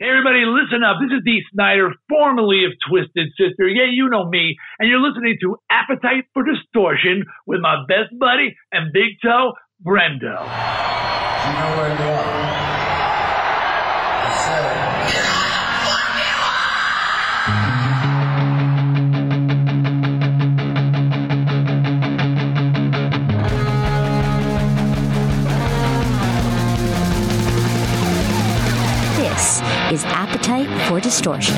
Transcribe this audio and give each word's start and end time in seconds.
Hey, 0.00 0.10
everybody, 0.10 0.44
listen 0.46 0.84
up. 0.84 0.98
This 1.02 1.10
is 1.10 1.24
Dee 1.24 1.42
Snider, 1.52 1.90
formerly 2.08 2.64
of 2.66 2.70
Twisted 2.88 3.32
Sister. 3.36 3.66
Yeah, 3.66 3.90
you 3.90 4.08
know 4.08 4.28
me. 4.28 4.54
And 4.78 4.88
you're 4.88 5.00
listening 5.00 5.36
to 5.40 5.56
Appetite 5.68 6.26
for 6.32 6.44
Distortion 6.44 7.24
with 7.48 7.60
my 7.60 7.82
best 7.88 8.16
buddy 8.16 8.54
and 8.70 8.92
big 8.92 9.18
toe, 9.20 9.54
Brendo. 9.84 10.22
You 10.22 11.52
know 11.58 11.74
where 11.76 11.98
you 11.98 12.10
are. 12.14 12.67
Is 29.98 30.04
Appetite 30.04 30.68
for 30.88 31.00
Distortion. 31.00 31.56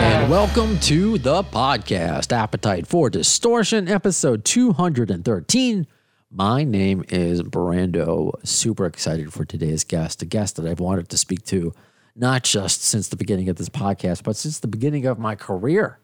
And 0.00 0.30
welcome 0.30 0.78
to 0.80 1.18
the 1.18 1.42
podcast, 1.42 2.30
Appetite 2.30 2.86
for 2.86 3.10
Distortion, 3.10 3.88
episode 3.88 4.44
213. 4.44 5.88
My 6.30 6.62
name 6.62 7.04
is 7.08 7.42
Brando. 7.42 8.32
Super 8.46 8.86
excited 8.86 9.32
for 9.32 9.44
today's 9.44 9.82
guest, 9.82 10.22
a 10.22 10.26
guest 10.26 10.54
that 10.56 10.66
I've 10.66 10.78
wanted 10.78 11.08
to 11.08 11.18
speak 11.18 11.44
to 11.46 11.74
not 12.14 12.42
just 12.42 12.82
since 12.82 13.08
the 13.08 13.16
beginning 13.16 13.48
of 13.48 13.56
this 13.56 13.68
podcast, 13.68 14.22
but 14.22 14.36
since 14.36 14.60
the 14.60 14.68
beginning 14.68 15.06
of 15.06 15.18
my 15.18 15.34
career. 15.34 15.98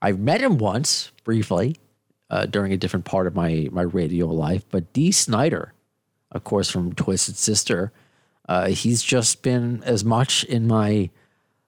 I've 0.00 0.18
met 0.18 0.40
him 0.40 0.58
once 0.58 1.10
briefly 1.24 1.76
uh, 2.30 2.46
during 2.46 2.72
a 2.72 2.76
different 2.76 3.04
part 3.04 3.26
of 3.26 3.34
my, 3.34 3.68
my 3.72 3.82
radio 3.82 4.26
life, 4.28 4.64
but 4.70 4.92
Dee 4.92 5.12
Snider, 5.12 5.74
of 6.32 6.44
course, 6.44 6.70
from 6.70 6.92
Twisted 6.94 7.36
Sister, 7.36 7.92
uh, 8.48 8.68
he's 8.68 9.02
just 9.02 9.42
been 9.42 9.82
as 9.84 10.04
much 10.04 10.44
in 10.44 10.66
my 10.66 11.10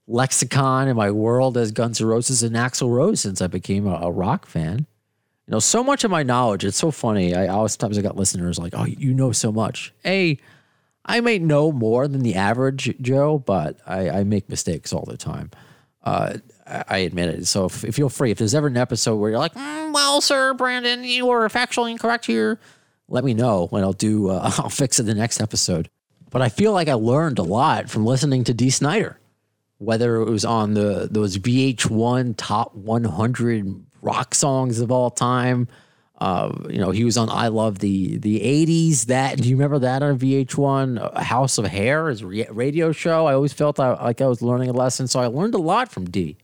lexicon 0.07 0.89
in 0.89 0.97
my 0.97 1.11
world 1.11 1.57
as 1.57 1.71
Guns 1.71 2.01
N' 2.01 2.07
Roses 2.07 2.43
and 2.43 2.57
Axl 2.57 2.91
Rose 2.91 3.21
since 3.21 3.41
I 3.41 3.47
became 3.47 3.87
a, 3.87 3.95
a 3.95 4.11
rock 4.11 4.47
fan. 4.47 4.87
You 5.47 5.53
know, 5.53 5.59
so 5.61 5.85
much 5.85 6.05
of 6.05 6.11
my 6.11 6.23
knowledge, 6.23 6.65
it's 6.65 6.79
so 6.79 6.91
funny. 6.91 7.35
I 7.35 7.49
always 7.49 7.77
times 7.77 7.99
I 7.99 8.03
got 8.03 8.17
listeners 8.17 8.59
like, 8.59 8.73
oh, 8.77 8.85
you 8.85 9.15
know 9.15 9.33
so 9.33 9.53
much. 9.53 9.93
A, 10.05 10.39
I 11.05 11.21
may 11.21 11.39
know 11.39 11.73
more 11.73 12.07
than 12.07 12.23
the 12.23 12.35
average 12.35 12.95
Joe, 13.01 13.39
but 13.39 13.79
I, 13.87 14.11
I 14.11 14.25
make 14.25 14.49
mistakes 14.49 14.93
all 14.93 15.05
the 15.07 15.17
time. 15.17 15.51
Uh, 16.03 16.39
I 16.67 16.99
admit 16.99 17.31
it. 17.31 17.47
So 17.47 17.67
if, 17.67 17.85
if 17.85 17.95
feel 17.95 18.09
free, 18.09 18.31
if 18.31 18.39
there's 18.39 18.55
ever 18.55 18.69
an 18.69 18.77
episode 18.77 19.17
where 19.17 19.31
you're 19.31 19.39
like, 19.39 19.55
"Mm, 19.55 19.93
well, 19.93 20.21
sir, 20.21 20.55
Brandon, 20.55 21.05
you 21.05 21.27
were 21.27 21.49
factually 21.49 21.91
incorrect 21.91 22.27
here, 22.27 22.59
let 23.09 23.25
me 23.25 23.35
know 23.35 23.69
and 23.73 23.83
I'll 23.83 23.93
do, 23.93 24.31
uh, 24.31 24.51
I'll 24.59 24.71
fix 24.71 24.99
it 24.99 25.05
the 25.05 25.15
next 25.15 25.41
episode. 25.41 25.91
But 26.31 26.43
I 26.43 26.49
feel 26.49 26.73
like 26.73 26.89
I 26.89 26.95
learned 26.95 27.39
a 27.39 27.43
lot 27.43 27.91
from 27.91 28.07
listening 28.07 28.45
to 28.45 28.55
Dee 28.55 28.71
Snider 28.71 29.21
whether 29.81 30.17
it 30.17 30.31
was 30.31 30.45
on 30.45 30.75
the 30.75 31.09
those 31.11 31.39
VH1 31.39 32.35
top 32.37 32.75
100 32.75 33.85
rock 34.03 34.35
songs 34.35 34.79
of 34.79 34.93
all 34.93 35.11
time. 35.11 35.67
Uh, 36.21 36.53
you 36.69 36.79
know, 36.79 36.91
he 36.91 37.03
was 37.05 37.17
on 37.17 37.31
I 37.31 37.49
Love 37.49 37.79
the 37.79 38.19
the 38.19 38.41
80s. 38.41 39.07
That 39.07 39.39
do 39.39 39.49
you 39.49 39.57
remember 39.57 39.79
that 39.79 40.03
on 40.03 40.19
VH1? 40.19 41.01
Uh, 41.01 41.23
House 41.23 41.57
of 41.57 41.65
Hair, 41.67 42.09
his 42.09 42.23
radio 42.23 42.93
show. 42.93 43.27
I 43.27 43.33
always 43.35 43.53
felt 43.55 43.81
I, 43.81 43.95
like 44.03 44.21
I 44.21 44.27
was 44.27 44.43
learning 44.43 44.69
a 44.69 44.75
lesson, 44.75 45.07
so 45.09 45.21
I 45.21 45.27
learned 45.27 45.55
a 45.55 45.59
lot 45.59 45.91
from 45.91 46.11
D. 46.11 46.37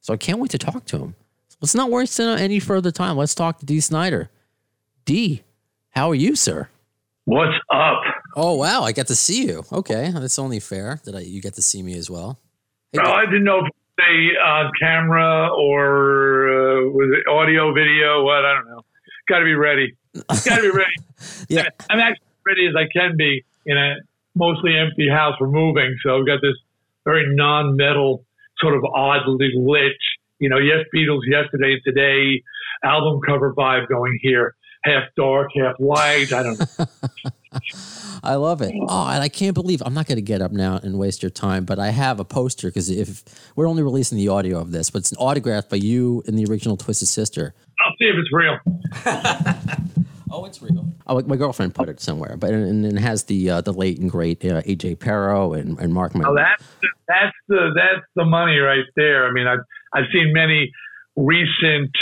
So 0.00 0.12
I 0.12 0.16
can't 0.16 0.38
wait 0.40 0.50
to 0.50 0.58
talk 0.58 0.84
to 0.86 0.98
him. 0.98 1.14
Let's 1.60 1.74
not 1.74 1.90
waste 1.90 2.18
any 2.20 2.58
further 2.58 2.90
time. 2.90 3.16
Let's 3.16 3.34
talk 3.34 3.58
to 3.60 3.66
Dee 3.66 3.80
Snider. 3.80 4.30
D, 5.04 5.42
how 5.90 6.10
are 6.10 6.14
you, 6.14 6.34
sir? 6.34 6.68
What's 7.24 7.54
up? 7.72 8.02
Oh 8.36 8.54
wow, 8.54 8.82
I 8.82 8.92
got 8.92 9.06
to 9.06 9.16
see 9.16 9.46
you. 9.46 9.64
Okay, 9.72 10.10
that's 10.12 10.38
only 10.38 10.60
fair 10.60 11.00
that 11.04 11.14
I, 11.14 11.20
you 11.20 11.40
get 11.40 11.54
to 11.54 11.62
see 11.62 11.82
me 11.82 11.96
as 11.96 12.10
well. 12.10 12.38
Hey, 12.92 12.98
Oh, 13.02 13.12
I 13.12 13.24
didn't 13.26 13.44
know 13.44 13.60
if 13.60 13.72
they 13.96 14.36
on 14.36 14.70
camera 14.80 15.48
or 15.56 16.48
uh, 16.48 16.90
was 16.90 17.16
it 17.16 17.30
audio, 17.30 17.72
video, 17.72 18.24
what? 18.24 18.44
I 18.44 18.54
don't 18.54 18.68
know. 18.68 18.83
Got 19.28 19.38
to 19.38 19.44
be 19.44 19.54
ready. 19.54 19.96
Got 20.28 20.56
to 20.56 20.62
be 20.62 20.70
ready. 20.70 20.94
Yeah. 21.48 21.68
I'm 21.90 22.00
actually 22.00 22.26
ready 22.46 22.66
as 22.66 22.74
I 22.76 22.84
can 22.92 23.16
be 23.16 23.44
in 23.64 23.78
a 23.78 23.94
mostly 24.34 24.76
empty 24.76 25.08
house. 25.08 25.34
We're 25.40 25.48
moving, 25.48 25.96
so 26.04 26.18
I've 26.18 26.26
got 26.26 26.40
this 26.42 26.56
very 27.04 27.34
non-metal 27.34 28.24
sort 28.58 28.74
of 28.74 28.84
oddly 28.84 29.52
lit, 29.56 29.96
you 30.38 30.50
know, 30.50 30.58
yes, 30.58 30.84
Beatles 30.94 31.20
yesterday 31.26 31.74
and 31.74 31.82
today 31.84 32.42
album 32.84 33.20
cover 33.26 33.54
vibe 33.54 33.88
going 33.88 34.18
here. 34.20 34.54
Half 34.84 35.04
dark, 35.16 35.48
half 35.56 35.76
light. 35.78 36.32
I 36.32 36.42
don't 36.42 36.58
know. 36.58 36.86
I 38.22 38.34
love 38.34 38.60
it. 38.60 38.74
Oh, 38.88 39.06
and 39.08 39.22
I 39.22 39.28
can't 39.28 39.54
believe 39.54 39.82
I'm 39.84 39.94
not 39.94 40.06
going 40.06 40.16
to 40.16 40.22
get 40.22 40.42
up 40.42 40.52
now 40.52 40.78
and 40.82 40.98
waste 40.98 41.22
your 41.22 41.30
time, 41.30 41.64
but 41.64 41.78
I 41.78 41.88
have 41.88 42.20
a 42.20 42.24
poster 42.24 42.68
because 42.68 42.90
if 42.90 43.22
we're 43.56 43.66
only 43.66 43.82
releasing 43.82 44.18
the 44.18 44.28
audio 44.28 44.58
of 44.58 44.72
this, 44.72 44.90
but 44.90 44.98
it's 44.98 45.12
an 45.12 45.18
autograph 45.18 45.70
by 45.70 45.76
you 45.76 46.22
and 46.26 46.38
the 46.38 46.44
original 46.50 46.76
Twisted 46.76 47.08
Sister. 47.08 47.54
I'll 47.84 47.94
see 47.98 48.06
if 48.06 48.16
it's 48.16 48.32
real. 48.32 48.58
Oh, 50.30 50.44
it's 50.46 50.60
real. 50.60 50.84
Oh, 51.06 51.22
my 51.22 51.36
girlfriend 51.36 51.76
put 51.76 51.88
it 51.88 52.00
somewhere, 52.00 52.36
but 52.36 52.50
and, 52.50 52.84
and 52.84 52.98
it 52.98 53.00
has 53.00 53.22
the 53.24 53.50
uh, 53.50 53.60
the 53.60 53.72
late 53.72 54.00
and 54.00 54.10
great 54.10 54.44
uh, 54.44 54.62
AJ 54.62 54.98
Pero 54.98 55.52
and, 55.52 55.78
and 55.78 55.94
Mark. 55.94 56.10
Oh, 56.16 56.34
that's 56.34 56.64
the, 56.80 56.88
that's 57.06 57.36
the 57.46 57.70
that's 57.76 58.04
the 58.16 58.24
money 58.24 58.56
right 58.58 58.82
there. 58.96 59.28
I 59.28 59.32
mean, 59.32 59.46
I've 59.46 59.60
I've 59.94 60.06
seen 60.12 60.32
many 60.32 60.72
recent 61.14 61.92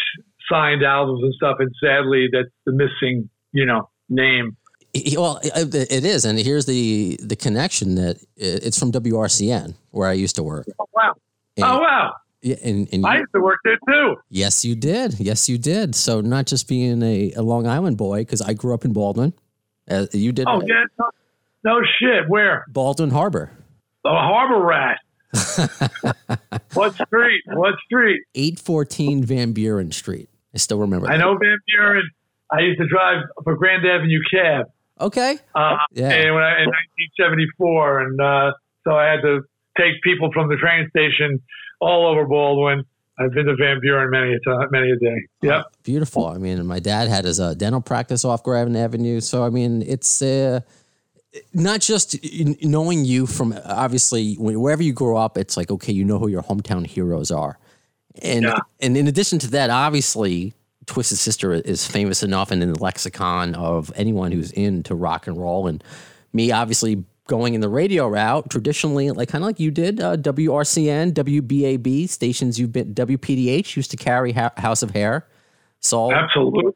signed 0.50 0.82
albums 0.82 1.22
and 1.22 1.34
stuff, 1.34 1.56
and 1.58 1.70
sadly, 1.82 2.28
that's 2.32 2.48
the 2.64 2.72
missing, 2.72 3.28
you 3.52 3.66
know, 3.66 3.90
name. 4.08 4.56
He- 4.94 5.18
Well, 5.18 5.38
it 5.42 5.74
it 5.74 6.04
is, 6.06 6.24
and 6.24 6.38
here's 6.38 6.64
the 6.64 7.18
the 7.22 7.36
connection 7.36 7.96
that 7.96 8.16
it's 8.36 8.78
from 8.78 8.92
WRCN 8.92 9.74
where 9.90 10.08
I 10.08 10.14
used 10.14 10.36
to 10.36 10.42
work. 10.42 10.66
Oh 10.80 10.86
wow! 10.94 11.12
And, 11.58 11.66
Oh 11.66 11.80
wow! 11.80 12.14
Yeah, 12.42 12.56
and, 12.64 12.88
and 12.92 13.06
I 13.06 13.14
you- 13.14 13.20
used 13.20 13.32
to 13.34 13.40
work 13.40 13.58
there 13.64 13.78
too. 13.88 14.16
yes, 14.28 14.64
you 14.64 14.74
did. 14.74 15.18
Yes, 15.20 15.48
you 15.48 15.58
did. 15.58 15.94
So 15.94 16.20
not 16.20 16.46
just 16.46 16.68
being 16.68 17.02
a, 17.02 17.32
a 17.36 17.42
Long 17.42 17.66
Island 17.66 17.96
boy, 17.96 18.20
because 18.20 18.40
I 18.42 18.52
grew 18.54 18.74
up 18.74 18.84
in 18.84 18.92
Baldwin. 18.92 19.32
Uh, 19.90 20.06
you 20.12 20.32
did. 20.32 20.46
Oh 20.48 20.60
yeah, 20.66 20.84
no, 20.98 21.10
no 21.64 21.80
shit. 21.98 22.28
Where? 22.28 22.64
Baldwin 22.68 23.10
Harbor, 23.10 23.50
The 24.04 24.10
Harbor 24.10 24.64
Rat. 24.64 24.98
what 26.74 26.94
street? 26.94 27.42
What 27.46 27.74
street? 27.84 28.22
eight 28.34 28.58
fourteen 28.58 29.24
Van 29.24 29.52
Buren 29.52 29.92
Street. 29.92 30.28
I 30.54 30.58
still 30.58 30.78
remember. 30.78 31.08
I 31.08 31.12
that. 31.16 31.18
know 31.18 31.36
Van 31.38 31.58
Buren. 31.68 32.08
I 32.50 32.60
used 32.60 32.78
to 32.80 32.86
drive 32.86 33.24
for 33.44 33.56
Grand 33.56 33.86
Avenue 33.86 34.20
cab. 34.30 34.66
Okay. 35.00 35.38
Uh, 35.54 35.76
Yeah. 35.92 36.10
and 36.10 36.34
when 36.34 36.44
I, 36.44 36.62
in 36.62 36.68
1974, 36.68 38.00
and 38.00 38.20
uh, 38.20 38.52
so 38.84 38.92
I 38.92 39.06
had 39.10 39.22
to 39.22 39.40
take 39.78 40.02
people 40.04 40.30
from 40.32 40.48
the 40.48 40.56
train 40.56 40.86
station 40.90 41.40
all 41.82 42.06
over 42.06 42.24
Baldwin. 42.26 42.84
I've 43.18 43.32
been 43.32 43.46
to 43.46 43.56
Van 43.56 43.78
Buren 43.80 44.10
many 44.10 44.32
a 44.34 44.40
time, 44.40 44.68
many 44.70 44.90
a 44.90 44.96
day. 44.96 45.16
Yep. 45.42 45.64
Beautiful. 45.82 46.26
I 46.26 46.38
mean, 46.38 46.64
my 46.66 46.78
dad 46.78 47.08
had 47.08 47.24
his 47.26 47.38
uh, 47.38 47.54
dental 47.54 47.80
practice 47.80 48.24
off 48.24 48.42
Graven 48.42 48.74
Avenue. 48.74 49.20
So, 49.20 49.44
I 49.44 49.50
mean, 49.50 49.82
it's 49.82 50.22
uh, 50.22 50.60
not 51.52 51.80
just 51.80 52.16
knowing 52.62 53.04
you 53.04 53.26
from 53.26 53.54
obviously 53.66 54.34
wherever 54.36 54.82
you 54.82 54.92
grow 54.92 55.16
up, 55.18 55.36
it's 55.36 55.56
like, 55.56 55.70
okay, 55.70 55.92
you 55.92 56.04
know 56.04 56.18
who 56.18 56.28
your 56.28 56.42
hometown 56.42 56.86
heroes 56.86 57.30
are. 57.30 57.58
And, 58.22 58.44
Yeah. 58.44 58.58
and 58.80 58.96
in 58.96 59.06
addition 59.08 59.38
to 59.40 59.50
that, 59.50 59.68
obviously, 59.70 60.54
Twisted 60.86 61.18
Sister 61.18 61.52
is 61.52 61.86
famous 61.86 62.22
enough 62.22 62.50
and 62.50 62.62
in 62.62 62.72
the 62.72 62.82
lexicon 62.82 63.54
of 63.54 63.92
anyone 63.94 64.32
who's 64.32 64.50
into 64.52 64.94
rock 64.94 65.26
and 65.26 65.36
roll. 65.36 65.66
And 65.68 65.84
me, 66.32 66.50
obviously, 66.50 67.04
going 67.32 67.54
in 67.54 67.62
the 67.62 67.68
radio 67.68 68.06
route, 68.06 68.50
traditionally, 68.50 69.10
like 69.10 69.30
kind 69.30 69.42
of 69.42 69.46
like 69.46 69.58
you 69.58 69.70
did, 69.70 70.02
uh, 70.02 70.18
WRCN, 70.18 71.14
WBAB 71.14 72.06
stations 72.06 72.60
you've 72.60 72.72
been, 72.72 72.92
WPDH 72.92 73.74
used 73.74 73.90
to 73.90 73.96
carry 73.96 74.32
ha- 74.32 74.52
House 74.58 74.82
of 74.82 74.90
Hair. 74.90 75.26
So, 75.80 76.12
Absolutely. 76.12 76.72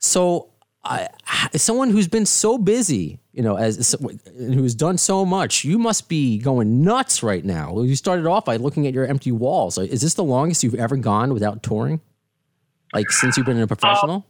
so 0.00 0.48
I, 0.82 1.06
someone 1.54 1.90
who's 1.90 2.08
been 2.08 2.26
so 2.26 2.58
busy, 2.58 3.20
you 3.32 3.44
know, 3.44 3.54
as 3.54 3.94
who's 4.36 4.74
done 4.74 4.98
so 4.98 5.24
much, 5.24 5.62
you 5.62 5.78
must 5.78 6.08
be 6.08 6.38
going 6.38 6.82
nuts 6.82 7.22
right 7.22 7.44
now. 7.44 7.80
You 7.80 7.94
started 7.94 8.26
off 8.26 8.44
by 8.44 8.56
looking 8.56 8.88
at 8.88 8.92
your 8.92 9.06
empty 9.06 9.30
walls. 9.30 9.78
Is 9.78 10.00
this 10.00 10.14
the 10.14 10.24
longest 10.24 10.64
you've 10.64 10.74
ever 10.74 10.96
gone 10.96 11.32
without 11.32 11.62
touring? 11.62 12.00
Like 12.92 13.12
since 13.12 13.36
you've 13.36 13.46
been 13.46 13.60
a 13.60 13.68
professional? 13.68 14.26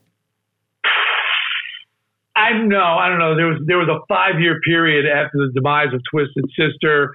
I 2.36 2.52
know. 2.62 2.78
I 2.78 3.08
don't 3.08 3.18
know. 3.18 3.34
There 3.34 3.46
was 3.46 3.62
there 3.66 3.78
was 3.78 3.88
a 3.88 4.04
five 4.08 4.40
year 4.40 4.60
period 4.60 5.06
after 5.06 5.38
the 5.38 5.50
demise 5.54 5.92
of 5.94 6.00
Twisted 6.10 6.44
Sister, 6.50 7.12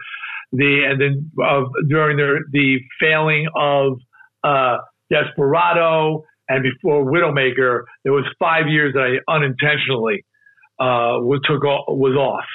the 0.52 0.84
and 0.90 1.00
then 1.00 1.32
uh, 1.42 1.64
during 1.88 2.18
the 2.18 2.40
the 2.52 2.80
failing 3.00 3.48
of 3.56 4.00
uh, 4.44 4.78
Desperado 5.12 6.24
and 6.50 6.64
before 6.64 7.06
Widowmaker, 7.06 7.84
there 8.04 8.14
was 8.14 8.26
five 8.40 8.68
years 8.68 8.94
that 8.94 9.04
I 9.04 9.32
unintentionally 9.32 10.26
uh, 10.80 11.22
was 11.22 11.40
took 11.46 11.64
off, 11.64 11.86
was 11.88 12.18
off. 12.18 12.46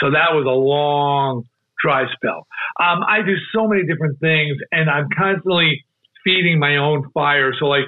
So 0.00 0.10
that 0.10 0.34
was 0.34 0.44
a 0.46 0.50
long 0.54 1.44
dry 1.82 2.04
spell. 2.14 2.46
Um, 2.80 3.02
I 3.08 3.22
do 3.24 3.34
so 3.54 3.66
many 3.66 3.86
different 3.86 4.20
things, 4.20 4.56
and 4.70 4.90
I'm 4.90 5.08
constantly 5.16 5.84
feeding 6.24 6.58
my 6.58 6.76
own 6.76 7.10
fire. 7.12 7.52
So, 7.58 7.66
like, 7.66 7.84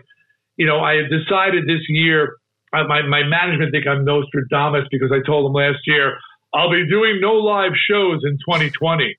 you 0.57 0.67
know, 0.67 0.81
I 0.81 0.97
have 0.97 1.11
decided 1.11 1.65
this 1.67 1.83
year. 1.89 2.37
Uh, 2.73 2.85
my 2.85 3.03
my 3.03 3.23
management 3.23 3.73
think 3.73 3.87
I'm 3.87 4.05
Nostradamus 4.05 4.87
because 4.91 5.11
I 5.13 5.25
told 5.27 5.47
them 5.47 5.53
last 5.55 5.79
year 5.87 6.19
I'll 6.55 6.71
be 6.71 6.89
doing 6.89 7.19
no 7.21 7.35
live 7.35 7.73
shows 7.89 8.21
in 8.25 8.39
2020, 8.49 9.15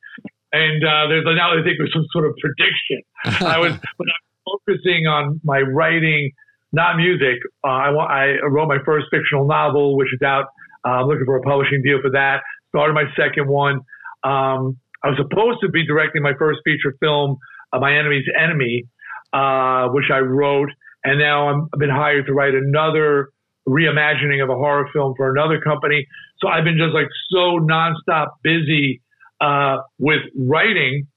and 0.53 0.83
uh, 0.83 1.07
there's 1.07 1.25
now 1.25 1.55
they 1.55 1.63
think 1.63 1.79
it 1.79 1.83
was 1.83 1.93
some 1.93 2.05
sort 2.11 2.25
of 2.25 2.33
prediction. 2.41 3.01
I 3.45 3.59
was 3.59 3.73
when 3.97 4.09
I 4.09 4.17
was 4.17 4.61
focusing 4.65 5.07
on 5.07 5.39
my 5.43 5.61
writing, 5.61 6.31
not 6.71 6.97
music. 6.97 7.39
Uh, 7.63 7.67
I 7.67 8.37
I 8.41 8.45
wrote 8.49 8.67
my 8.67 8.79
first 8.85 9.07
fictional 9.11 9.47
novel, 9.47 9.97
which 9.97 10.13
is 10.13 10.21
out. 10.21 10.45
Uh, 10.85 11.01
I'm 11.01 11.07
looking 11.07 11.25
for 11.25 11.37
a 11.37 11.41
publishing 11.41 11.81
deal 11.83 11.99
for 12.01 12.11
that. 12.11 12.41
Started 12.69 12.93
my 12.93 13.05
second 13.15 13.47
one. 13.47 13.81
Um, 14.23 14.77
I 15.03 15.09
was 15.09 15.17
supposed 15.17 15.59
to 15.61 15.69
be 15.69 15.85
directing 15.85 16.21
my 16.21 16.33
first 16.39 16.59
feature 16.65 16.95
film, 16.99 17.37
uh, 17.71 17.79
My 17.79 17.97
Enemy's 17.97 18.25
Enemy, 18.35 18.85
uh, 19.31 19.89
which 19.89 20.09
I 20.11 20.19
wrote, 20.19 20.69
and 21.03 21.19
now 21.19 21.49
I'm, 21.49 21.69
I've 21.73 21.79
been 21.79 21.89
hired 21.89 22.25
to 22.27 22.33
write 22.33 22.55
another 22.55 23.29
reimagining 23.67 24.41
of 24.41 24.49
a 24.49 24.55
horror 24.55 24.87
film 24.93 25.13
for 25.17 25.31
another 25.31 25.59
company. 25.59 26.07
So 26.39 26.47
I've 26.47 26.63
been 26.63 26.77
just 26.77 26.93
like 26.93 27.07
so 27.29 27.59
nonstop 27.59 28.27
busy 28.43 29.01
uh, 29.41 29.77
with 29.99 30.21
writing. 30.35 31.07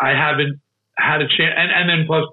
I 0.00 0.10
haven't 0.10 0.60
had 0.98 1.22
a 1.22 1.28
chance, 1.28 1.54
and, 1.56 1.70
and 1.70 1.88
then 1.88 2.06
plus 2.06 2.24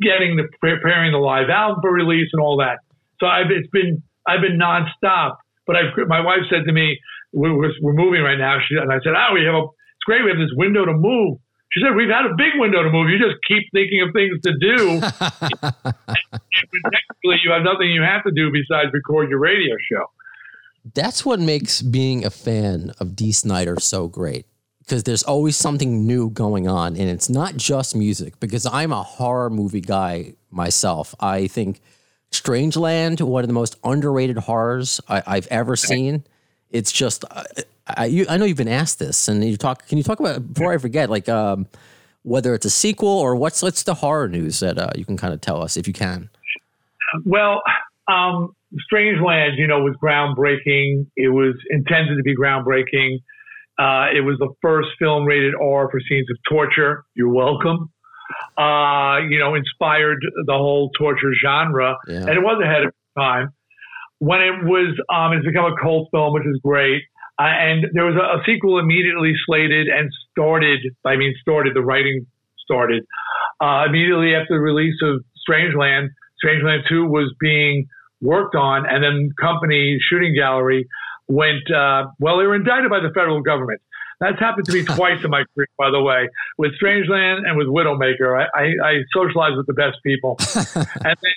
getting 0.00 0.36
the 0.36 0.48
preparing 0.60 1.12
the 1.12 1.18
live 1.18 1.50
album 1.50 1.78
for 1.82 1.92
release 1.92 2.28
and 2.32 2.40
all 2.40 2.58
that. 2.58 2.78
So 3.20 3.26
I've 3.26 3.50
it's 3.50 3.68
been 3.68 4.02
I've 4.26 4.40
been 4.40 4.58
nonstop. 4.58 5.36
But 5.64 5.76
I've, 5.76 6.08
my 6.08 6.20
wife 6.20 6.42
said 6.50 6.64
to 6.66 6.72
me, 6.72 6.98
we're, 7.32 7.54
we're 7.54 7.94
moving 7.94 8.20
right 8.20 8.36
now. 8.36 8.58
She, 8.66 8.74
and 8.74 8.90
I 8.92 8.98
said, 9.04 9.14
oh, 9.16 9.32
we 9.32 9.44
have 9.46 9.54
a, 9.54 9.62
it's 9.62 10.04
great. 10.04 10.24
We 10.24 10.30
have 10.30 10.38
this 10.38 10.50
window 10.56 10.84
to 10.84 10.92
move. 10.92 11.38
She 11.72 11.80
said, 11.82 11.94
we've 11.96 12.10
had 12.10 12.26
a 12.26 12.34
big 12.36 12.52
window 12.56 12.82
to 12.82 12.90
move. 12.90 13.08
You 13.08 13.18
just 13.18 13.38
keep 13.48 13.64
thinking 13.72 14.02
of 14.02 14.12
things 14.12 14.38
to 14.42 14.52
do. 14.60 15.00
technically, 16.60 17.40
you 17.42 17.50
have 17.50 17.62
nothing 17.62 17.90
you 17.90 18.02
have 18.02 18.22
to 18.24 18.30
do 18.30 18.52
besides 18.52 18.92
record 18.92 19.30
your 19.30 19.38
radio 19.38 19.74
show. 19.90 20.04
That's 20.94 21.24
what 21.24 21.40
makes 21.40 21.80
being 21.80 22.26
a 22.26 22.30
fan 22.30 22.92
of 23.00 23.16
Dee 23.16 23.32
Snider 23.32 23.80
so 23.80 24.06
great 24.08 24.46
because 24.80 25.04
there's 25.04 25.22
always 25.22 25.56
something 25.56 26.06
new 26.06 26.28
going 26.28 26.68
on. 26.68 26.96
And 26.96 27.08
it's 27.08 27.30
not 27.30 27.56
just 27.56 27.96
music 27.96 28.38
because 28.38 28.66
I'm 28.66 28.92
a 28.92 29.02
horror 29.02 29.48
movie 29.48 29.80
guy 29.80 30.34
myself. 30.50 31.14
I 31.20 31.46
think 31.46 31.80
Strangeland, 32.32 33.22
one 33.22 33.44
of 33.44 33.48
the 33.48 33.54
most 33.54 33.76
underrated 33.84 34.36
horrors 34.38 35.00
I, 35.08 35.22
have 35.26 35.46
ever 35.50 35.76
seen. 35.76 36.24
It's 36.72 36.90
just, 36.92 37.24
I, 37.30 37.44
I, 37.86 38.04
you, 38.06 38.26
I, 38.28 38.36
know 38.36 38.44
you've 38.44 38.56
been 38.56 38.68
asked 38.68 38.98
this, 38.98 39.28
and 39.28 39.44
you 39.44 39.56
talk. 39.56 39.86
Can 39.86 39.98
you 39.98 40.04
talk 40.04 40.20
about 40.20 40.52
before 40.52 40.72
I 40.72 40.78
forget, 40.78 41.10
like 41.10 41.28
um, 41.28 41.66
whether 42.22 42.54
it's 42.54 42.66
a 42.66 42.70
sequel 42.70 43.08
or 43.08 43.36
what's 43.36 43.62
what's 43.62 43.82
the 43.82 43.94
horror 43.94 44.28
news 44.28 44.60
that 44.60 44.78
uh, 44.78 44.90
you 44.96 45.04
can 45.04 45.16
kind 45.16 45.34
of 45.34 45.40
tell 45.40 45.62
us 45.62 45.76
if 45.76 45.86
you 45.86 45.92
can? 45.92 46.30
Well, 47.24 47.62
um, 48.08 48.54
Strangeland, 48.92 49.58
you 49.58 49.66
know, 49.66 49.80
was 49.80 49.96
groundbreaking. 50.02 51.06
It 51.16 51.28
was 51.28 51.54
intended 51.70 52.16
to 52.16 52.22
be 52.22 52.34
groundbreaking. 52.34 53.18
Uh, 53.78 54.10
it 54.14 54.20
was 54.20 54.38
the 54.38 54.52
first 54.62 54.88
film 54.98 55.24
rated 55.24 55.54
R 55.54 55.90
for 55.90 56.00
scenes 56.08 56.28
of 56.30 56.36
torture. 56.48 57.04
You're 57.14 57.32
welcome 57.32 57.90
uh, 58.56 59.18
you 59.28 59.38
know, 59.38 59.54
inspired 59.54 60.24
the 60.46 60.52
whole 60.52 60.90
torture 60.98 61.32
genre, 61.42 61.96
yeah. 62.06 62.20
and 62.20 62.30
it 62.30 62.42
was 62.42 62.60
ahead 62.62 62.84
of 62.84 62.92
time. 63.16 63.52
When 64.22 64.38
it 64.38 64.62
was, 64.62 64.94
um, 65.10 65.34
it's 65.34 65.44
become 65.44 65.66
a 65.66 65.74
cult 65.82 66.06
film, 66.14 66.32
which 66.32 66.46
is 66.46 66.60
great. 66.62 67.02
Uh, 67.42 67.50
and 67.50 67.86
there 67.92 68.06
was 68.06 68.14
a, 68.14 68.38
a, 68.38 68.44
sequel 68.46 68.78
immediately 68.78 69.32
slated 69.46 69.88
and 69.88 70.08
started. 70.30 70.78
I 71.04 71.16
mean, 71.16 71.34
started. 71.40 71.74
The 71.74 71.82
writing 71.82 72.26
started 72.62 73.02
uh, 73.60 73.82
immediately 73.88 74.36
after 74.36 74.54
the 74.54 74.60
release 74.60 74.94
of 75.02 75.24
Strangeland. 75.42 76.10
Strangeland 76.38 76.86
Two 76.88 77.06
was 77.06 77.34
being 77.40 77.88
worked 78.20 78.54
on, 78.54 78.86
and 78.88 79.02
then 79.02 79.30
company 79.40 79.98
Shooting 80.08 80.36
Gallery 80.36 80.86
went. 81.26 81.68
Uh, 81.68 82.14
well, 82.20 82.38
they 82.38 82.46
were 82.46 82.54
indicted 82.54 82.90
by 82.90 83.00
the 83.00 83.10
federal 83.12 83.42
government. 83.42 83.82
That's 84.20 84.38
happened 84.38 84.66
to 84.66 84.72
me 84.72 84.84
twice 84.96 85.24
in 85.24 85.30
my 85.30 85.42
career, 85.52 85.66
by 85.76 85.90
the 85.90 86.00
way, 86.00 86.28
with 86.58 86.78
Strangeland 86.80 87.42
and 87.44 87.58
with 87.58 87.66
Widowmaker. 87.66 88.38
I, 88.38 88.46
I, 88.54 88.64
I 88.86 88.92
socialize 89.12 89.56
with 89.56 89.66
the 89.66 89.74
best 89.74 89.98
people, 90.04 90.36
and 90.76 91.16
then 91.18 91.34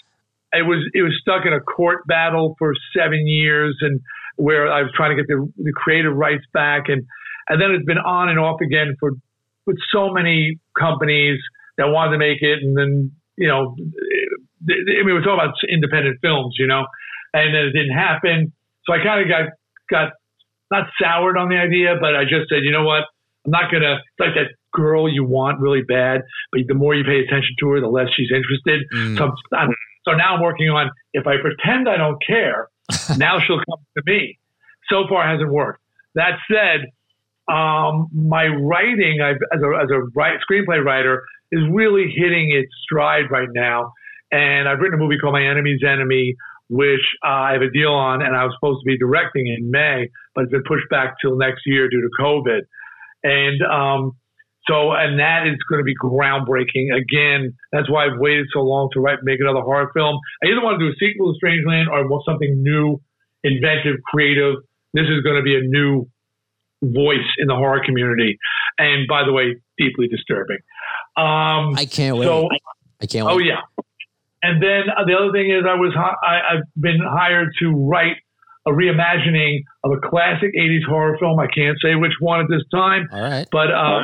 it 0.57 0.65
was 0.65 0.79
it 0.93 1.01
was 1.01 1.13
stuck 1.21 1.45
in 1.45 1.53
a 1.53 1.59
court 1.59 2.05
battle 2.07 2.55
for 2.57 2.73
seven 2.95 3.27
years, 3.27 3.77
and 3.81 3.99
where 4.35 4.71
I 4.71 4.81
was 4.81 4.91
trying 4.95 5.15
to 5.15 5.21
get 5.21 5.27
the, 5.27 5.51
the 5.57 5.73
creative 5.73 6.15
rights 6.15 6.43
back, 6.53 6.83
and 6.87 7.05
and 7.47 7.61
then 7.61 7.71
it's 7.71 7.85
been 7.85 7.99
on 7.99 8.29
and 8.29 8.39
off 8.39 8.61
again 8.61 8.95
for 8.99 9.11
with 9.65 9.77
so 9.91 10.11
many 10.11 10.59
companies 10.77 11.39
that 11.77 11.87
wanted 11.87 12.11
to 12.11 12.17
make 12.17 12.41
it, 12.41 12.59
and 12.61 12.77
then 12.77 13.11
you 13.37 13.47
know, 13.47 13.75
I 13.77 15.03
mean, 15.03 15.13
we're 15.13 15.19
talking 15.19 15.33
about 15.33 15.55
independent 15.67 16.19
films, 16.21 16.55
you 16.57 16.67
know, 16.67 16.85
and 17.33 17.53
then 17.53 17.65
it 17.65 17.71
didn't 17.71 17.95
happen. 17.95 18.53
So 18.85 18.93
I 18.93 19.03
kind 19.03 19.21
of 19.21 19.27
got 19.27 19.49
got 19.89 20.13
not 20.71 20.87
soured 21.01 21.37
on 21.37 21.49
the 21.49 21.57
idea, 21.57 21.95
but 21.99 22.15
I 22.15 22.23
just 22.23 22.49
said, 22.49 22.63
you 22.63 22.71
know 22.71 22.85
what? 22.85 23.03
I'm 23.45 23.51
not 23.51 23.71
gonna. 23.71 23.95
It's 23.95 24.19
like 24.19 24.35
that 24.35 24.55
girl 24.73 25.07
you 25.11 25.23
want 25.23 25.59
really 25.59 25.81
bad, 25.81 26.21
but 26.51 26.61
the 26.67 26.73
more 26.73 26.95
you 26.95 27.03
pay 27.03 27.19
attention 27.19 27.55
to 27.59 27.69
her, 27.69 27.81
the 27.81 27.87
less 27.87 28.07
she's 28.15 28.31
interested. 28.33 28.81
Mm. 28.93 29.17
So, 29.17 29.31
I'm, 29.55 29.69
so 30.07 30.13
now 30.13 30.35
I'm 30.35 30.41
working 30.41 30.69
on 30.69 30.91
if 31.13 31.27
I 31.27 31.35
pretend 31.41 31.89
I 31.89 31.97
don't 31.97 32.21
care, 32.25 32.69
now 33.17 33.39
she'll 33.39 33.57
come 33.57 33.79
to 33.97 34.03
me. 34.05 34.37
So 34.89 35.03
far, 35.09 35.27
hasn't 35.27 35.51
worked. 35.51 35.81
That 36.13 36.37
said, 36.49 36.85
um, 37.51 38.07
my 38.13 38.47
writing 38.47 39.21
I've, 39.21 39.41
as 39.53 39.61
a, 39.61 39.83
as 39.83 39.89
a 39.91 40.01
write, 40.15 40.39
screenplay 40.49 40.83
writer 40.83 41.23
is 41.51 41.61
really 41.71 42.13
hitting 42.15 42.51
its 42.51 42.71
stride 42.83 43.31
right 43.31 43.49
now. 43.53 43.93
And 44.31 44.67
I've 44.67 44.79
written 44.79 44.99
a 44.99 45.03
movie 45.03 45.17
called 45.19 45.33
My 45.33 45.45
Enemy's 45.45 45.81
Enemy, 45.87 46.35
which 46.69 47.01
uh, 47.23 47.29
I 47.29 47.53
have 47.53 47.61
a 47.61 47.69
deal 47.69 47.91
on, 47.91 48.21
and 48.21 48.35
I 48.35 48.43
was 48.43 48.53
supposed 48.59 48.81
to 48.81 48.85
be 48.85 48.97
directing 48.97 49.47
in 49.47 49.69
May, 49.69 50.09
but 50.33 50.45
it's 50.45 50.51
been 50.51 50.63
pushed 50.63 50.89
back 50.89 51.15
till 51.21 51.37
next 51.37 51.61
year 51.65 51.89
due 51.89 52.01
to 52.01 52.09
COVID. 52.19 52.61
And 53.23 53.61
um, 53.61 54.11
so, 54.67 54.91
and 54.93 55.19
that 55.19 55.45
is 55.45 55.57
going 55.69 55.79
to 55.79 55.83
be 55.85 55.95
groundbreaking. 55.95 56.95
Again, 56.95 57.53
that's 57.71 57.89
why 57.89 58.05
I've 58.05 58.17
waited 58.17 58.47
so 58.51 58.61
long 58.61 58.89
to 58.93 58.99
write, 58.99 59.19
make 59.23 59.39
another 59.39 59.61
horror 59.61 59.91
film. 59.93 60.17
I 60.43 60.47
either 60.47 60.61
want 60.63 60.79
to 60.79 60.85
do 60.85 60.91
a 60.91 60.95
sequel 60.97 61.33
to 61.33 61.45
Strangeland 61.45 61.87
or 61.87 62.07
want 62.07 62.23
something 62.25 62.63
new, 62.63 62.99
inventive, 63.43 63.97
creative. 64.05 64.55
This 64.93 65.05
is 65.05 65.21
going 65.23 65.35
to 65.35 65.43
be 65.43 65.55
a 65.55 65.61
new 65.61 66.07
voice 66.83 67.27
in 67.37 67.47
the 67.47 67.55
horror 67.55 67.81
community, 67.85 68.37
and 68.79 69.07
by 69.07 69.23
the 69.25 69.33
way, 69.33 69.55
deeply 69.77 70.07
disturbing. 70.07 70.57
Um, 71.17 71.75
I 71.75 71.87
can't 71.89 72.17
wait. 72.17 72.25
So, 72.25 72.49
I 73.01 73.05
can't 73.05 73.27
wait. 73.27 73.33
Oh 73.33 73.39
yeah. 73.39 73.61
And 74.43 74.61
then 74.61 74.83
uh, 74.95 75.05
the 75.05 75.15
other 75.15 75.31
thing 75.31 75.49
is, 75.49 75.63
I 75.67 75.75
was 75.75 75.93
I, 75.97 76.55
I've 76.55 76.63
been 76.75 76.99
hired 77.01 77.49
to 77.61 77.71
write 77.71 78.17
a 78.67 78.71
reimagining 78.71 79.61
of 79.83 79.91
a 79.91 80.07
classic 80.07 80.51
'80s 80.55 80.83
horror 80.87 81.17
film. 81.19 81.39
I 81.39 81.47
can't 81.47 81.77
say 81.81 81.95
which 81.95 82.13
one 82.19 82.41
at 82.41 82.47
this 82.49 82.63
time, 82.71 83.07
All 83.11 83.21
right. 83.21 83.47
but 83.51 83.71
uh, 83.71 84.03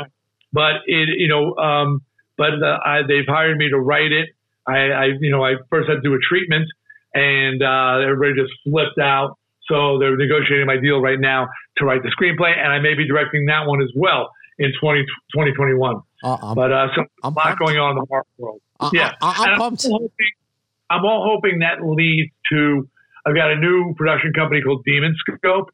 but 0.53 0.81
it 0.85 1.09
you 1.17 1.27
know 1.27 1.55
um, 1.55 2.01
but 2.37 2.61
uh, 2.63 2.79
I, 2.83 3.01
they've 3.07 3.27
hired 3.27 3.57
me 3.57 3.69
to 3.69 3.79
write 3.79 4.11
it. 4.11 4.29
I, 4.67 4.91
I 4.91 5.05
you 5.19 5.31
know 5.31 5.43
I 5.43 5.55
first 5.69 5.89
had 5.89 5.95
to 5.95 6.01
do 6.01 6.13
a 6.13 6.19
treatment, 6.19 6.67
and 7.13 7.61
uh, 7.61 7.99
everybody 8.03 8.33
just 8.41 8.53
flipped 8.63 8.99
out. 8.99 9.37
So 9.67 9.99
they're 9.99 10.17
negotiating 10.17 10.65
my 10.65 10.77
deal 10.77 10.99
right 10.99 11.19
now 11.19 11.47
to 11.77 11.85
write 11.85 12.03
the 12.03 12.09
screenplay, 12.09 12.57
and 12.57 12.71
I 12.73 12.79
may 12.79 12.93
be 12.93 13.07
directing 13.07 13.45
that 13.45 13.67
one 13.67 13.81
as 13.81 13.89
well 13.95 14.31
in 14.57 14.71
20, 14.79 15.03
2021. 15.33 16.01
Uh, 16.23 16.55
but 16.55 16.71
uh, 16.71 16.87
so 16.95 17.05
I'm, 17.23 17.33
a 17.33 17.35
lot 17.35 17.59
going 17.59 17.77
on 17.77 17.91
in 17.91 17.97
the 17.97 18.05
horror 18.09 18.25
world. 18.37 18.61
Uh, 18.79 18.89
yeah, 18.93 19.13
I, 19.21 19.51
am 19.51 19.57
pumped. 19.59 19.85
I'm, 19.85 19.91
hoping, 19.91 20.31
I'm 20.89 21.05
all 21.05 21.31
hoping 21.33 21.59
that 21.59 21.85
leads 21.85 22.31
to. 22.51 22.87
I've 23.25 23.35
got 23.35 23.51
a 23.51 23.55
new 23.55 23.93
production 23.95 24.33
company 24.33 24.61
called 24.61 24.83
Demon 24.83 25.15
Scope, 25.37 25.71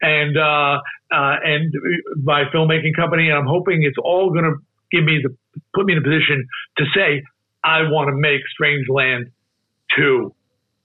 and 0.00 0.36
uh, 0.36 0.78
uh, 1.12 1.36
and 1.44 1.72
my 2.22 2.44
filmmaking 2.54 2.94
company, 2.96 3.28
and 3.28 3.38
I'm 3.38 3.46
hoping 3.46 3.82
it's 3.82 3.98
all 4.02 4.30
going 4.30 4.44
to 4.44 4.56
give 4.90 5.04
me 5.04 5.20
the 5.22 5.34
put 5.74 5.86
me 5.86 5.92
in 5.94 5.98
a 5.98 6.02
position 6.02 6.46
to 6.78 6.84
say 6.94 7.22
I 7.62 7.82
want 7.82 8.08
to 8.08 8.16
make 8.16 8.40
Strangeland 8.58 9.30
two, 9.96 10.34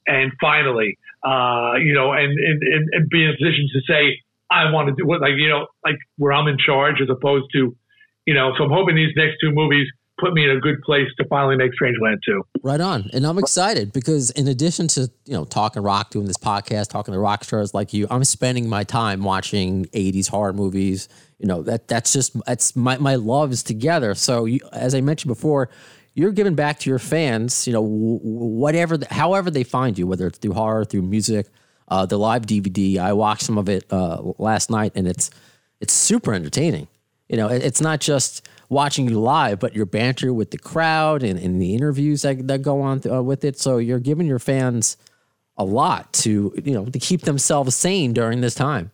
and 0.08 0.32
finally, 0.40 0.98
uh, 1.24 1.74
you 1.78 1.94
know, 1.94 2.12
and 2.12 2.32
and 2.32 2.90
and 2.92 3.10
be 3.10 3.24
in 3.24 3.32
a 3.32 3.34
position 3.34 3.68
to 3.74 3.82
say 3.88 4.22
I 4.50 4.72
want 4.72 4.90
to 4.90 4.96
do 4.96 5.06
what 5.06 5.22
like 5.22 5.34
you 5.38 5.50
know 5.50 5.68
like 5.84 5.98
where 6.18 6.34
I'm 6.34 6.48
in 6.48 6.58
charge 6.58 7.02
as 7.02 7.10
opposed 7.10 7.48
to, 7.54 7.76
you 8.26 8.34
know. 8.34 8.54
So 8.58 8.64
I'm 8.64 8.72
hoping 8.72 8.96
these 8.96 9.14
next 9.16 9.38
two 9.42 9.52
movies 9.52 9.88
put 10.20 10.34
me 10.34 10.44
in 10.44 10.52
a 10.52 10.60
good 10.60 10.82
place 10.82 11.08
to 11.18 11.26
finally 11.28 11.56
make 11.56 11.72
Strangeland 11.72 12.18
2. 12.26 12.44
Right 12.64 12.82
on. 12.82 13.10
And 13.14 13.26
I'm 13.26 13.38
excited 13.38 13.94
because 13.94 14.32
in 14.32 14.48
addition 14.48 14.88
to, 14.90 15.10
you 15.26 15.34
know, 15.34 15.46
talking 15.46 15.82
rock, 15.82 16.12
doing 16.12 16.26
this 16.26 16.38
podcast, 16.38 16.90
talking 16.90 17.14
to 17.14 17.20
rock 17.20 17.44
stars 17.44 17.74
like 17.74 17.94
you, 17.94 18.08
I'm 18.10 18.24
spending 18.24 18.68
my 18.68 18.84
time 18.84 19.24
watching 19.24 19.86
80s 19.86 20.30
horror 20.30 20.54
movies. 20.54 21.10
You 21.38 21.48
know, 21.48 21.64
that 21.64 21.88
that's 21.88 22.12
just 22.12 22.36
that's 22.46 22.76
my 22.76 22.98
my 22.98 23.16
loves 23.16 23.64
together. 23.64 24.14
So 24.14 24.46
you, 24.46 24.60
as 24.74 24.94
I 24.94 25.02
mentioned 25.02 25.30
before, 25.30 25.70
you're 26.14 26.34
giving 26.34 26.56
back 26.56 26.80
to 26.80 26.90
your 26.90 27.00
fans, 27.00 27.66
you 27.66 27.72
know, 27.72 27.82
whatever 27.82 28.98
however 29.10 29.50
they 29.50 29.64
find 29.64 29.98
you, 29.98 30.06
whether 30.06 30.28
it's 30.28 30.38
through 30.38 30.54
horror, 30.54 30.84
through 30.84 31.04
music, 31.04 31.48
uh, 31.88 32.06
the 32.06 32.18
live 32.18 32.46
DVD. 32.46 32.98
I 32.98 33.14
watched 33.14 33.44
some 33.44 33.58
of 33.58 33.70
it 33.70 33.86
uh, 33.92 34.22
last 34.38 34.70
night 34.70 34.92
and 34.96 35.08
it's 35.08 35.30
it's 35.80 35.94
super 35.94 36.34
entertaining 36.34 36.88
You 37.30 37.38
know, 37.38 37.48
it, 37.48 37.64
it's 37.64 37.82
not 37.82 38.02
just 38.02 38.48
watching 38.70 39.10
you 39.10 39.20
live, 39.20 39.60
but 39.60 39.76
your 39.76 39.86
banter 39.86 40.32
with 40.34 40.52
the 40.52 40.58
crowd 40.58 41.24
and, 41.24 41.40
and 41.40 41.62
the 41.62 41.74
interviews 41.74 42.22
that, 42.22 42.48
that 42.48 42.62
go 42.62 42.82
on 42.82 43.02
uh, 43.10 43.22
with 43.22 43.44
it. 43.44 43.60
So 43.60 43.78
you're 43.78 44.00
giving 44.00 44.28
your 44.28 44.40
fans 44.40 44.96
a 45.58 45.64
lot 45.66 46.12
to 46.14 46.54
you 46.64 46.74
know 46.74 46.86
to 46.86 47.00
keep 47.00 47.22
themselves 47.22 47.76
sane 47.76 48.14
during 48.14 48.42
this 48.42 48.56
time. 48.56 48.92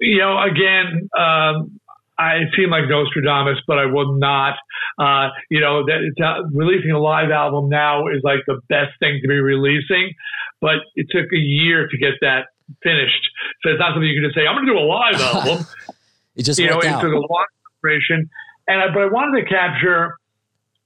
You 0.00 0.18
know, 0.18 0.42
again, 0.42 1.08
um, 1.16 1.80
I 2.18 2.40
seem 2.56 2.70
like 2.70 2.88
Nostradamus, 2.88 3.58
but 3.66 3.78
I 3.78 3.86
will 3.86 4.18
not. 4.18 4.54
Uh, 4.98 5.30
you 5.50 5.60
know, 5.60 5.84
that 5.86 6.00
uh, 6.22 6.46
releasing 6.52 6.90
a 6.90 6.98
live 6.98 7.30
album 7.30 7.68
now 7.68 8.08
is 8.08 8.20
like 8.22 8.40
the 8.46 8.60
best 8.68 8.98
thing 9.00 9.20
to 9.22 9.28
be 9.28 9.34
releasing, 9.34 10.12
but 10.60 10.76
it 10.94 11.06
took 11.10 11.32
a 11.32 11.38
year 11.38 11.88
to 11.88 11.98
get 11.98 12.14
that 12.20 12.46
finished. 12.82 13.28
So 13.62 13.70
it's 13.70 13.80
not 13.80 13.94
something 13.94 14.08
you 14.08 14.20
can 14.20 14.28
just 14.28 14.36
say, 14.36 14.46
"I'm 14.46 14.56
going 14.56 14.66
to 14.66 14.72
do 14.72 14.78
a 14.78 14.86
live 14.86 15.20
album." 15.20 15.66
it 16.36 16.42
just 16.42 16.58
you 16.58 16.68
know, 16.68 16.76
worked 16.76 16.86
it 16.86 17.00
took 17.00 17.12
a 17.12 17.18
lot 17.18 17.46
of 17.46 17.80
preparation, 17.80 18.30
and 18.66 18.80
I, 18.80 18.86
but 18.92 19.02
I 19.02 19.06
wanted 19.06 19.42
to 19.42 19.48
capture 19.48 20.16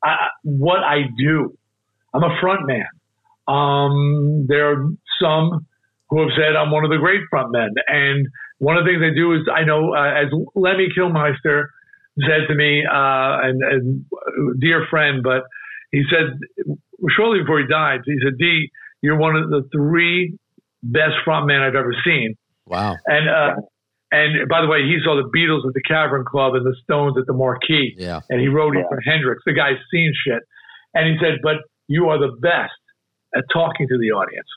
uh, 0.02 0.16
what 0.42 0.78
I 0.78 1.02
do. 1.16 1.56
I'm 2.14 2.22
a 2.22 2.36
front 2.40 2.66
man. 2.66 2.86
Um, 3.46 4.46
there 4.48 4.72
are 4.72 4.88
some 5.20 5.66
who 6.10 6.20
have 6.20 6.30
said 6.36 6.56
I'm 6.56 6.70
one 6.70 6.84
of 6.84 6.90
the 6.90 6.98
great 6.98 7.22
front 7.30 7.52
men, 7.52 7.70
and 7.86 8.28
one 8.58 8.76
of 8.76 8.84
the 8.84 8.90
things 8.90 9.02
I 9.02 9.14
do 9.14 9.34
is 9.34 9.42
I 9.52 9.64
know 9.64 9.94
uh, 9.94 10.22
as 10.22 10.26
Lemmy 10.54 10.88
Kilmister 10.96 11.68
said 12.20 12.48
to 12.48 12.54
me, 12.54 12.84
uh, 12.84 13.46
and, 13.46 13.62
and 13.62 14.60
dear 14.60 14.86
friend, 14.90 15.22
but 15.22 15.44
he 15.92 16.02
said 16.10 16.38
shortly 17.16 17.40
before 17.40 17.60
he 17.60 17.66
died, 17.66 18.00
he 18.04 18.16
said, 18.22 18.38
"D, 18.38 18.70
you're 19.02 19.18
one 19.18 19.36
of 19.36 19.50
the 19.50 19.68
three 19.72 20.36
best 20.82 21.14
front 21.24 21.46
men 21.46 21.60
I've 21.60 21.74
ever 21.74 21.94
seen." 22.04 22.36
wow. 22.66 22.96
And 23.06 23.28
uh, 23.28 23.60
and 24.10 24.48
by 24.48 24.62
the 24.62 24.68
way, 24.68 24.82
he 24.84 24.98
saw 25.04 25.16
the 25.16 25.28
Beatles 25.28 25.66
at 25.66 25.74
the 25.74 25.82
Cavern 25.82 26.24
Club 26.24 26.54
and 26.54 26.64
the 26.64 26.74
Stones 26.82 27.16
at 27.18 27.26
the 27.26 27.34
Marquee. 27.34 27.94
Yeah. 27.96 28.20
And 28.30 28.40
he 28.40 28.48
wrote 28.48 28.76
in 28.76 28.84
for 28.88 29.00
Hendrix. 29.04 29.42
The 29.44 29.52
guy's 29.52 29.76
seen 29.90 30.12
shit. 30.24 30.40
And 30.94 31.06
he 31.08 31.18
said, 31.20 31.40
"But 31.42 31.56
you 31.88 32.08
are 32.08 32.18
the 32.18 32.34
best 32.40 32.72
at 33.36 33.44
talking 33.52 33.86
to 33.88 33.98
the 33.98 34.12
audience." 34.12 34.48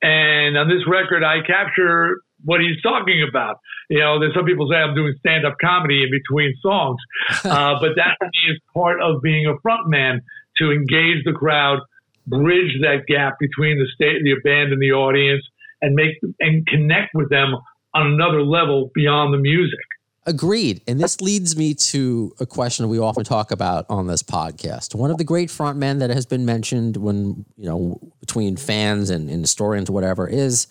And 0.00 0.56
on 0.56 0.68
this 0.68 0.86
record, 0.86 1.24
I 1.24 1.40
capture 1.44 2.20
what 2.44 2.60
he's 2.60 2.80
talking 2.82 3.24
about. 3.28 3.58
You 3.90 4.00
know, 4.00 4.20
there's 4.20 4.34
some 4.34 4.44
people 4.44 4.68
say 4.70 4.76
I'm 4.76 4.94
doing 4.94 5.14
stand-up 5.18 5.56
comedy 5.60 6.04
in 6.04 6.10
between 6.10 6.54
songs, 6.62 6.98
uh, 7.44 7.74
but 7.80 7.96
that 7.96 8.16
to 8.20 8.26
me 8.26 8.54
is 8.54 8.60
part 8.72 9.00
of 9.02 9.22
being 9.22 9.46
a 9.46 9.58
front 9.60 9.88
man 9.88 10.20
to 10.58 10.70
engage 10.70 11.24
the 11.24 11.32
crowd, 11.32 11.80
bridge 12.26 12.78
that 12.82 13.06
gap 13.08 13.38
between 13.40 13.78
the 13.78 13.88
state, 13.94 14.22
the 14.22 14.34
band, 14.44 14.72
and 14.72 14.80
the 14.80 14.92
audience, 14.92 15.42
and 15.82 15.94
make 15.94 16.20
and 16.38 16.66
connect 16.66 17.10
with 17.14 17.28
them 17.28 17.56
on 17.94 18.06
another 18.06 18.42
level 18.42 18.90
beyond 18.94 19.32
the 19.32 19.38
music. 19.38 19.78
Agreed. 20.26 20.80
And 20.88 20.98
this 20.98 21.20
leads 21.20 21.54
me 21.54 21.74
to 21.74 22.34
a 22.40 22.46
question 22.46 22.88
we 22.88 22.98
often 22.98 23.24
talk 23.24 23.50
about 23.50 23.84
on 23.90 24.06
this 24.06 24.22
podcast. 24.22 24.94
One 24.94 25.10
of 25.10 25.18
the 25.18 25.24
great 25.24 25.50
frontmen 25.50 25.98
that 25.98 26.08
has 26.08 26.24
been 26.24 26.46
mentioned 26.46 26.96
when, 26.96 27.44
you 27.58 27.68
know, 27.68 28.00
between 28.20 28.56
fans 28.56 29.10
and, 29.10 29.28
and 29.28 29.42
historians, 29.42 29.90
whatever, 29.90 30.26
is 30.26 30.66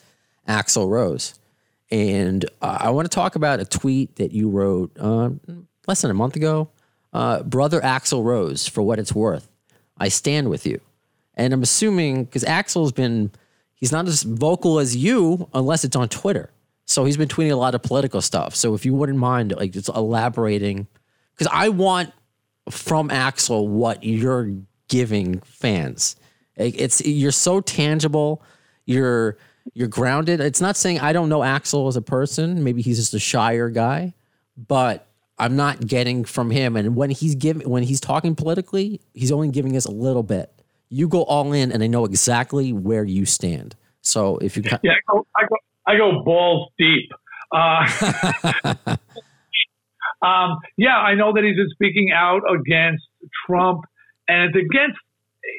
Axl 0.48 0.90
Rose. 0.90 1.40
And 1.92 2.44
uh, 2.64 2.80
I 2.82 2.90
want 2.90 3.06
to 3.10 3.14
talk 3.14 3.36
about 3.36 3.60
a 3.60 3.66
tweet 3.66 4.16
that 4.16 4.32
you 4.32 4.50
wrote 4.50 4.92
uh, 5.00 5.30
less 5.88 6.02
than 6.02 6.10
a 6.10 6.16
month 6.16 6.36
ago. 6.36 6.70
Uh, 7.14 7.44
Brother 7.44 7.80
Axl 7.80 8.24
Rose, 8.24 8.68
for 8.68 8.82
what 8.82 8.98
it's 8.98 9.14
worth, 9.14 9.48
I 10.00 10.08
stand 10.08 10.50
with 10.50 10.66
you. 10.66 10.82
And 11.36 11.54
I'm 11.54 11.62
assuming 11.62 12.26
because 12.26 12.44
Axl's 12.44 12.92
been, 12.92 13.32
he's 13.76 13.92
not 13.92 14.08
as 14.08 14.24
vocal 14.24 14.80
as 14.80 14.96
you 14.96 15.48
unless 15.54 15.84
it's 15.84 15.96
on 15.96 16.10
Twitter. 16.10 16.50
So 16.86 17.06
he's 17.06 17.18
been 17.18 17.30
tweeting 17.30 17.52
a 17.52 17.56
lot 17.56 17.76
of 17.76 17.82
political 17.82 18.22
stuff. 18.22 18.56
So 18.56 18.74
if 18.74 18.86
you 18.86 18.94
wouldn't 18.94 19.18
mind, 19.18 19.54
like 19.56 19.72
just 19.72 19.90
elaborating, 19.90 20.88
because 21.34 21.52
I 21.54 21.70
want 21.70 22.12
from 22.70 23.10
Axl 23.10 23.68
what 23.68 24.04
you're 24.04 24.52
giving 24.88 25.40
fans. 25.42 26.16
It's 26.56 27.06
you're 27.06 27.32
so 27.32 27.62
tangible. 27.62 28.44
You're 28.86 29.38
you're 29.74 29.88
grounded. 29.88 30.40
It's 30.40 30.62
not 30.62 30.78
saying 30.78 31.00
I 31.00 31.14
don't 31.14 31.30
know 31.30 31.40
Axl 31.40 31.88
as 31.88 31.96
a 31.96 32.02
person. 32.02 32.64
Maybe 32.64 32.82
he's 32.82 32.98
just 32.98 33.14
a 33.14 33.20
shyer 33.20 33.70
guy, 33.70 34.14
but 34.56 35.08
I'm 35.40 35.56
not 35.56 35.88
getting 35.88 36.26
from 36.26 36.52
him. 36.52 36.76
And 36.76 36.96
when 36.96 37.10
he's 37.10 37.36
giving 37.36 37.68
when 37.68 37.84
he's 37.84 38.00
talking 38.00 38.36
politically, 38.36 39.02
he's 39.14 39.32
only 39.32 39.50
giving 39.50 39.76
us 39.76 39.86
a 39.86 39.92
little 39.92 40.24
bit. 40.24 40.52
You 40.90 41.08
go 41.08 41.24
all 41.24 41.54
in, 41.54 41.72
and 41.72 41.82
I 41.82 41.88
know 41.88 42.06
exactly 42.06 42.72
where 42.72 43.04
you 43.04 43.26
stand. 43.26 43.76
So 44.02 44.38
if 44.38 44.56
you 44.56 44.64
Yeah, 44.84 44.92
I 44.92 45.12
go, 45.12 45.26
I 45.36 45.46
go, 45.48 45.56
I 45.86 45.98
go 45.98 46.24
balls 46.24 46.70
deep. 46.78 47.10
Uh, 47.52 47.86
um, 50.26 50.58
yeah, 50.78 50.98
I 50.98 51.16
know 51.16 51.34
that 51.34 51.44
he's 51.44 51.56
been 51.56 51.70
speaking 51.72 52.12
out 52.16 52.42
against 52.50 53.04
Trump, 53.46 53.82
and 54.28 54.50
it's 54.50 54.56
against 54.56 55.00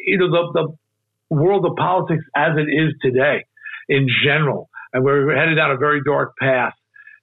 you 0.07 0.19
know 0.19 0.31
the, 0.31 0.77
the 1.31 1.35
world 1.35 1.65
of 1.67 1.77
politics 1.77 2.25
as 2.37 2.57
it 2.57 2.71
is 2.71 2.95
today 3.03 3.45
in 3.89 4.09
general, 4.25 4.71
and 4.93 5.05
we're 5.05 5.35
headed 5.37 5.57
down 5.57 5.71
a 5.71 5.77
very 5.77 6.03
dark 6.05 6.33
path. 6.41 6.73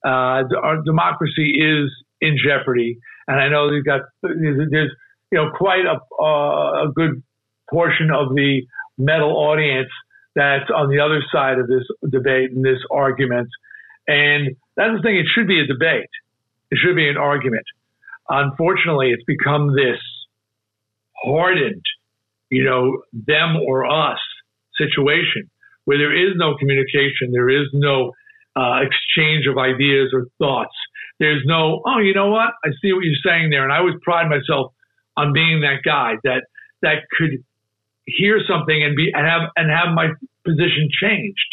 Uh, 0.05 0.43
our 0.61 0.81
democracy 0.83 1.51
is 1.51 1.91
in 2.21 2.37
jeopardy, 2.43 2.99
and 3.27 3.39
I 3.39 3.49
know 3.49 3.69
you've 3.69 3.85
got 3.85 4.01
there's, 4.21 4.69
there's 4.69 4.91
you 5.31 5.37
know 5.37 5.51
quite 5.57 5.85
a, 5.85 5.99
uh, 6.21 6.87
a 6.87 6.91
good 6.93 7.23
portion 7.69 8.11
of 8.11 8.35
the 8.35 8.61
metal 8.97 9.31
audience 9.31 9.89
that's 10.35 10.69
on 10.75 10.89
the 10.89 10.99
other 10.99 11.21
side 11.31 11.59
of 11.59 11.67
this 11.67 11.83
debate 12.09 12.51
and 12.51 12.63
this 12.63 12.79
argument. 12.89 13.49
And 14.07 14.55
that's 14.75 14.95
the 14.95 15.01
thing, 15.03 15.17
it 15.17 15.27
should 15.33 15.47
be 15.47 15.59
a 15.59 15.67
debate. 15.67 16.09
It 16.71 16.77
should 16.77 16.95
be 16.95 17.09
an 17.09 17.17
argument. 17.17 17.65
Unfortunately, 18.29 19.11
it's 19.11 19.23
become 19.25 19.75
this 19.75 19.99
hardened, 21.23 21.83
you 22.49 22.63
know, 22.63 23.03
them 23.13 23.57
or 23.57 23.85
us 23.85 24.19
situation 24.77 25.49
where 25.85 25.97
there 25.97 26.15
is 26.15 26.33
no 26.35 26.55
communication, 26.57 27.31
there 27.31 27.49
is 27.49 27.67
no 27.73 28.13
uh, 28.55 28.79
exchange 28.81 29.47
of 29.47 29.57
ideas 29.57 30.11
or 30.13 30.27
thoughts. 30.37 30.75
There's 31.19 31.43
no, 31.45 31.81
oh, 31.85 31.99
you 31.99 32.13
know 32.13 32.29
what? 32.29 32.53
I 32.63 32.69
see 32.81 32.93
what 32.93 33.03
you're 33.03 33.15
saying 33.23 33.49
there. 33.49 33.63
And 33.63 33.71
I 33.71 33.77
always 33.79 33.95
pride 34.01 34.29
myself 34.29 34.73
on 35.17 35.33
being 35.33 35.61
that 35.61 35.83
guy 35.83 36.13
that 36.23 36.43
that 36.81 37.03
could 37.17 37.43
hear 38.05 38.39
something 38.47 38.83
and 38.83 38.95
be 38.95 39.11
and 39.13 39.25
have 39.27 39.49
and 39.55 39.69
have 39.69 39.93
my 39.93 40.09
position 40.45 40.89
changed. 41.01 41.49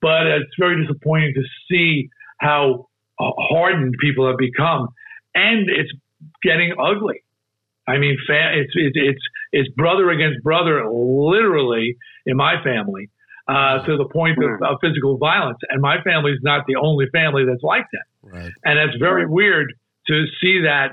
But 0.00 0.26
it's 0.26 0.54
very 0.58 0.80
disappointing 0.82 1.34
to 1.34 1.42
see 1.70 2.08
how 2.38 2.88
uh, 3.18 3.30
hardened 3.36 3.94
people 4.00 4.26
have 4.26 4.38
become, 4.38 4.88
and 5.34 5.68
it's 5.68 5.92
getting 6.42 6.74
ugly. 6.78 7.22
I 7.86 7.98
mean, 7.98 8.16
fa- 8.26 8.52
it's 8.54 8.72
it's 8.74 8.96
it's 8.96 9.24
it's 9.52 9.74
brother 9.74 10.10
against 10.10 10.42
brother, 10.42 10.88
literally 10.90 11.96
in 12.24 12.36
my 12.36 12.62
family, 12.62 13.10
uh, 13.48 13.84
to 13.84 13.96
the 13.96 14.06
point 14.06 14.38
of, 14.38 14.62
of 14.62 14.78
physical 14.80 15.18
violence. 15.18 15.58
And 15.68 15.82
my 15.82 16.00
family 16.02 16.32
is 16.32 16.40
not 16.42 16.64
the 16.66 16.76
only 16.76 17.06
family 17.12 17.44
that's 17.44 17.62
like 17.62 17.86
that. 17.92 18.06
right. 18.22 18.52
And 18.64 18.78
it's 18.78 18.96
very 18.98 19.26
weird 19.26 19.72
to 20.06 20.24
see 20.40 20.62
that 20.62 20.92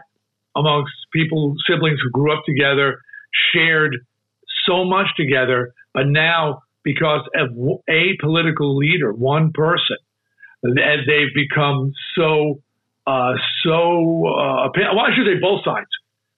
amongst 0.56 0.94
people, 1.13 1.54
siblings 1.70 2.00
who 2.04 2.10
grew 2.10 2.34
up 2.34 2.44
together, 2.46 3.00
shared 3.54 3.98
so 4.68 4.86
much 4.86 5.08
together, 5.16 5.74
but 5.94 6.08
now 6.08 6.62
because 6.84 7.22
of 7.36 7.50
a 7.90 8.18
political 8.20 8.78
leader, 8.78 9.12
one 9.12 9.52
person, 9.54 9.98
and 10.64 10.78
they've 10.78 11.34
become 11.34 11.92
so, 12.16 12.62
uh, 13.06 13.34
so, 13.64 14.28
uh, 14.28 14.70
opi- 14.70 14.88
well, 14.96 15.06
I 15.06 15.16
should 15.16 15.26
say 15.26 15.40
both 15.42 15.64
sides. 15.64 15.88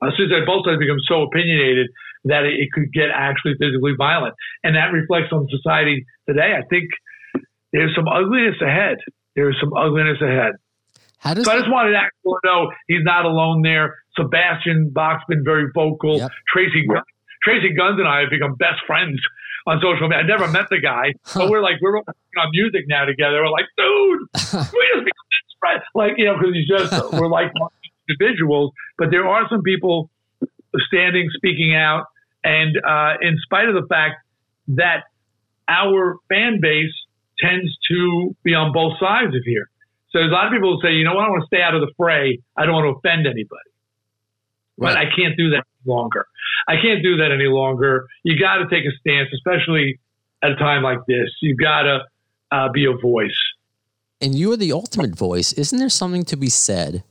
I 0.02 0.10
should 0.16 0.30
say 0.30 0.46
both 0.46 0.66
sides 0.66 0.80
become 0.80 1.00
so 1.08 1.24
opinionated 1.24 1.90
that 2.26 2.46
it, 2.46 2.60
it 2.60 2.72
could 2.72 2.92
get 2.94 3.10
actually 3.14 3.56
physically 3.60 3.94
violent. 3.98 4.36
And 4.64 4.76
that 4.76 4.92
reflects 4.92 5.32
on 5.32 5.48
society 5.50 6.06
today. 6.28 6.56
I 6.58 6.64
think 6.70 6.90
there's 7.72 7.94
some 7.96 8.08
ugliness 8.08 8.56
ahead. 8.62 8.98
There's 9.36 9.58
some 9.60 9.74
ugliness 9.74 10.22
ahead. 10.22 10.54
How 11.20 11.34
does 11.34 11.46
So 11.46 11.52
I 11.52 11.58
just 11.60 11.70
wanted 11.70 11.96
Axl 11.96 12.10
to 12.24 12.40
know 12.44 12.72
he's 12.88 13.04
not 13.04 13.26
alone 13.26 13.62
there. 13.62 13.98
Sebastian 14.16 14.90
Bach's 14.90 15.24
been 15.28 15.44
very 15.44 15.68
vocal. 15.74 16.18
Yep. 16.18 16.32
Tracii 16.56 16.88
Gun- 16.88 17.04
Tracii 17.46 17.75
Guns 17.75 18.00
and 18.00 18.08
I 18.08 18.22
have 18.22 18.29
become 18.29 18.55
best 18.55 18.81
friends 18.86 19.19
on 19.67 19.79
social 19.81 20.08
media. 20.08 20.24
I 20.24 20.27
never 20.27 20.48
met 20.48 20.67
the 20.69 20.79
guy, 20.79 21.13
but 21.36 21.50
we're 21.50 21.62
like 21.62 21.75
we're 21.81 21.96
working 21.96 22.13
on 22.38 22.50
music 22.51 22.86
now 22.88 23.05
together. 23.05 23.43
We're 23.43 23.51
like, 23.51 23.67
dude, 23.77 24.19
we 24.74 24.81
just 24.93 25.05
become 25.05 25.27
best 25.31 25.53
friends. 25.60 25.84
Like 25.96 26.13
you 26.17 26.25
know, 26.25 26.38
because 26.38 26.53
he's 26.53 26.67
just 26.67 27.13
we're 27.13 27.29
like 27.29 27.51
individuals. 28.10 28.72
But 28.98 29.12
there 29.12 29.27
are 29.27 29.48
some 29.50 29.62
people 29.62 30.10
standing, 30.88 31.29
speaking 31.36 31.75
out, 31.75 32.05
and 32.43 32.75
uh, 32.77 33.13
in 33.22 33.38
spite 33.43 33.69
of 33.69 33.75
the 33.75 33.88
fact 33.88 34.25
that 34.69 35.03
our 35.67 36.17
fan 36.29 36.60
base 36.62 36.93
tends 37.39 37.72
to 37.89 38.36
be 38.43 38.53
on 38.53 38.74
both 38.74 38.93
sides 39.00 39.36
of 39.36 39.41
here. 39.46 39.69
So 40.12 40.19
there's 40.19 40.31
a 40.31 40.34
lot 40.34 40.48
of 40.48 40.51
people 40.51 40.75
who 40.75 40.81
say, 40.81 40.93
you 40.93 41.05
know 41.05 41.13
what, 41.13 41.25
I 41.25 41.29
want 41.29 41.43
to 41.43 41.48
stay 41.48 41.62
out 41.62 41.75
of 41.75 41.81
the 41.81 41.91
fray. 41.96 42.39
I 42.58 42.65
don't 42.65 42.74
want 42.74 42.86
to 42.86 42.98
offend 42.98 43.27
anybody. 43.27 43.69
But 44.77 44.98
I 44.98 45.05
can't 45.05 45.38
do 45.38 45.51
that 45.51 45.65
longer. 45.86 46.26
I 46.68 46.76
can't 46.82 47.02
do 47.04 47.18
that 47.18 47.32
any 47.32 47.48
longer. 47.48 48.06
You 48.24 48.40
got 48.40 48.58
to 48.58 48.68
take 48.70 48.86
a 48.86 48.92
stance, 49.00 49.30
especially 49.34 50.00
at 50.44 50.52
a 50.52 50.56
time 50.56 50.84
like 50.84 51.00
this. 51.08 51.30
You 51.42 51.56
got 51.56 51.84
to 51.84 52.00
uh, 52.52 52.70
be 52.72 52.86
a 52.86 52.94
voice. 52.94 53.38
and 54.22 54.36
you 54.36 54.52
are 54.52 54.58
the 54.58 54.72
ultimate 54.72 55.16
voice. 55.16 55.54
Isn't 55.54 55.80
there 55.80 55.90
something 55.90 56.24
to 56.26 56.36
be 56.38 56.50
said 56.50 57.04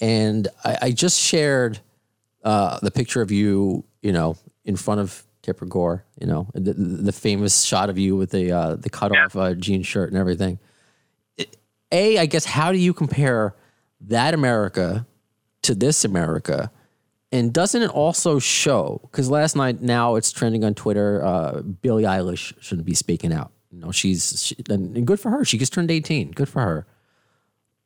and 0.00 0.48
I, 0.64 0.78
I 0.82 0.90
just 0.90 1.18
shared 1.20 1.80
uh, 2.44 2.78
the 2.82 2.90
picture 2.90 3.22
of 3.22 3.30
you, 3.30 3.84
you 4.02 4.12
know, 4.12 4.36
in 4.64 4.76
front 4.76 5.00
of 5.00 5.24
Tipper 5.42 5.64
Gore, 5.64 6.04
you 6.20 6.26
know, 6.26 6.48
the, 6.52 6.74
the 6.74 7.12
famous 7.12 7.62
shot 7.62 7.88
of 7.88 7.96
you 7.98 8.14
with 8.16 8.30
the 8.30 8.52
uh, 8.52 8.76
the 8.76 8.90
cut 8.90 9.16
off 9.16 9.34
uh, 9.36 9.54
jean 9.54 9.82
shirt 9.82 10.10
and 10.10 10.18
everything. 10.18 10.58
It- 11.38 11.56
A, 11.92 12.18
I 12.18 12.26
guess, 12.26 12.44
how 12.44 12.72
do 12.72 12.78
you 12.78 12.92
compare 12.92 13.54
that 14.02 14.34
America 14.34 15.06
to 15.62 15.74
this 15.74 16.04
America? 16.04 16.70
And 17.36 17.52
doesn't 17.52 17.82
it 17.82 17.90
also 17.90 18.38
show? 18.38 19.00
Because 19.02 19.30
last 19.30 19.56
night, 19.56 19.82
now 19.82 20.16
it's 20.16 20.32
trending 20.32 20.64
on 20.64 20.74
Twitter. 20.74 21.24
Uh, 21.24 21.60
Billie 21.62 22.04
Eilish 22.04 22.54
shouldn't 22.60 22.86
be 22.86 22.94
speaking 22.94 23.32
out. 23.32 23.52
You 23.70 23.80
know, 23.80 23.92
she's 23.92 24.42
she, 24.42 24.56
and 24.68 25.06
good 25.06 25.20
for 25.20 25.30
her. 25.30 25.44
She 25.44 25.58
just 25.58 25.72
turned 25.72 25.90
eighteen. 25.90 26.32
Good 26.32 26.48
for 26.48 26.62
her 26.62 26.86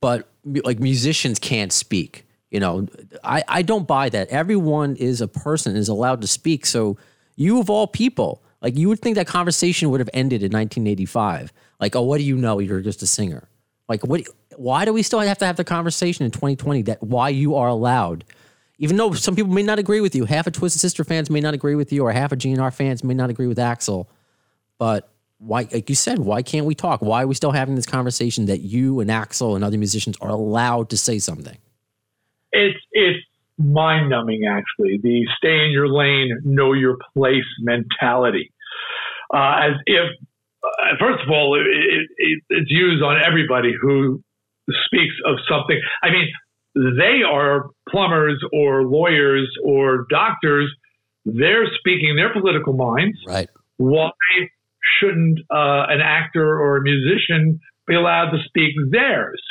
but 0.00 0.28
like 0.44 0.80
musicians 0.80 1.38
can't 1.38 1.72
speak. 1.72 2.26
You 2.50 2.58
know, 2.58 2.88
I, 3.22 3.44
I 3.46 3.62
don't 3.62 3.86
buy 3.86 4.08
that. 4.08 4.28
Everyone 4.28 4.96
is 4.96 5.20
a 5.20 5.28
person 5.28 5.76
is 5.76 5.88
allowed 5.88 6.20
to 6.22 6.26
speak. 6.26 6.66
So 6.66 6.98
you 7.36 7.60
of 7.60 7.70
all 7.70 7.86
people, 7.86 8.42
like 8.60 8.76
you 8.76 8.88
would 8.88 9.00
think 9.00 9.14
that 9.16 9.26
conversation 9.26 9.90
would 9.90 10.00
have 10.00 10.10
ended 10.12 10.42
in 10.42 10.50
1985. 10.50 11.52
Like, 11.78 11.94
oh, 11.94 12.02
what 12.02 12.18
do 12.18 12.24
you 12.24 12.36
know? 12.36 12.58
You're 12.58 12.80
just 12.80 13.02
a 13.02 13.06
singer. 13.06 13.48
Like, 13.88 14.04
what? 14.04 14.22
Why 14.56 14.84
do 14.84 14.92
we 14.92 15.02
still 15.02 15.20
have 15.20 15.38
to 15.38 15.46
have 15.46 15.56
the 15.56 15.64
conversation 15.64 16.24
in 16.24 16.32
2020 16.32 16.82
that 16.82 17.02
why 17.02 17.30
you 17.30 17.54
are 17.54 17.68
allowed? 17.68 18.24
Even 18.80 18.96
though 18.96 19.12
some 19.12 19.36
people 19.36 19.52
may 19.52 19.62
not 19.62 19.78
agree 19.78 20.00
with 20.00 20.16
you, 20.16 20.24
half 20.24 20.48
of 20.48 20.54
Twisted 20.54 20.80
Sister 20.80 21.04
fans 21.04 21.30
may 21.30 21.40
not 21.40 21.54
agree 21.54 21.76
with 21.76 21.92
you, 21.92 22.02
or 22.02 22.10
half 22.10 22.32
of 22.32 22.38
GNR 22.38 22.72
fans 22.72 23.04
may 23.04 23.14
not 23.14 23.30
agree 23.30 23.46
with 23.46 23.58
Axl. 23.58 24.06
But 24.78 25.08
why, 25.38 25.68
like 25.72 25.88
you 25.88 25.94
said, 25.94 26.18
why 26.18 26.42
can't 26.42 26.66
we 26.66 26.74
talk? 26.74 27.00
Why 27.00 27.22
are 27.22 27.26
we 27.28 27.34
still 27.34 27.52
having 27.52 27.76
this 27.76 27.86
conversation 27.86 28.46
that 28.46 28.62
you 28.62 28.98
and 28.98 29.08
Axl 29.08 29.54
and 29.54 29.62
other 29.62 29.78
musicians 29.78 30.16
are 30.20 30.30
allowed 30.30 30.90
to 30.90 30.96
say 30.96 31.20
something? 31.20 31.56
it's 32.52 32.78
it's 32.92 33.18
mind 33.58 34.08
numbing 34.08 34.44
actually 34.48 34.98
the 35.02 35.26
stay 35.36 35.64
in 35.64 35.70
your 35.70 35.88
lane 35.88 36.38
know 36.44 36.72
your 36.72 36.96
place 37.14 37.44
mentality 37.60 38.52
uh, 39.34 39.60
as 39.60 39.72
if 39.86 40.10
uh, 40.64 40.96
first 40.98 41.22
of 41.22 41.30
all 41.30 41.54
it, 41.60 41.66
it, 41.66 42.08
it, 42.16 42.42
it's 42.48 42.70
used 42.70 43.02
on 43.02 43.20
everybody 43.22 43.72
who 43.80 44.22
speaks 44.86 45.14
of 45.26 45.36
something 45.48 45.78
i 46.02 46.10
mean 46.10 46.26
they 46.74 47.22
are 47.28 47.70
plumbers 47.88 48.42
or 48.52 48.84
lawyers 48.84 49.50
or 49.64 50.06
doctors 50.10 50.72
they're 51.24 51.66
speaking 51.78 52.16
their 52.16 52.32
political 52.32 52.72
minds 52.72 53.18
Right. 53.26 53.48
why 53.76 54.10
shouldn't 54.98 55.40
uh, 55.50 55.86
an 55.88 56.00
actor 56.00 56.46
or 56.58 56.78
a 56.78 56.82
musician 56.82 57.60
be 57.86 57.94
allowed 57.94 58.30
to 58.30 58.38
speak 58.46 58.72
theirs? 58.90 59.42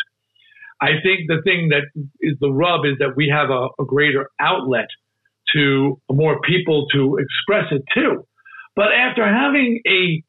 I 0.82 0.94
think 1.04 1.28
the 1.28 1.42
thing 1.44 1.70
that 1.70 1.84
is 2.22 2.36
the 2.40 2.52
rub 2.52 2.86
is 2.86 2.94
that 3.00 3.16
we 3.16 3.30
have 3.32 3.50
a, 3.50 3.68
a 3.80 3.86
greater 3.86 4.30
outlet 4.40 4.88
to 5.54 6.00
more 6.12 6.40
people 6.42 6.88
to 6.94 7.18
express 7.18 7.66
it 7.72 7.84
to. 7.96 8.26
But 8.76 8.88
after 8.94 9.24
having 9.26 9.82
a 9.88 10.24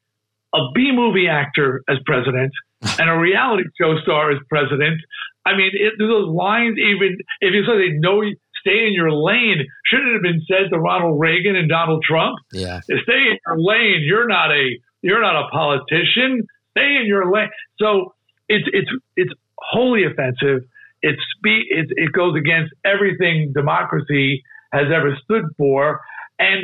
a 0.53 0.59
B 0.75 0.91
movie 0.93 1.27
actor 1.29 1.81
as 1.89 1.97
president 2.05 2.51
and 2.99 3.09
a 3.09 3.17
reality 3.17 3.63
show 3.79 3.97
star 4.01 4.31
as 4.31 4.39
president, 4.49 4.99
I 5.45 5.55
mean, 5.55 5.71
it, 5.73 5.93
those 5.99 6.27
lines 6.29 6.77
even 6.77 7.17
if 7.41 7.53
you 7.53 7.63
say 7.65 7.97
no, 7.99 8.21
stay 8.61 8.87
in 8.87 8.93
your 8.93 9.11
lane, 9.11 9.65
shouldn't 9.85 10.13
have 10.13 10.21
been 10.21 10.41
said 10.47 10.69
to 10.71 10.79
Ronald 10.79 11.19
Reagan 11.19 11.55
and 11.55 11.67
Donald 11.69 12.03
Trump 12.07 12.37
Yeah. 12.51 12.79
stay 12.81 12.93
in 13.31 13.37
your 13.45 13.57
lane. 13.59 14.01
You're 14.03 14.27
not 14.27 14.51
a 14.51 14.77
you're 15.01 15.21
not 15.21 15.35
a 15.45 15.47
politician. 15.49 16.43
Stay 16.71 16.97
in 17.01 17.05
your 17.07 17.31
lane. 17.31 17.49
So 17.79 18.13
it's 18.49 18.67
it's 18.73 18.89
it's 19.15 19.31
wholly 19.57 20.03
offensive. 20.05 20.63
It's 21.01 21.21
spe- 21.37 21.67
it, 21.69 21.87
it 21.95 22.11
goes 22.11 22.35
against 22.37 22.73
everything 22.85 23.51
democracy 23.53 24.43
has 24.71 24.85
ever 24.93 25.17
stood 25.23 25.45
for, 25.57 25.99
and 26.37 26.63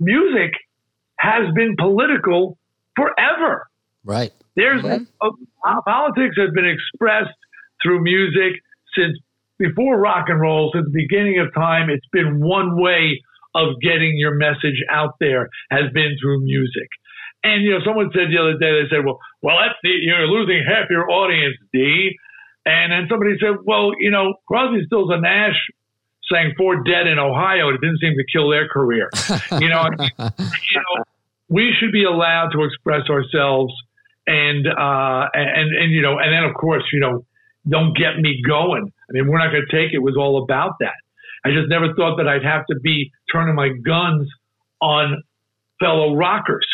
music 0.00 0.52
has 1.16 1.52
been 1.54 1.76
political 1.76 2.58
forever. 2.96 3.68
Right. 4.04 4.32
There's 4.54 4.84
uh, 4.84 5.00
politics 5.86 6.36
has 6.36 6.50
been 6.54 6.66
expressed 6.66 7.36
through 7.82 8.02
music 8.02 8.60
since 8.96 9.16
before 9.58 9.98
rock 9.98 10.26
and 10.28 10.40
roll, 10.40 10.70
since 10.74 10.86
the 10.86 10.92
beginning 10.92 11.38
of 11.38 11.54
time. 11.54 11.88
It's 11.88 12.06
been 12.12 12.40
one 12.40 12.80
way 12.80 13.20
of 13.54 13.80
getting 13.80 14.16
your 14.16 14.34
message 14.34 14.82
out 14.90 15.14
there 15.20 15.48
has 15.70 15.90
been 15.92 16.16
through 16.20 16.42
music. 16.44 16.88
And 17.44 17.62
you 17.62 17.70
know, 17.70 17.80
someone 17.84 18.10
said 18.12 18.28
the 18.30 18.38
other 18.38 18.58
day, 18.58 18.82
they 18.82 18.88
said, 18.88 19.04
"Well, 19.04 19.18
well, 19.40 19.56
that's 19.60 19.78
the 19.82 19.90
you're 19.90 20.26
losing 20.26 20.64
half 20.66 20.90
your 20.90 21.10
audience, 21.10 21.56
D." 21.72 22.16
And 22.64 22.92
then 22.92 23.06
somebody 23.08 23.36
said, 23.40 23.58
"Well, 23.64 23.92
you 23.98 24.10
know, 24.10 24.34
Crosby, 24.46 24.84
Stills, 24.86 25.10
and 25.10 25.22
Nash 25.22 25.58
sang 26.30 26.54
Four 26.56 26.84
Dead 26.84 27.06
in 27.06 27.18
Ohio. 27.18 27.70
It 27.70 27.80
didn't 27.80 27.98
seem 27.98 28.14
to 28.14 28.24
kill 28.30 28.48
their 28.48 28.68
career." 28.68 29.10
you 29.58 29.68
know, 29.68 29.90
you 29.98 30.78
know, 30.78 31.04
we 31.48 31.72
should 31.78 31.92
be 31.92 32.04
allowed 32.04 32.50
to 32.52 32.62
express 32.62 33.10
ourselves 33.10 33.74
and 34.26 34.66
uh 34.66 35.28
and 35.34 35.74
and 35.76 35.92
you 35.92 36.02
know 36.02 36.18
and 36.18 36.32
then 36.32 36.44
of 36.44 36.54
course 36.54 36.84
you 36.92 37.00
know 37.00 37.24
don't 37.68 37.96
get 37.96 38.18
me 38.20 38.42
going. 38.46 38.92
I 39.08 39.12
mean 39.12 39.28
we're 39.28 39.38
not 39.38 39.50
going 39.52 39.64
to 39.68 39.76
take 39.76 39.92
it. 39.94 39.98
was 39.98 40.16
all 40.18 40.42
about 40.42 40.74
that. 40.80 40.94
I 41.44 41.50
just 41.50 41.68
never 41.68 41.94
thought 41.94 42.16
that 42.18 42.28
i'd 42.28 42.44
have 42.44 42.66
to 42.66 42.76
be 42.80 43.10
turning 43.32 43.54
my 43.54 43.68
guns 43.84 44.28
on 44.80 45.22
fellow 45.80 46.14
rockers. 46.14 46.66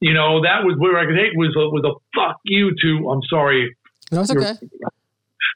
You 0.00 0.14
know 0.14 0.42
that 0.42 0.64
was 0.64 0.76
where 0.78 0.98
i 0.98 1.06
could 1.06 1.16
take 1.16 1.32
was 1.34 1.54
a, 1.56 1.68
was 1.70 1.84
a 1.84 1.94
fuck 2.18 2.36
you 2.44 2.74
to 2.82 3.08
i'm 3.10 3.22
sorry. 3.28 3.74
No, 4.10 4.24
You're- 4.28 4.44
okay. 4.46 4.58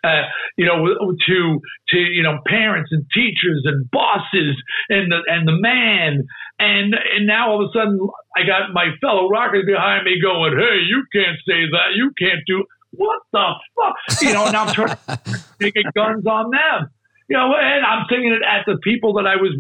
uh, 0.05 0.23
you 0.57 0.65
know, 0.65 0.87
to 1.27 1.61
to 1.91 1.99
you 1.99 2.23
know 2.23 2.39
parents 2.47 2.91
and 2.93 3.05
teachers 3.13 3.63
and 3.65 3.91
bosses 3.91 4.57
and 4.89 5.11
the 5.13 5.21
and 5.27 5.47
the 5.47 5.53
man 5.53 6.27
and 6.59 6.95
and 6.95 7.27
now 7.27 7.51
all 7.51 7.65
of 7.65 7.71
a 7.71 7.79
sudden 7.79 7.99
I 8.37 8.47
got 8.47 8.73
my 8.73 8.91
fellow 9.01 9.29
rockers 9.29 9.65
behind 9.67 10.05
me 10.05 10.21
going, 10.21 10.57
hey, 10.57 10.85
you 10.89 11.05
can't 11.13 11.39
say 11.47 11.69
that, 11.73 11.95
you 11.95 12.13
can't 12.19 12.41
do 12.47 12.65
what 12.93 13.21
the 13.33 13.53
fuck, 13.77 14.23
you 14.23 14.33
know, 14.33 14.47
and 14.47 14.57
I'm 14.57 14.73
trying 14.73 14.97
to 14.97 15.83
guns 15.95 16.27
on 16.27 16.51
them, 16.51 16.89
you 17.29 17.37
know, 17.37 17.53
and 17.55 17.85
I'm 17.85 18.07
singing 18.09 18.33
it 18.33 18.43
at 18.43 18.65
the 18.67 18.79
people 18.83 19.15
that 19.15 19.27
I 19.27 19.37
was 19.37 19.53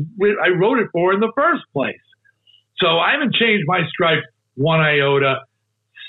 I 0.42 0.48
wrote 0.56 0.78
it 0.78 0.88
for 0.92 1.12
in 1.12 1.20
the 1.20 1.32
first 1.34 1.64
place. 1.72 2.00
So 2.78 2.98
I 2.98 3.12
haven't 3.12 3.34
changed 3.34 3.64
my 3.66 3.80
stripes 3.88 4.26
one 4.56 4.80
iota. 4.80 5.40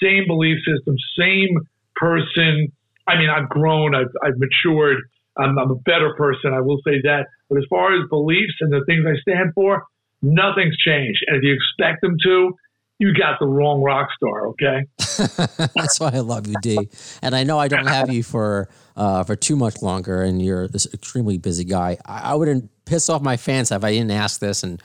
Same 0.02 0.26
belief 0.28 0.58
system, 0.66 0.96
same 1.18 1.58
person. 1.96 2.72
I 3.08 3.18
mean, 3.18 3.30
I've 3.30 3.50
grown, 3.50 3.96
I've, 3.96 4.12
I've 4.24 4.38
matured, 4.38 4.98
I'm, 5.38 5.58
I'm 5.58 5.72
a 5.72 5.76
better 5.76 6.14
person. 6.18 6.54
I 6.54 6.62
will 6.62 6.80
say 6.86 7.02
that. 7.04 7.28
But 7.50 7.60
as 7.60 7.66
far 7.70 7.94
as 7.94 8.08
beliefs 8.10 8.56
and 8.60 8.72
the 8.72 8.84
things 8.86 9.06
I 9.08 9.20
stand 9.22 9.54
for, 9.54 9.84
nothing's 10.22 10.78
changed. 10.78 11.24
And 11.28 11.38
if 11.38 11.44
you 11.44 11.54
expect 11.54 12.02
them 12.02 12.16
to, 12.24 12.54
you 13.00 13.14
got 13.14 13.40
the 13.40 13.46
wrong 13.46 13.82
rock 13.82 14.10
star. 14.16 14.48
Okay. 14.48 14.86
That's 15.76 16.00
why 16.00 16.10
I 16.14 16.20
love 16.20 16.48
you, 16.48 16.56
D. 16.62 16.90
And 17.22 17.36
I 17.36 17.44
know 17.44 17.60
I 17.60 17.68
don't 17.68 17.86
have 17.86 18.10
you 18.12 18.24
for 18.24 18.70
uh, 18.96 19.24
for 19.24 19.36
too 19.36 19.56
much 19.56 19.82
longer, 19.84 20.24
and 20.24 20.42
you're 20.42 20.68
this 20.68 20.92
extremely 20.94 21.38
busy 21.38 21.64
guy. 21.64 21.98
I, 22.06 22.32
I 22.32 22.34
wouldn't 22.34 22.70
piss 22.86 23.10
off 23.10 23.22
my 23.22 23.38
fans 23.38 23.72
if 23.72 23.84
I 23.84 23.92
didn't 23.92 24.10
ask 24.12 24.40
this. 24.40 24.64
And 24.64 24.82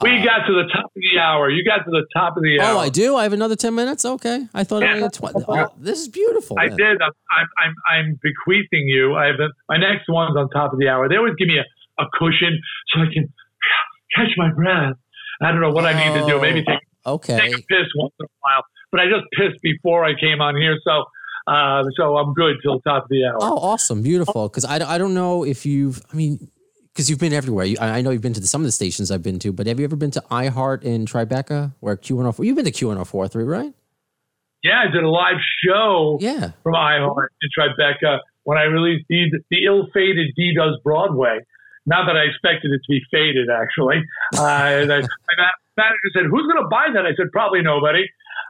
We 0.00 0.22
got 0.24 0.46
to 0.46 0.52
the 0.54 0.66
top 0.72 0.86
of 0.86 0.92
the 0.94 1.18
hour. 1.20 1.50
You 1.50 1.62
got 1.62 1.84
to 1.84 1.90
the 1.90 2.06
top 2.16 2.38
of 2.38 2.42
the 2.42 2.58
hour. 2.58 2.76
oh, 2.76 2.78
I 2.78 2.88
do. 2.88 3.16
I 3.16 3.24
have 3.24 3.34
another 3.34 3.56
ten 3.56 3.74
minutes. 3.74 4.06
Okay, 4.06 4.46
I 4.54 4.64
thought 4.64 4.82
I 4.82 4.94
Yeah. 4.94 5.00
had 5.02 5.12
twenty. 5.12 5.44
Oh, 5.46 5.68
this 5.78 6.00
is 6.00 6.08
beautiful. 6.08 6.56
I 6.58 6.68
man. 6.68 6.76
did. 6.78 7.02
I'm, 7.02 7.12
I'm, 7.30 7.46
I'm, 7.58 7.74
I'm 7.90 8.20
bequeathing 8.22 8.88
you. 8.88 9.14
I 9.14 9.26
have 9.26 9.36
a, 9.40 9.48
my 9.68 9.76
next 9.76 10.08
one's 10.08 10.36
on 10.38 10.48
top 10.48 10.72
of 10.72 10.78
the 10.78 10.88
hour. 10.88 11.06
They 11.10 11.16
always 11.16 11.34
give 11.38 11.48
me 11.48 11.58
a, 11.58 12.02
a 12.02 12.06
cushion 12.18 12.58
so 12.88 13.02
I 13.02 13.12
can 13.12 13.30
catch 14.14 14.30
my 14.36 14.50
breath. 14.52 14.94
I 15.40 15.50
don't 15.50 15.60
know 15.60 15.70
what 15.72 15.84
I 15.84 15.92
need 15.92 16.20
to 16.20 16.26
do. 16.26 16.40
Maybe 16.40 16.62
take, 16.64 16.78
Okay. 17.06 17.36
take 17.38 17.54
a 17.54 17.58
piss 17.58 17.88
once 17.96 18.14
in 18.20 18.26
a 18.26 18.28
while. 18.40 18.62
But 18.92 19.00
I 19.00 19.04
just 19.06 19.24
pissed 19.36 19.60
before 19.62 20.04
I 20.04 20.12
came 20.18 20.40
on 20.40 20.54
here, 20.56 20.76
so 20.84 21.04
uh, 21.46 21.82
so 21.96 22.16
I'm 22.18 22.32
good 22.34 22.56
till 22.62 22.80
top 22.82 23.04
of 23.04 23.08
the 23.08 23.24
hour. 23.24 23.38
Oh, 23.40 23.56
awesome, 23.58 24.02
beautiful. 24.02 24.48
Because 24.48 24.64
I, 24.64 24.76
I 24.76 24.98
don't 24.98 25.14
know 25.14 25.44
if 25.44 25.66
you've. 25.66 26.00
I 26.12 26.14
mean, 26.16 26.48
because 26.92 27.08
you've 27.10 27.18
been 27.18 27.32
everywhere. 27.32 27.64
You, 27.64 27.76
I 27.80 27.98
I 27.98 28.00
know 28.02 28.10
you've 28.10 28.22
been 28.22 28.34
to 28.34 28.40
the, 28.40 28.46
some 28.46 28.60
of 28.60 28.66
the 28.66 28.72
stations 28.72 29.10
I've 29.10 29.22
been 29.22 29.38
to, 29.40 29.52
but 29.52 29.66
have 29.66 29.78
you 29.80 29.84
ever 29.84 29.96
been 29.96 30.10
to 30.12 30.20
iHeart 30.30 30.82
in 30.84 31.06
Tribeca, 31.06 31.74
where 31.80 31.96
Q104? 31.96 32.44
You've 32.44 32.54
been 32.56 32.66
to 32.66 32.70
Q1043, 32.72 33.48
right? 33.48 33.72
Yeah, 34.62 34.84
I 34.88 34.92
did 34.92 35.02
a 35.02 35.08
live 35.10 35.40
show 35.66 36.18
Yeah. 36.20 36.52
from 36.62 36.74
iHeart 36.74 37.28
in 37.42 37.48
Tribeca 37.58 38.18
when 38.44 38.58
I 38.58 38.64
released 38.64 39.06
the, 39.08 39.40
the 39.50 39.64
ill-fated 39.64 40.34
Dee 40.36 40.54
Does 40.54 40.78
Broadway. 40.84 41.38
Not 41.86 42.06
that 42.06 42.16
I 42.16 42.22
expected 42.22 42.70
it 42.72 42.80
to 42.84 42.88
be 42.88 43.00
faded, 43.10 43.48
actually. 43.50 44.02
Uh, 44.36 44.82
and 44.82 44.92
I, 44.92 45.00
my 45.00 45.50
manager 45.76 46.10
said, 46.14 46.24
"Who's 46.30 46.46
going 46.46 46.62
to 46.62 46.68
buy 46.70 46.88
that?" 46.94 47.04
I 47.04 47.14
said, 47.16 47.32
"Probably 47.32 47.62
nobody." 47.62 48.04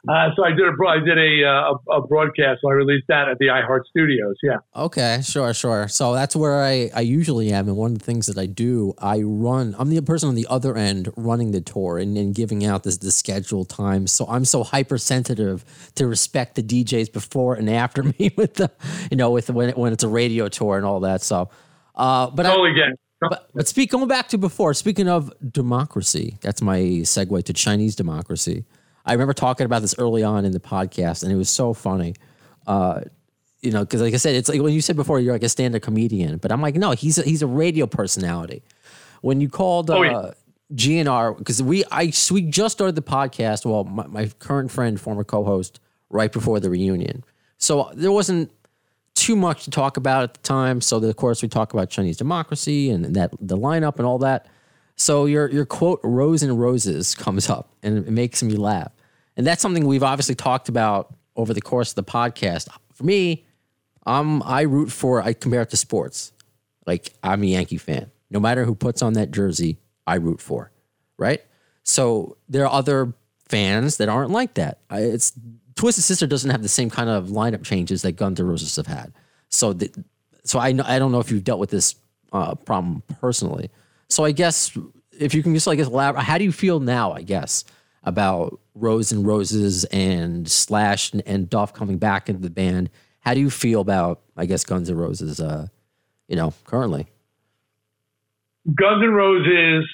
Uh, 0.08 0.30
so 0.34 0.44
I 0.44 0.50
did 0.50 0.66
a 0.66 0.72
I 0.88 0.98
did 0.98 1.16
a, 1.16 1.44
uh, 1.46 1.74
a 1.92 1.98
a 1.98 2.06
broadcast. 2.06 2.60
So 2.60 2.68
I 2.68 2.72
released 2.72 3.06
that 3.08 3.28
at 3.28 3.38
the 3.38 3.46
iHeart 3.46 3.82
Studios. 3.88 4.34
Yeah. 4.42 4.56
Okay, 4.74 5.20
sure, 5.22 5.54
sure. 5.54 5.86
So 5.86 6.12
that's 6.12 6.34
where 6.34 6.60
I, 6.60 6.90
I 6.92 7.02
usually 7.02 7.52
am. 7.52 7.68
And 7.68 7.76
one 7.76 7.92
of 7.92 7.98
the 8.00 8.04
things 8.04 8.26
that 8.26 8.36
I 8.36 8.46
do, 8.46 8.94
I 8.98 9.20
run, 9.22 9.76
I'm 9.78 9.90
the 9.90 10.02
person 10.02 10.28
on 10.28 10.34
the 10.34 10.46
other 10.50 10.76
end 10.76 11.12
running 11.16 11.52
the 11.52 11.60
tour 11.60 11.98
and, 11.98 12.18
and 12.18 12.34
giving 12.34 12.64
out 12.64 12.82
this, 12.82 12.96
the 12.96 13.12
scheduled 13.12 13.68
time. 13.68 14.08
So 14.08 14.26
I'm 14.28 14.44
so 14.44 14.64
hypersensitive 14.64 15.64
to 15.94 16.06
respect 16.08 16.56
the 16.56 16.62
DJs 16.64 17.12
before 17.12 17.54
and 17.54 17.70
after 17.70 18.02
me 18.18 18.32
with 18.36 18.54
the, 18.54 18.72
you 19.08 19.16
know, 19.16 19.30
with 19.30 19.50
when, 19.50 19.70
when 19.70 19.92
it's 19.92 20.02
a 20.02 20.08
radio 20.08 20.48
tour 20.48 20.76
and 20.76 20.84
all 20.84 20.98
that. 21.00 21.22
So 21.22 21.48
Uh, 21.94 22.28
but 22.30 22.46
I, 22.46 22.50
Totally 22.50 22.74
get. 22.74 22.88
it. 22.88 23.00
But, 23.28 23.50
but 23.54 23.68
speak 23.68 23.90
going 23.90 24.06
back 24.08 24.28
to 24.28 24.38
before, 24.38 24.74
speaking 24.74 25.08
of 25.08 25.32
democracy, 25.52 26.38
that's 26.40 26.62
my 26.62 26.78
segue 26.78 27.42
to 27.44 27.52
Chinese 27.52 27.96
democracy. 27.96 28.64
I 29.04 29.12
remember 29.12 29.32
talking 29.32 29.64
about 29.66 29.82
this 29.82 29.94
early 29.98 30.22
on 30.22 30.44
in 30.44 30.52
the 30.52 30.60
podcast, 30.60 31.22
and 31.22 31.32
it 31.32 31.36
was 31.36 31.50
so 31.50 31.74
funny. 31.74 32.14
Uh, 32.66 33.02
you 33.60 33.70
know, 33.70 33.80
because 33.80 34.00
like 34.00 34.14
I 34.14 34.16
said, 34.16 34.34
it's 34.34 34.48
like 34.48 34.60
when 34.60 34.72
you 34.72 34.80
said 34.80 34.96
before, 34.96 35.20
you're 35.20 35.32
like 35.32 35.42
a 35.42 35.48
stand-up 35.48 35.82
comedian, 35.82 36.38
but 36.38 36.52
I'm 36.52 36.60
like, 36.60 36.74
no, 36.74 36.92
he's 36.92 37.18
a, 37.18 37.22
he's 37.22 37.42
a 37.42 37.46
radio 37.46 37.86
personality. 37.86 38.62
When 39.20 39.40
you 39.40 39.48
called 39.48 39.90
uh, 39.90 39.96
Oh, 39.96 40.02
yeah. 40.02 40.30
GNR, 40.74 41.36
because 41.38 41.62
we 41.62 41.84
I 41.90 42.12
we 42.30 42.42
just 42.42 42.72
started 42.72 42.94
the 42.96 43.02
podcast. 43.02 43.64
Well, 43.66 43.84
my, 43.84 44.06
my 44.06 44.26
current 44.38 44.70
friend, 44.70 45.00
former 45.00 45.22
co-host, 45.22 45.80
right 46.10 46.32
before 46.32 46.60
the 46.60 46.70
reunion, 46.70 47.24
so 47.58 47.90
there 47.94 48.10
wasn't 48.12 48.50
too 49.14 49.36
much 49.36 49.64
to 49.64 49.70
talk 49.70 49.96
about 49.96 50.22
at 50.22 50.34
the 50.34 50.40
time. 50.40 50.80
So 50.80 51.02
of 51.02 51.16
course 51.16 51.42
we 51.42 51.48
talk 51.48 51.72
about 51.72 51.90
Chinese 51.90 52.16
democracy 52.16 52.90
and 52.90 53.16
that 53.16 53.32
the 53.40 53.56
lineup 53.56 53.96
and 53.96 54.06
all 54.06 54.18
that. 54.18 54.48
So 54.96 55.26
your 55.26 55.50
your 55.50 55.66
quote 55.66 56.00
"Rose 56.02 56.42
and 56.42 56.58
Roses" 56.58 57.14
comes 57.24 57.48
up 57.48 57.74
and 57.82 57.98
it 57.98 58.10
makes 58.10 58.42
me 58.42 58.56
laugh, 58.56 58.92
and 59.36 59.46
that's 59.46 59.62
something 59.62 59.86
we've 59.86 60.02
obviously 60.02 60.34
talked 60.34 60.68
about 60.68 61.14
over 61.36 61.54
the 61.54 61.60
course 61.62 61.90
of 61.90 61.96
the 61.96 62.04
podcast. 62.04 62.68
For 62.92 63.04
me, 63.04 63.46
um, 64.06 64.42
I 64.44 64.62
root 64.62 64.90
for 64.90 65.22
I 65.22 65.32
compare 65.32 65.62
it 65.62 65.70
to 65.70 65.76
sports. 65.76 66.32
Like 66.86 67.12
I'm 67.22 67.42
a 67.42 67.46
Yankee 67.46 67.78
fan. 67.78 68.10
No 68.30 68.40
matter 68.40 68.64
who 68.64 68.74
puts 68.74 69.02
on 69.02 69.12
that 69.14 69.30
jersey, 69.30 69.78
I 70.06 70.16
root 70.16 70.40
for. 70.40 70.72
Right. 71.18 71.42
So 71.84 72.36
there 72.48 72.64
are 72.64 72.72
other 72.72 73.14
fans 73.48 73.98
that 73.98 74.08
aren't 74.08 74.30
like 74.30 74.54
that. 74.54 74.80
I, 74.88 75.00
it's 75.00 75.32
Twisted 75.76 76.04
Sister 76.04 76.26
doesn't 76.26 76.50
have 76.50 76.62
the 76.62 76.68
same 76.68 76.90
kind 76.90 77.08
of 77.08 77.28
lineup 77.28 77.64
changes 77.64 78.02
that 78.02 78.12
Guns 78.12 78.40
N' 78.40 78.46
Roses 78.46 78.76
have 78.76 78.86
had. 78.86 79.12
So 79.48 79.72
the, 79.72 79.90
so 80.44 80.58
I 80.58 80.68
I 80.68 80.98
don't 80.98 81.12
know 81.12 81.20
if 81.20 81.30
you've 81.30 81.44
dealt 81.44 81.60
with 81.60 81.70
this 81.70 81.94
uh, 82.32 82.54
problem 82.54 83.02
personally. 83.20 83.70
So 84.08 84.24
I 84.24 84.32
guess 84.32 84.76
if 85.18 85.34
you 85.34 85.42
can 85.42 85.54
just 85.54 85.66
like 85.66 85.78
elaborate, 85.78 86.24
how 86.24 86.38
do 86.38 86.44
you 86.44 86.52
feel 86.52 86.80
now? 86.80 87.12
I 87.12 87.22
guess 87.22 87.64
about 88.04 88.60
Rose 88.74 89.12
and 89.12 89.26
Roses 89.26 89.84
and 89.86 90.50
Slash 90.50 91.12
and, 91.12 91.22
and 91.26 91.48
Duff 91.48 91.72
coming 91.72 91.98
back 91.98 92.28
into 92.28 92.40
the 92.40 92.50
band. 92.50 92.90
How 93.20 93.34
do 93.34 93.40
you 93.40 93.50
feel 93.50 93.80
about 93.80 94.20
I 94.36 94.46
guess 94.46 94.64
Guns 94.64 94.90
N' 94.90 94.96
Roses? 94.96 95.40
Uh, 95.40 95.68
you 96.28 96.36
know, 96.36 96.52
currently. 96.64 97.06
Guns 98.66 99.02
N' 99.02 99.12
Roses. 99.12 99.88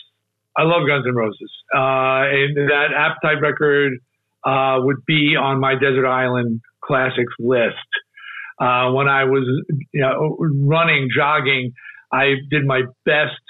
I 0.57 0.63
love 0.63 0.87
Guns 0.87 1.05
N' 1.07 1.15
Roses. 1.15 1.51
Uh, 1.75 2.27
and 2.31 2.57
that 2.57 2.89
Appetite 2.97 3.41
record 3.41 3.99
uh, 4.49 4.79
would 4.81 5.05
be 5.07 5.37
on 5.37 5.61
my 5.61 5.75
Desert 5.75 6.07
Island 6.07 6.61
Classics 6.83 7.33
list. 7.39 7.75
Uh, 8.59 8.91
when 8.93 9.07
I 9.07 9.25
was 9.25 9.45
you 9.93 10.01
know, 10.01 10.37
running, 10.41 11.11
jogging, 11.15 11.73
I 12.11 12.37
did 12.51 12.65
my 12.65 12.83
best 13.05 13.41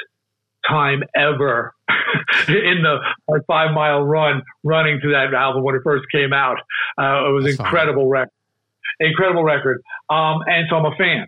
time 0.69 1.03
ever 1.17 1.73
in 2.49 2.83
the 2.83 2.99
my 3.29 3.39
five 3.47 3.73
mile 3.73 4.03
run 4.03 4.43
running 4.65 4.99
to 5.03 5.11
that 5.13 5.33
album 5.33 5.63
when 5.63 5.77
it 5.77 5.83
first 5.85 6.05
came 6.13 6.33
out. 6.33 6.59
Uh, 6.99 7.29
it 7.29 7.33
was 7.33 7.45
That's 7.45 7.59
incredible 7.59 8.09
record, 8.09 8.33
incredible 8.99 9.45
record. 9.45 9.81
Um, 10.11 10.41
and 10.47 10.67
so 10.69 10.77
I'm 10.77 10.85
a 10.85 10.97
fan. 10.97 11.27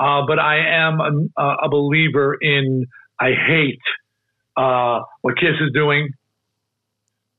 Uh, 0.00 0.22
but 0.26 0.38
I 0.38 0.58
am 0.58 1.28
a, 1.36 1.42
a 1.64 1.68
believer 1.68 2.36
in. 2.40 2.86
I 3.20 3.32
hate 3.32 3.80
uh, 4.56 5.00
what 5.22 5.36
Kiss 5.36 5.60
is 5.60 5.72
doing. 5.74 6.10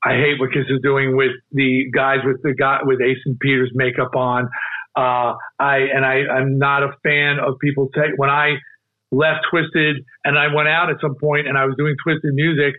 I 0.04 0.14
hate 0.14 0.40
what 0.40 0.52
Kiss 0.52 0.64
is 0.68 0.80
doing 0.82 1.16
with 1.16 1.32
the 1.52 1.90
guys 1.94 2.18
with 2.24 2.42
the 2.42 2.54
guy 2.54 2.78
with 2.82 3.00
Ace 3.00 3.18
and 3.26 3.38
Peters 3.38 3.70
makeup 3.74 4.14
on. 4.16 4.48
Uh, 4.96 5.34
I 5.58 5.86
and 5.94 6.04
I, 6.04 6.24
I'm 6.32 6.58
not 6.58 6.82
a 6.82 6.92
fan 7.02 7.38
of 7.38 7.58
people 7.60 7.88
say 7.94 8.12
when 8.16 8.30
I 8.30 8.54
left 9.12 9.46
Twisted 9.50 9.96
and 10.24 10.38
I 10.38 10.54
went 10.54 10.68
out 10.68 10.90
at 10.90 10.96
some 11.00 11.16
point 11.20 11.46
and 11.48 11.58
I 11.58 11.66
was 11.66 11.74
doing 11.76 11.94
Twisted 12.02 12.32
music. 12.34 12.74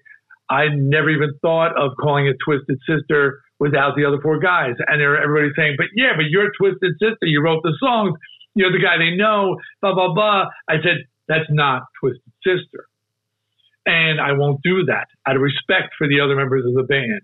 I 0.50 0.68
never 0.74 1.10
even 1.10 1.32
thought 1.42 1.78
of 1.80 1.92
calling 2.02 2.28
it 2.28 2.36
Twisted 2.44 2.78
Sister 2.88 3.40
without 3.60 3.96
the 3.96 4.06
other 4.06 4.18
four 4.22 4.40
guys. 4.40 4.74
And 4.88 5.02
everybody's 5.02 5.54
saying, 5.56 5.76
but 5.78 5.88
yeah, 5.96 6.12
but 6.16 6.26
you're 6.30 6.52
Twisted 6.60 6.94
Sister. 7.00 7.24
You 7.24 7.42
wrote 7.42 7.62
the 7.64 7.78
songs. 7.80 8.18
You're 8.56 8.72
the 8.72 8.84
guy 8.84 8.98
they 8.98 9.16
know, 9.16 9.56
blah, 9.82 9.94
blah, 9.94 10.14
blah. 10.14 10.46
I 10.68 10.76
said, 10.84 11.08
that's 11.28 11.48
not 11.50 11.84
Twisted 12.02 12.34
Sister. 12.44 12.91
And 13.86 14.22
I 14.22 14.34
won't 14.34 14.62
do 14.64 14.86
that 14.86 15.08
out 15.28 15.36
of 15.36 15.42
respect 15.42 15.96
for 15.98 16.08
the 16.08 16.22
other 16.22 16.36
members 16.36 16.66
of 16.66 16.74
the 16.74 16.84
band. 16.84 17.22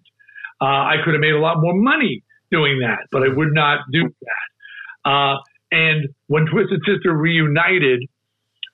Uh, 0.60 0.66
I 0.66 0.96
could 1.04 1.14
have 1.14 1.22
made 1.22 1.34
a 1.34 1.40
lot 1.40 1.58
more 1.60 1.76
money 1.76 2.24
doing 2.52 2.80
that, 2.80 3.08
but 3.12 3.24
I 3.24 3.28
would 3.34 3.54
not 3.54 3.82
do 3.92 4.04
that. 4.04 5.10
Uh, 5.10 5.36
and 5.72 6.10
when 6.28 6.46
Twisted 6.48 6.82
Sister 6.86 7.14
reunited, 7.14 8.04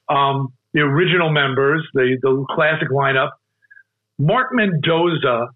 um, 0.10 0.54
the 0.74 0.82
original 0.82 1.30
members, 1.30 1.86
the, 1.93 2.17
the 2.22 2.46
classic 2.52 2.89
lineup, 2.89 3.32
Mark 4.17 4.50
Mendoza 4.54 5.48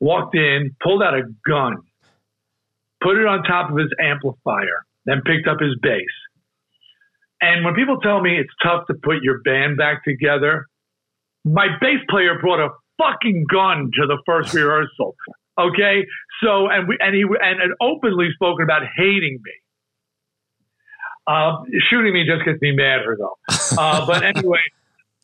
walked 0.00 0.34
in, 0.34 0.74
pulled 0.82 1.02
out 1.02 1.14
a 1.14 1.22
gun, 1.48 1.76
put 3.02 3.16
it 3.16 3.26
on 3.26 3.42
top 3.44 3.70
of 3.70 3.78
his 3.78 3.90
amplifier, 4.00 4.84
then 5.06 5.22
picked 5.24 5.48
up 5.48 5.58
his 5.60 5.76
bass. 5.80 6.02
And 7.40 7.64
when 7.64 7.74
people 7.74 7.98
tell 8.00 8.20
me 8.20 8.38
it's 8.38 8.52
tough 8.62 8.86
to 8.88 8.94
put 8.94 9.22
your 9.22 9.40
band 9.40 9.76
back 9.76 10.04
together, 10.04 10.66
my 11.44 11.68
bass 11.80 12.00
player 12.08 12.38
brought 12.40 12.60
a 12.60 12.70
fucking 12.98 13.46
gun 13.50 13.90
to 13.94 14.06
the 14.06 14.18
first 14.26 14.54
rehearsal. 14.54 15.14
Okay, 15.58 16.06
so 16.42 16.68
and 16.68 16.88
we 16.88 16.96
and 17.00 17.14
he 17.14 17.22
and, 17.22 17.60
and 17.60 17.74
openly 17.80 18.28
spoken 18.34 18.64
about 18.64 18.82
hating 18.96 19.40
me. 19.44 19.52
Uh, 21.26 21.62
shooting 21.90 22.14
me 22.14 22.24
just 22.24 22.44
gets 22.44 22.60
me 22.60 22.72
madder 22.72 23.16
though. 23.18 23.36
Uh, 23.78 24.04
but 24.04 24.24
anyway, 24.24 24.58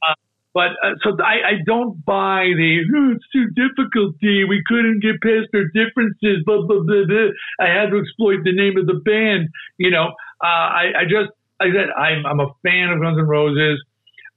uh, 0.07 0.15
but 0.55 0.71
uh, 0.85 0.95
so 1.03 1.17
I, 1.21 1.49
I 1.49 1.53
don't 1.67 2.05
buy 2.05 2.53
the 2.57 2.81
"Oh, 2.95 3.13
it's 3.17 3.25
too 3.33 3.47
difficult. 3.51 4.15
D. 4.21 4.45
We 4.49 4.63
couldn't 4.67 5.03
get 5.03 5.21
past 5.21 5.49
our 5.53 5.65
differences. 5.75 6.45
Blah 6.47 6.67
blah 6.67 6.81
blah. 6.87 7.05
blah. 7.07 7.29
I 7.59 7.67
had 7.67 7.91
to 7.91 7.99
exploit 7.99 8.45
the 8.45 8.55
name 8.55 8.79
of 8.79 8.87
the 8.87 9.01
band. 9.05 9.49
You 9.79 9.91
know, 9.91 10.13
uh, 10.45 10.47
I, 10.47 10.93
I 11.01 11.05
just 11.05 11.33
I 11.61 11.67
said 11.75 11.91
I'm 11.91 12.25
I'm 12.25 12.41
a 12.41 12.55
fan 12.63 12.91
of 12.91 13.01
Guns 13.01 13.19
N' 13.19 13.27
Roses. 13.27 13.83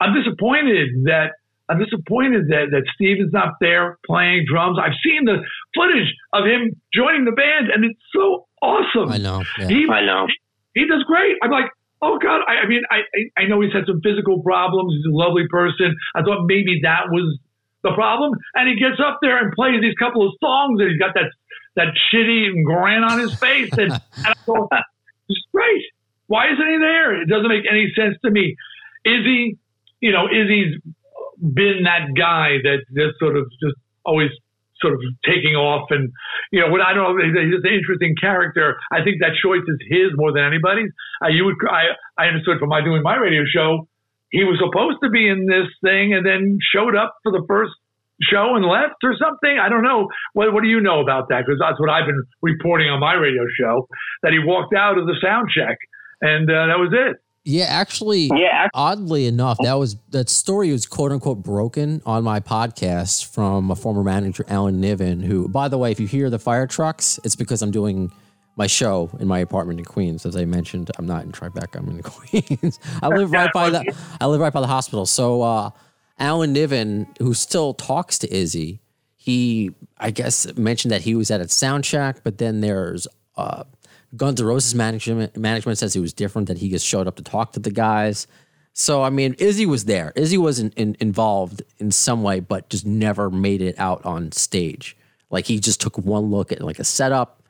I'm 0.02 0.16
disappointed 0.16 1.06
that 1.06 1.34
I'm 1.70 1.78
disappointed 1.78 2.50
that, 2.50 2.74
that 2.74 2.84
Steve 2.96 3.22
is 3.22 3.32
not 3.32 3.54
there 3.62 4.00
playing 4.06 4.46
drums. 4.50 4.78
I've 4.82 4.98
seen 5.06 5.26
the 5.26 5.46
footage 5.78 6.10
of 6.34 6.46
him 6.46 6.74
joining 6.92 7.26
the 7.26 7.32
band, 7.32 7.70
and 7.70 7.86
it's 7.86 8.02
so 8.12 8.48
awesome. 8.62 9.14
I 9.14 9.18
know. 9.18 9.44
Yeah. 9.60 9.68
He, 9.68 9.88
I 9.88 10.04
know. 10.04 10.26
He, 10.74 10.82
he 10.82 10.88
does 10.88 11.04
great. 11.04 11.38
I'm 11.44 11.52
like, 11.52 11.70
oh 12.02 12.18
God. 12.18 12.42
I, 12.48 12.66
I 12.66 12.68
mean, 12.68 12.82
I, 12.90 13.06
I 13.14 13.44
I 13.44 13.48
know 13.48 13.62
he's 13.62 13.74
had 13.74 13.86
some 13.86 14.02
physical 14.02 14.42
problems. 14.42 14.98
He's 14.98 15.06
a 15.06 15.16
lovely 15.16 15.46
person. 15.48 15.96
I 16.16 16.22
thought 16.22 16.46
maybe 16.50 16.82
that 16.84 17.14
was 17.14 17.38
the 17.84 17.94
problem. 17.94 18.34
And 18.56 18.68
he 18.68 18.76
gets 18.76 19.00
up 19.00 19.20
there 19.22 19.38
and 19.38 19.54
plays 19.54 19.80
these 19.82 19.96
couple 19.96 20.26
of 20.28 20.34
songs, 20.42 20.82
and 20.82 20.90
he's 20.90 21.00
got 21.00 21.14
that 21.14 21.30
that 21.76 21.94
shitty 22.10 22.64
grin 22.66 23.04
on 23.04 23.20
his 23.20 23.34
face, 23.38 23.72
and, 23.78 23.94
and 24.18 24.26
I 24.26 24.34
thought, 24.46 24.70
it's 25.30 25.46
great. 25.54 25.86
Why 26.28 26.52
isn't 26.52 26.68
he 26.68 26.78
there? 26.78 27.22
It 27.22 27.30
doesn't 27.30 27.48
make 27.48 27.66
any 27.70 27.94
sense 27.96 28.18
to 28.26 28.32
me. 28.32 28.56
Is 29.06 29.24
he? 29.24 29.58
You 30.02 30.14
know, 30.14 30.28
Izzy's 30.32 30.80
been 31.40 31.84
that 31.84 32.12
guy 32.16 32.60
that 32.64 32.84
just 32.94 33.20
sort 33.20 33.38
of 33.38 33.48
just 33.64 33.76
always 34.06 34.30
sort 34.82 34.94
of 34.94 35.00
taking 35.28 35.56
off 35.56 35.92
and 35.92 36.12
you 36.52 36.60
know 36.60 36.72
what 36.72 36.82
I 36.82 36.94
don't 36.94 37.18
know 37.18 37.24
he's 37.24 37.36
an 37.36 37.74
interesting 37.74 38.16
character. 38.20 38.80
I 38.92 39.04
think 39.04 39.20
that 39.20 39.36
choice 39.42 39.64
is 39.68 39.80
his 39.88 40.12
more 40.16 40.32
than 40.32 40.44
anybody's. 40.44 40.92
Uh, 41.24 41.28
you 41.28 41.46
would 41.46 41.56
I 41.68 41.96
I 42.18 42.28
understood 42.28 42.60
from 42.60 42.70
my 42.70 42.82
doing 42.82 43.04
my 43.04 43.16
radio 43.16 43.44
show 43.44 43.88
he 44.32 44.44
was 44.44 44.62
supposed 44.62 45.02
to 45.04 45.10
be 45.10 45.28
in 45.28 45.48
this 45.48 45.68
thing 45.84 46.14
and 46.14 46.26
then 46.26 46.60
showed 46.62 46.96
up 46.96 47.16
for 47.24 47.32
the 47.32 47.44
first 47.48 47.74
show 48.22 48.56
and 48.56 48.66
left 48.66 49.02
or 49.04 49.16
something. 49.18 49.58
I 49.58 49.70
don't 49.70 49.84
know. 49.84 50.08
What 50.34 50.54
what 50.54 50.64
do 50.64 50.70
you 50.70 50.82
know 50.82 51.00
about 51.02 51.30
that? 51.30 51.44
Because 51.46 51.60
that's 51.60 51.80
what 51.80 51.90
I've 51.90 52.06
been 52.06 52.24
reporting 52.42 52.90
on 52.90 53.00
my 53.00 53.14
radio 53.14 53.44
show 53.60 53.88
that 54.24 54.32
he 54.32 54.40
walked 54.40 54.74
out 54.74 54.98
of 54.98 55.08
the 55.08 55.16
sound 55.22 55.50
check 55.52 55.78
and 56.22 56.50
uh, 56.50 56.68
that 56.68 56.80
was 56.80 56.92
it. 56.94 57.18
Yeah, 57.50 57.66
actually, 57.66 58.30
Yeah, 58.36 58.68
oddly 58.76 59.26
enough, 59.26 59.58
that 59.64 59.74
was 59.74 59.96
that 60.12 60.30
story 60.30 60.72
was 60.72 60.86
quote 60.86 61.12
unquote 61.12 61.42
broken 61.42 62.02
on 62.06 62.24
my 62.24 62.40
podcast 62.40 63.26
from 63.34 63.72
a 63.72 63.76
former 63.76 64.04
manager, 64.04 64.46
Alan 64.48 64.80
Niven, 64.80 65.22
who, 65.22 65.48
by 65.48 65.68
the 65.68 65.78
way, 65.78 65.92
if 65.92 66.00
you 66.00 66.06
hear 66.06 66.30
the 66.30 66.38
fire 66.38 66.68
trucks, 66.68 67.20
it's 67.24 67.36
because 67.36 67.64
I'm 67.64 67.72
doing 67.72 68.12
my 68.56 68.68
show 68.68 69.10
in 69.20 69.28
my 69.28 69.40
apartment 69.40 69.80
in 69.80 69.86
Queens. 69.86 70.28
As 70.28 70.36
I 70.36 70.46
mentioned, 70.46 70.92
I'm 71.00 71.08
not 71.08 71.24
in 71.24 71.32
Tribeca, 71.32 71.78
I'm 71.78 71.90
in 71.90 72.04
Queens. 72.04 72.80
I 73.02 73.08
live 73.08 73.32
right 73.32 73.52
by 73.52 73.72
the 73.72 73.96
I 74.22 74.28
live 74.28 74.42
right 74.42 74.54
by 74.54 74.62
the 74.62 74.68
hospital. 74.68 75.08
So 75.08 75.42
uh 75.42 75.72
Alan 76.20 76.54
Niven, 76.54 77.08
who 77.18 77.34
still 77.34 77.74
talks 77.74 78.20
to 78.20 78.32
Izzy, 78.32 78.80
he 79.16 79.72
I 79.98 80.12
guess 80.12 80.56
mentioned 80.56 80.92
that 80.92 81.02
he 81.02 81.16
was 81.16 81.32
at 81.32 81.42
a 81.42 81.48
sound 81.50 81.84
check, 81.84 82.22
but 82.24 82.38
then 82.38 82.62
there's 82.62 83.08
uh 83.38 83.64
Guns 84.16 84.40
N' 84.42 84.48
Roses 84.48 84.76
management 84.76 85.38
management 85.38 85.78
says 85.78 85.94
he 85.94 86.00
was 86.00 86.14
different, 86.14 86.48
that 86.48 86.58
he 86.58 86.70
just 86.70 86.86
showed 86.86 87.08
up 87.08 87.16
to 87.18 87.24
talk 87.24 87.54
to 87.54 87.60
the 87.60 87.72
guys. 87.72 88.28
So 88.74 89.04
I 89.04 89.10
mean, 89.10 89.36
Izzy 89.40 89.66
was 89.66 89.86
there. 89.86 90.14
Izzy 90.16 90.38
was 90.38 90.60
in, 90.60 90.72
in, 90.72 90.96
involved 91.00 91.62
in 91.78 91.92
some 91.92 92.24
way, 92.24 92.40
but 92.40 92.70
just 92.70 92.86
never 92.86 93.30
made 93.30 93.62
it 93.62 93.76
out 93.78 94.06
on 94.06 94.32
stage. 94.32 94.96
Like 95.30 95.46
he 95.46 95.60
just 95.60 95.82
took 95.82 95.98
one 95.98 96.32
look 96.32 96.52
at 96.52 96.62
like 96.62 96.80
a 96.80 96.84
setup, 96.84 97.44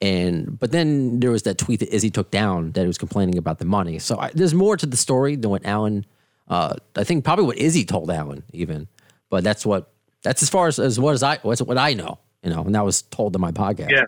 and 0.00 0.58
but 0.58 0.70
then 0.70 1.20
there 1.20 1.30
was 1.30 1.42
that 1.42 1.58
tweet 1.58 1.80
that 1.80 1.94
Izzy 1.94 2.10
took 2.10 2.30
down 2.30 2.72
that 2.72 2.82
he 2.82 2.86
was 2.86 2.98
complaining 2.98 3.36
about 3.36 3.58
the 3.58 3.64
money. 3.64 3.98
So 3.98 4.18
I, 4.18 4.30
there's 4.34 4.54
more 4.54 4.76
to 4.76 4.86
the 4.86 4.96
story 4.96 5.36
than 5.36 5.50
what 5.50 5.66
Alan 5.66 6.06
Uh, 6.48 6.74
I 6.96 7.04
think 7.04 7.24
probably 7.24 7.44
what 7.44 7.58
Izzy 7.58 7.84
told 7.84 8.10
Alan 8.10 8.42
Niven, 8.52 8.88
but 9.28 9.44
that's 9.44 9.66
what 9.66 9.92
that's 10.22 10.42
as 10.42 10.48
far 10.48 10.66
as, 10.66 10.78
as 10.78 10.98
what 10.98 11.12
as 11.12 11.22
I 11.22 11.36
what's 11.42 11.60
what 11.60 11.76
I 11.76 11.92
know, 11.92 12.18
you 12.42 12.50
know, 12.50 12.62
and 12.64 12.74
that 12.74 12.84
was 12.84 13.02
told 13.02 13.34
in 13.34 13.40
my 13.40 13.52
podcast. 13.52 13.90
Yeah. 13.90 14.06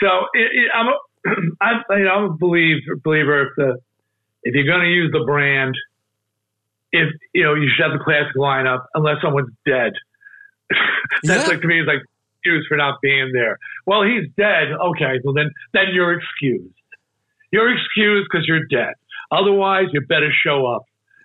So 0.00 0.06
it, 0.34 0.50
it, 0.52 0.70
I'm 0.74 0.86
a, 0.88 0.96
I'm, 1.64 1.82
you 1.98 2.04
know, 2.04 2.10
I'm 2.10 2.24
a 2.24 2.34
believe, 2.34 2.82
believer 3.02 3.42
if 3.42 3.48
the 3.56 3.78
if 4.42 4.54
you're 4.54 4.66
going 4.66 4.82
to 4.82 4.90
use 4.92 5.10
the 5.12 5.24
brand, 5.24 5.74
if 6.92 7.08
you 7.32 7.44
know 7.44 7.54
you 7.54 7.68
should 7.74 7.84
have 7.90 7.98
the 7.98 8.04
classic 8.04 8.34
lineup 8.36 8.84
unless 8.94 9.16
someone's 9.22 9.52
dead. 9.66 9.92
That's 11.22 11.44
Yeah. 11.46 11.52
like 11.52 11.60
to 11.62 11.66
me 11.66 11.80
is 11.80 11.86
like 11.86 12.02
excuse 12.38 12.66
for 12.68 12.76
not 12.76 13.00
being 13.02 13.30
there. 13.32 13.58
Well, 13.86 14.02
he's 14.02 14.28
dead. 14.36 14.68
Okay, 14.72 15.20
well 15.24 15.34
then 15.34 15.50
then 15.72 15.86
you're 15.92 16.12
excused. 16.18 16.74
You're 17.52 17.72
excused 17.74 18.28
because 18.30 18.46
you're 18.46 18.66
dead. 18.66 18.94
Otherwise, 19.30 19.86
you 19.92 20.00
better 20.02 20.30
show 20.44 20.66
up, 20.66 20.82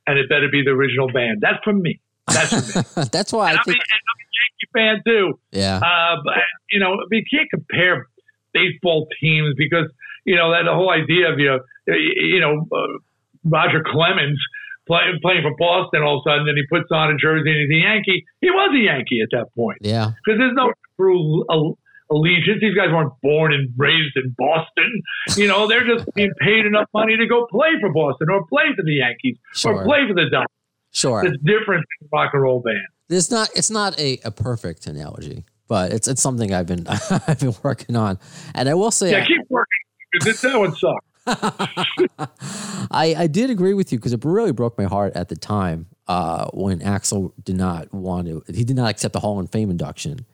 and 0.07 0.17
it 0.19 0.29
better 0.29 0.47
be 0.51 0.63
the 0.63 0.71
original 0.71 1.11
band. 1.11 1.39
That's 1.41 1.61
from 1.63 1.81
me. 1.81 1.99
That's 2.27 2.49
from 2.49 2.81
me. 3.03 3.07
that's 3.11 3.33
why 3.33 3.47
I 3.49 3.51
I'm, 3.53 3.57
a, 3.59 3.63
think. 3.63 3.77
and 3.77 3.99
I'm 4.09 4.19
a 4.19 4.27
Yankee 4.37 4.69
fan 4.73 5.01
too. 5.05 5.39
Yeah, 5.51 5.77
Uh, 5.77 6.21
but 6.23 6.33
you 6.71 6.79
know, 6.79 6.97
we 7.09 7.25
can't 7.25 7.49
compare 7.49 8.07
baseball 8.53 9.07
teams 9.21 9.53
because 9.57 9.85
you 10.25 10.35
know 10.35 10.51
that 10.51 10.63
the 10.65 10.73
whole 10.73 10.89
idea 10.91 11.31
of 11.31 11.39
you 11.39 11.47
know, 11.47 11.59
you 11.87 12.39
know 12.39 12.65
uh, 12.71 12.97
Roger 13.45 13.83
Clemens 13.85 14.39
play, 14.87 15.01
playing 15.21 15.41
for 15.43 15.55
Boston 15.57 16.03
all 16.03 16.17
of 16.17 16.23
a 16.25 16.29
sudden, 16.29 16.49
and 16.49 16.57
he 16.57 16.65
puts 16.67 16.89
on 16.91 17.11
a 17.11 17.17
jersey 17.17 17.49
and 17.51 17.59
he's 17.61 17.71
a 17.71 17.81
Yankee. 17.87 18.25
He 18.41 18.49
was 18.49 18.71
a 18.75 18.79
Yankee 18.83 19.21
at 19.21 19.29
that 19.31 19.53
point 19.55 19.77
yeah, 19.81 20.11
because 20.25 20.39
there's 20.39 20.53
no 20.55 20.73
true 20.97 21.45
al- 21.49 21.77
allegiance. 22.11 22.59
These 22.61 22.75
guys 22.75 22.89
weren't 22.91 23.13
born 23.21 23.53
and 23.53 23.69
raised 23.77 24.17
in 24.17 24.35
Boston. 24.37 25.01
You 25.37 25.47
know, 25.47 25.67
they're 25.67 25.85
just 25.85 26.05
being 26.15 26.31
paid 26.41 26.65
enough 26.65 26.87
money 26.93 27.15
to 27.17 27.27
go 27.27 27.45
play 27.51 27.69
for 27.79 27.91
Boston 27.93 28.27
or 28.31 28.45
play 28.47 28.65
for 28.75 28.83
the 28.83 28.93
Yankees 28.95 29.37
Sure. 29.53 29.75
or 29.75 29.83
play 29.85 30.07
for 30.07 30.13
the 30.15 30.25
Dodgers. 30.29 30.47
sure. 30.91 31.23
It's 31.25 31.37
different 31.43 31.85
than 32.01 32.09
rock 32.11 32.31
and 32.33 32.41
roll 32.41 32.61
band. 32.61 32.77
It's 33.09 33.31
not 33.31 33.49
it's 33.55 33.71
not 33.71 33.97
a, 33.99 34.19
a 34.25 34.31
perfect 34.31 34.85
analogy, 34.85 35.45
but 35.69 35.93
it's 35.93 36.09
it's 36.09 36.21
something 36.21 36.53
I've 36.53 36.67
been 36.67 36.85
I've 37.27 37.39
been 37.39 37.55
working 37.63 37.95
on, 37.95 38.19
and 38.53 38.67
I 38.67 38.73
will 38.73 38.91
say 38.91 39.11
Yeah, 39.11 39.23
keep 39.23 39.49
working 39.49 39.67
because 40.11 40.41
that 40.41 40.59
one 40.59 40.75
sucks. 40.75 41.05
I, 42.91 43.15
I 43.17 43.27
did 43.27 43.49
agree 43.49 43.73
with 43.73 43.91
you 43.91 43.99
because 43.99 44.13
it 44.13 44.25
really 44.25 44.51
broke 44.51 44.77
my 44.77 44.85
heart 44.85 45.15
at 45.15 45.29
the 45.29 45.35
time 45.35 45.85
uh, 46.07 46.47
when 46.53 46.79
Axl 46.79 47.31
did 47.43 47.55
not 47.55 47.93
want 47.93 48.27
to, 48.27 48.43
he 48.51 48.63
did 48.63 48.75
not 48.75 48.89
accept 48.89 49.13
the 49.13 49.19
Hall 49.19 49.39
of 49.39 49.51
Fame 49.51 49.69
induction. 49.69 50.25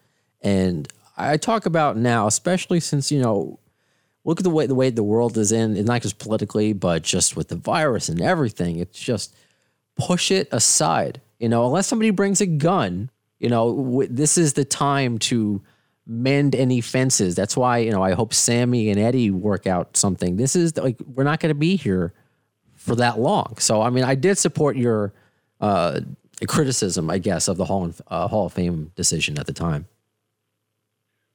And 0.41 0.87
I 1.17 1.35
talk 1.35 1.65
about 1.65 1.97
now, 1.97 2.27
especially 2.27 2.79
since, 2.79 3.11
you 3.11 3.19
know, 3.21 3.59
look 4.23 4.39
at 4.39 4.43
the 4.43 4.49
way 4.49 4.67
the 4.67 4.75
way 4.75 4.89
the 4.89 5.03
world 5.03 5.37
is 5.37 5.51
in, 5.51 5.75
and 5.75 5.85
not 5.85 6.01
just 6.01 6.17
politically, 6.17 6.71
but 6.71 7.03
just 7.03 7.35
with 7.35 7.49
the 7.49 7.57
virus 7.57 8.07
and 8.07 8.21
everything. 8.21 8.79
It's 8.79 8.99
just 8.99 9.35
push 9.97 10.31
it 10.31 10.47
aside. 10.51 11.21
You 11.39 11.49
know, 11.49 11.65
unless 11.65 11.87
somebody 11.87 12.11
brings 12.11 12.39
a 12.39 12.45
gun, 12.45 13.09
you 13.39 13.49
know, 13.49 13.75
w- 13.75 14.09
this 14.11 14.37
is 14.37 14.53
the 14.53 14.65
time 14.65 15.17
to 15.19 15.61
mend 16.07 16.55
any 16.55 16.81
fences. 16.81 17.35
That's 17.35 17.57
why, 17.57 17.79
you 17.79 17.91
know, 17.91 18.03
I 18.03 18.13
hope 18.13 18.33
Sammy 18.33 18.89
and 18.89 18.99
Eddie 18.99 19.31
work 19.31 19.67
out 19.67 19.97
something. 19.97 20.37
This 20.37 20.55
is 20.55 20.77
like, 20.77 20.97
we're 21.05 21.23
not 21.23 21.39
going 21.39 21.49
to 21.49 21.59
be 21.59 21.75
here 21.75 22.13
for 22.75 22.95
that 22.95 23.19
long. 23.19 23.57
So, 23.57 23.81
I 23.81 23.89
mean, 23.89 24.03
I 24.03 24.15
did 24.15 24.37
support 24.37 24.77
your 24.77 25.13
uh, 25.59 26.01
criticism, 26.47 27.09
I 27.09 27.17
guess, 27.17 27.47
of 27.47 27.57
the 27.57 27.65
Hall, 27.65 27.85
of- 27.85 28.01
uh, 28.07 28.27
Hall 28.27 28.45
of 28.45 28.53
Fame 28.53 28.91
decision 28.95 29.39
at 29.39 29.47
the 29.47 29.53
time. 29.53 29.87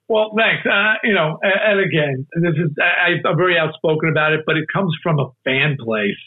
Well, 0.09 0.33
thanks. 0.37 0.67
Uh, 0.67 0.95
you 1.05 1.15
know, 1.15 1.39
and, 1.41 1.79
and 1.79 1.81
again, 1.81 2.27
this 2.35 2.55
is 2.57 2.71
I, 2.81 3.29
I'm 3.29 3.37
very 3.37 3.57
outspoken 3.57 4.09
about 4.09 4.33
it, 4.33 4.41
but 4.45 4.57
it 4.57 4.65
comes 4.73 4.93
from 5.05 5.21
a 5.21 5.31
fan 5.45 5.77
place. 5.79 6.19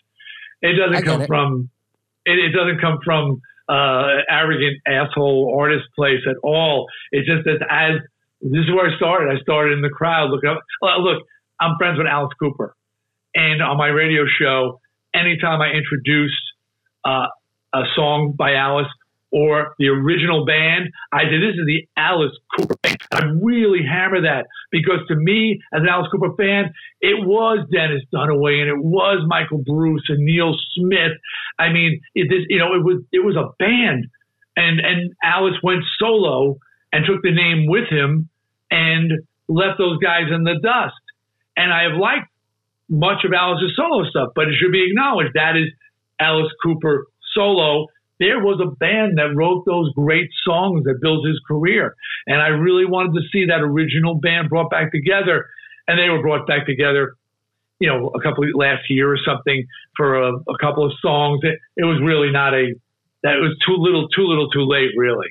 It 0.62 0.75
doesn't 0.77 1.03
come 1.03 1.21
it. 1.21 1.27
from. 1.27 1.69
It, 2.25 2.39
it 2.39 2.51
doesn't 2.57 2.79
come 2.79 2.99
from 3.03 3.41
uh, 3.69 4.08
arrogant 4.30 4.78
asshole 4.88 5.56
artist 5.58 5.86
place 5.95 6.21
at 6.30 6.36
all. 6.43 6.88
It's 7.12 7.28
just 7.28 7.45
that 7.45 7.65
as 7.69 8.02
this 8.41 8.65
is 8.65 8.71
where 8.71 8.91
I 8.91 8.95
started. 8.97 9.36
I 9.36 9.41
started 9.41 9.73
in 9.73 9.82
the 9.82 9.89
crowd. 9.89 10.30
Look 10.30 10.43
up. 10.43 10.60
Look, 10.82 11.23
I'm 11.60 11.78
friends 11.78 11.97
with 11.97 12.08
Alice 12.08 12.34
Cooper, 12.39 12.76
and 13.36 13.62
on 13.62 13.78
my 13.78 13.88
radio 13.88 14.26
show, 14.39 14.82
anytime 15.13 15.62
I 15.62 15.71
introduce 15.71 16.36
uh, 17.06 17.28
a 17.73 17.84
song 17.95 18.34
by 18.38 18.56
Alice 18.56 18.88
or 19.34 19.74
the 19.80 19.88
original 19.88 20.46
band, 20.46 20.91
I 21.12 21.24
said, 21.24 21.41
This 21.41 21.56
is 21.56 21.65
the 21.65 21.88
Alice 21.98 22.32
Cooper. 22.56 22.76
I 23.12 23.26
really 23.41 23.82
hammer 23.84 24.22
that 24.22 24.46
because 24.72 25.00
to 25.08 25.15
me, 25.15 25.60
as 25.74 25.82
an 25.82 25.88
Alice 25.89 26.08
Cooper 26.12 26.36
fan, 26.38 26.72
it 27.02 27.26
was 27.26 27.67
Dennis 27.72 28.04
Dunaway 28.13 28.62
and 28.62 28.69
it 28.69 28.84
was 28.84 29.26
Michael 29.28 29.58
Bruce 29.65 30.06
and 30.08 30.24
Neil 30.24 30.56
Smith. 30.76 31.13
I 31.58 31.69
mean, 31.69 32.00
it, 32.13 32.30
this, 32.30 32.46
you 32.48 32.60
know, 32.60 32.76
it 32.76 32.84
was 32.84 33.02
it 33.12 33.26
was 33.26 33.36
a 33.36 33.50
band, 33.58 34.06
and 34.56 34.80
and 34.80 35.13
Alice 35.24 35.58
went 35.63 35.84
solo 35.98 36.60
and 36.91 37.04
took 37.06 37.24
the 37.24 37.34
name 37.34 37.65
with 37.67 37.89
him 37.89 38.30
and 38.69 39.12
left 39.48 39.80
those 39.80 39.98
guys 39.98 40.32
in 40.32 40.43
the 40.43 40.60
dust. 40.62 40.93
And 41.58 41.74
I 41.74 41.84
have 41.84 41.98
liked 41.98 42.30
much 42.88 43.26
of 43.26 43.34
Alice's 43.34 43.76
solo 43.76 44.08
stuff, 44.10 44.30
but 44.36 44.48
it 44.48 44.56
should 44.60 44.72
be 44.72 44.86
acknowledged 44.88 45.32
that 45.34 45.58
is 45.58 45.69
Alice 46.19 46.52
Cooper 46.63 47.08
solo. 47.34 47.88
There 48.23 48.39
was 48.39 48.62
a 48.62 48.71
band 48.86 49.17
that 49.17 49.36
wrote 49.36 49.65
those 49.65 49.91
great 49.93 50.29
songs 50.45 50.86
that 50.86 51.01
built 51.01 51.27
his 51.27 51.41
career. 51.45 51.93
And 52.25 52.41
I 52.41 52.47
really 52.47 52.86
wanted 52.86 53.19
to 53.19 53.27
see 53.33 53.47
that 53.47 53.59
original 53.59 54.15
band 54.15 54.47
brought 54.47 54.69
back 54.69 54.93
together. 54.93 55.47
And 55.89 55.99
they 55.99 56.07
were 56.07 56.21
brought 56.21 56.47
back 56.47 56.65
together, 56.65 57.15
you 57.79 57.89
know, 57.89 58.12
a 58.15 58.21
couple 58.21 58.45
last 58.55 58.83
year 58.89 59.12
or 59.12 59.17
something 59.27 59.67
for 59.97 60.21
a, 60.21 60.31
a 60.38 60.57
couple 60.62 60.86
of 60.86 60.93
songs. 61.01 61.41
It, 61.43 61.59
it 61.75 61.83
was 61.83 61.99
really 62.01 62.31
not 62.31 62.53
a, 62.53 62.73
that 63.23 63.36
was 63.41 63.57
too 63.65 63.75
little, 63.75 64.07
too 64.07 64.25
little, 64.25 64.49
too 64.49 64.63
late, 64.63 64.91
really. 64.95 65.27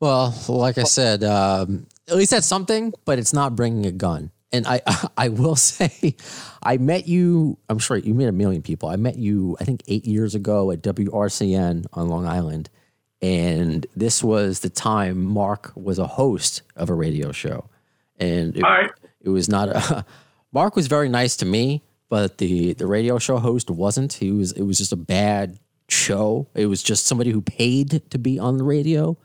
Well, 0.00 0.34
like 0.48 0.78
I 0.78 0.82
said, 0.82 1.22
um, 1.22 1.86
at 2.08 2.16
least 2.16 2.32
that's 2.32 2.46
something, 2.46 2.92
but 3.04 3.20
it's 3.20 3.32
not 3.32 3.54
bringing 3.54 3.86
a 3.86 3.92
gun. 3.92 4.32
And 4.52 4.66
I, 4.66 4.80
I 5.16 5.28
will 5.28 5.56
say, 5.56 6.16
I 6.62 6.76
met 6.78 7.06
you. 7.06 7.58
I'm 7.68 7.78
sure 7.78 7.96
you 7.96 8.14
met 8.14 8.28
a 8.28 8.32
million 8.32 8.62
people. 8.62 8.88
I 8.88 8.96
met 8.96 9.16
you, 9.16 9.56
I 9.60 9.64
think, 9.64 9.82
eight 9.88 10.06
years 10.06 10.34
ago 10.34 10.70
at 10.70 10.82
WRCN 10.82 11.86
on 11.92 12.08
Long 12.08 12.26
Island, 12.26 12.70
and 13.22 13.86
this 13.96 14.22
was 14.22 14.60
the 14.60 14.70
time 14.70 15.24
Mark 15.24 15.72
was 15.74 15.98
a 15.98 16.06
host 16.06 16.62
of 16.76 16.90
a 16.90 16.94
radio 16.94 17.32
show, 17.32 17.68
and 18.18 18.56
it, 18.56 18.62
right. 18.62 18.90
it 19.20 19.30
was 19.30 19.48
not 19.48 19.68
a. 19.68 20.04
Mark 20.52 20.76
was 20.76 20.86
very 20.86 21.08
nice 21.08 21.36
to 21.38 21.44
me, 21.46 21.82
but 22.08 22.38
the 22.38 22.74
the 22.74 22.86
radio 22.86 23.18
show 23.18 23.38
host 23.38 23.70
wasn't. 23.70 24.14
He 24.14 24.30
was. 24.30 24.52
It 24.52 24.62
was 24.62 24.78
just 24.78 24.92
a 24.92 24.96
bad 24.96 25.58
show. 25.88 26.48
It 26.54 26.66
was 26.66 26.82
just 26.82 27.06
somebody 27.06 27.30
who 27.30 27.40
paid 27.42 28.02
to 28.10 28.18
be 28.18 28.38
on 28.38 28.58
the 28.58 28.64
radio, 28.64 29.16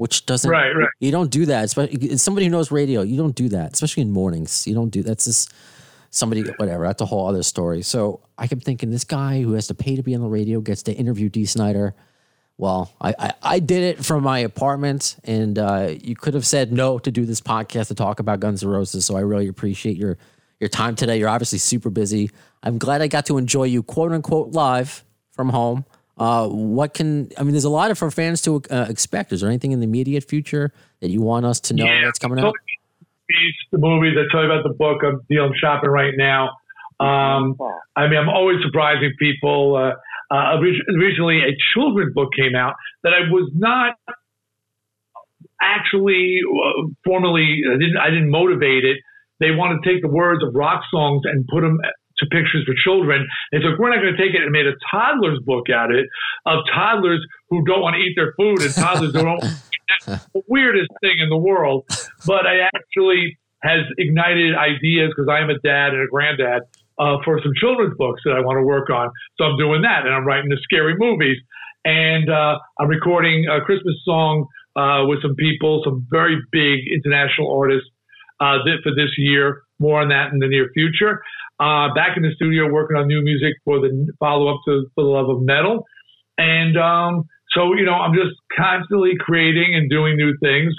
which 0.00 0.24
doesn't. 0.24 0.50
Right, 0.50 0.74
right. 0.74 0.88
You 0.98 1.10
don't 1.10 1.30
do 1.30 1.44
that. 1.44 1.64
Especially 1.64 1.94
it's 2.08 2.22
somebody 2.22 2.46
who 2.46 2.50
knows 2.50 2.70
radio. 2.70 3.02
You 3.02 3.18
don't 3.18 3.34
do 3.34 3.50
that, 3.50 3.74
especially 3.74 4.00
in 4.00 4.10
mornings. 4.10 4.66
You 4.66 4.72
don't 4.72 4.88
do 4.88 5.02
that's 5.02 5.26
just 5.26 5.52
somebody 6.08 6.42
whatever. 6.56 6.86
That's 6.86 7.02
a 7.02 7.04
whole 7.04 7.28
other 7.28 7.42
story. 7.42 7.82
So 7.82 8.20
I 8.38 8.46
kept 8.46 8.64
thinking 8.64 8.90
this 8.90 9.04
guy 9.04 9.42
who 9.42 9.52
has 9.52 9.66
to 9.66 9.74
pay 9.74 9.96
to 9.96 10.02
be 10.02 10.14
on 10.14 10.22
the 10.22 10.28
radio 10.28 10.62
gets 10.62 10.82
to 10.84 10.92
interview 10.94 11.28
Dee 11.28 11.44
Snider. 11.44 11.94
Well, 12.56 12.90
I, 12.98 13.14
I, 13.18 13.32
I 13.42 13.58
did 13.58 13.82
it 13.82 14.02
from 14.02 14.22
my 14.22 14.38
apartment, 14.38 15.16
and 15.24 15.58
uh, 15.58 15.92
you 16.00 16.16
could 16.16 16.32
have 16.32 16.46
said 16.46 16.72
no 16.72 16.98
to 16.98 17.10
do 17.10 17.26
this 17.26 17.42
podcast 17.42 17.88
to 17.88 17.94
talk 17.94 18.20
about 18.20 18.40
Guns 18.40 18.62
N' 18.62 18.70
Roses. 18.70 19.04
So 19.04 19.18
I 19.18 19.20
really 19.20 19.48
appreciate 19.48 19.98
your 19.98 20.16
your 20.60 20.70
time 20.70 20.96
today. 20.96 21.18
You're 21.18 21.28
obviously 21.28 21.58
super 21.58 21.90
busy. 21.90 22.30
I'm 22.62 22.78
glad 22.78 23.02
I 23.02 23.06
got 23.06 23.26
to 23.26 23.36
enjoy 23.36 23.64
you, 23.64 23.82
quote 23.82 24.12
unquote, 24.12 24.52
live 24.52 25.04
from 25.32 25.50
home. 25.50 25.84
Uh, 26.20 26.46
what 26.48 26.92
can 26.92 27.30
I 27.38 27.42
mean? 27.42 27.52
There's 27.52 27.64
a 27.64 27.70
lot 27.70 27.90
of 27.90 27.96
for 27.96 28.10
fans 28.10 28.42
to 28.42 28.60
uh, 28.70 28.86
expect. 28.90 29.32
Is 29.32 29.40
there 29.40 29.48
anything 29.48 29.72
in 29.72 29.80
the 29.80 29.84
immediate 29.84 30.22
future 30.22 30.70
that 31.00 31.08
you 31.08 31.22
want 31.22 31.46
us 31.46 31.60
to 31.60 31.74
know 31.74 31.84
that's 32.04 32.18
coming 32.18 32.38
out? 32.38 32.54
The 33.72 33.78
movies. 33.78 34.18
I 34.18 34.30
tell 34.30 34.44
you 34.44 34.52
about 34.52 34.64
the 34.64 34.74
book. 34.74 34.98
I'm 35.02 35.22
dealing 35.30 35.54
shopping 35.58 35.88
right 35.88 36.12
now. 36.14 36.50
Um, 37.00 37.56
I 37.96 38.06
mean, 38.06 38.18
I'm 38.18 38.28
always 38.28 38.58
surprising 38.62 39.14
people. 39.18 39.76
Uh, 39.76 40.34
uh, 40.34 40.58
orig- 40.58 40.84
originally, 40.94 41.38
a 41.38 41.56
children's 41.72 42.12
book 42.12 42.28
came 42.36 42.54
out 42.54 42.74
that 43.02 43.14
I 43.14 43.30
was 43.30 43.50
not 43.54 43.96
actually 45.58 46.40
uh, 46.44 46.88
formally. 47.02 47.62
I 47.66 47.78
didn't. 47.78 47.96
I 47.96 48.10
didn't 48.10 48.30
motivate 48.30 48.84
it. 48.84 48.98
They 49.38 49.52
want 49.52 49.82
to 49.82 49.90
take 49.90 50.02
the 50.02 50.08
words 50.08 50.44
of 50.44 50.54
rock 50.54 50.82
songs 50.90 51.22
and 51.24 51.46
put 51.48 51.62
them 51.62 51.80
to 52.20 52.26
pictures 52.26 52.64
for 52.64 52.74
children. 52.84 53.26
They 53.52 53.58
said, 53.58 53.78
we're 53.78 53.90
not 53.90 54.00
going 54.00 54.14
to 54.14 54.20
take 54.20 54.34
it 54.34 54.42
and 54.42 54.52
made 54.52 54.66
a 54.66 54.76
toddler's 54.90 55.40
book 55.44 55.68
out 55.70 55.90
of 55.90 55.98
it 55.98 56.06
of 56.46 56.64
toddlers 56.72 57.24
who 57.48 57.64
don't 57.64 57.82
want 57.82 57.94
to 57.96 58.00
eat 58.00 58.14
their 58.16 58.34
food 58.36 58.62
and 58.62 58.74
toddlers 58.74 59.12
who 59.12 59.22
don't. 59.22 59.42
That's 59.42 60.26
the 60.34 60.42
weirdest 60.48 60.90
thing 61.00 61.18
in 61.18 61.28
the 61.28 61.38
world. 61.38 61.84
But 62.26 62.46
I 62.46 62.68
actually 62.74 63.38
has 63.62 63.84
ignited 63.98 64.56
ideas 64.56 65.12
because 65.14 65.28
I 65.28 65.40
am 65.40 65.50
a 65.50 65.58
dad 65.58 65.92
and 65.92 66.02
a 66.02 66.06
granddad 66.06 66.62
uh, 66.98 67.16
for 67.24 67.40
some 67.42 67.52
children's 67.56 67.96
books 67.96 68.22
that 68.24 68.32
I 68.32 68.40
want 68.40 68.56
to 68.58 68.62
work 68.62 68.90
on. 68.90 69.10
So 69.36 69.44
I'm 69.44 69.58
doing 69.58 69.82
that, 69.82 70.06
and 70.06 70.14
I'm 70.14 70.26
writing 70.26 70.50
the 70.50 70.58
scary 70.62 70.94
movies, 70.96 71.36
and 71.84 72.30
uh, 72.30 72.58
I'm 72.78 72.88
recording 72.88 73.46
a 73.48 73.60
Christmas 73.60 73.96
song 74.04 74.46
uh, 74.76 75.04
with 75.06 75.22
some 75.22 75.34
people, 75.34 75.82
some 75.84 76.06
very 76.10 76.38
big 76.52 76.80
international 76.92 77.52
artists 77.56 77.88
uh, 78.40 78.58
for 78.82 78.94
this 78.94 79.10
year. 79.16 79.62
More 79.78 80.02
on 80.02 80.08
that 80.08 80.32
in 80.32 80.40
the 80.40 80.46
near 80.46 80.70
future. 80.74 81.22
Uh, 81.60 81.92
back 81.92 82.16
in 82.16 82.22
the 82.22 82.32
studio 82.34 82.72
working 82.72 82.96
on 82.96 83.06
new 83.06 83.22
music 83.22 83.52
for 83.66 83.80
the 83.80 84.10
follow 84.18 84.48
up 84.48 84.60
to 84.64 84.86
For 84.94 85.04
the 85.04 85.10
Love 85.10 85.28
of 85.28 85.42
Metal. 85.42 85.84
And 86.38 86.78
um, 86.78 87.24
so, 87.54 87.74
you 87.74 87.84
know, 87.84 87.92
I'm 87.92 88.14
just 88.14 88.34
constantly 88.56 89.12
creating 89.20 89.74
and 89.74 89.90
doing 89.90 90.16
new 90.16 90.32
things. 90.40 90.72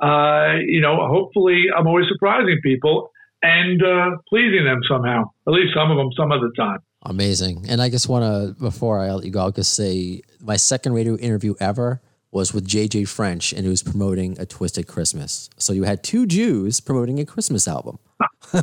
Uh, 0.00 0.62
you 0.64 0.80
know, 0.80 0.96
hopefully 1.08 1.64
I'm 1.76 1.88
always 1.88 2.06
surprising 2.08 2.60
people 2.62 3.10
and 3.42 3.82
uh, 3.82 4.10
pleasing 4.28 4.64
them 4.64 4.80
somehow, 4.88 5.24
at 5.46 5.52
least 5.52 5.74
some 5.74 5.90
of 5.90 5.96
them 5.96 6.10
some 6.16 6.30
of 6.30 6.40
the 6.40 6.52
time. 6.56 6.78
Amazing. 7.02 7.66
And 7.68 7.82
I 7.82 7.88
just 7.88 8.08
want 8.08 8.22
to, 8.24 8.60
before 8.60 9.00
I 9.00 9.10
let 9.12 9.24
you 9.24 9.32
go, 9.32 9.40
I'll 9.40 9.50
just 9.50 9.74
say 9.74 10.22
my 10.40 10.56
second 10.56 10.92
radio 10.92 11.16
interview 11.16 11.54
ever 11.58 12.00
was 12.30 12.52
with 12.52 12.66
Jay 12.66 12.88
Jay 12.88 13.04
French, 13.04 13.52
and 13.52 13.62
he 13.62 13.68
was 13.68 13.82
promoting 13.82 14.38
a 14.38 14.46
Twisted 14.46 14.86
Christmas. 14.86 15.48
So 15.56 15.72
you 15.72 15.84
had 15.84 16.02
two 16.02 16.26
Jews 16.26 16.80
promoting 16.80 17.18
a 17.20 17.24
Christmas 17.24 17.66
album. 17.66 17.98
yeah, 18.52 18.62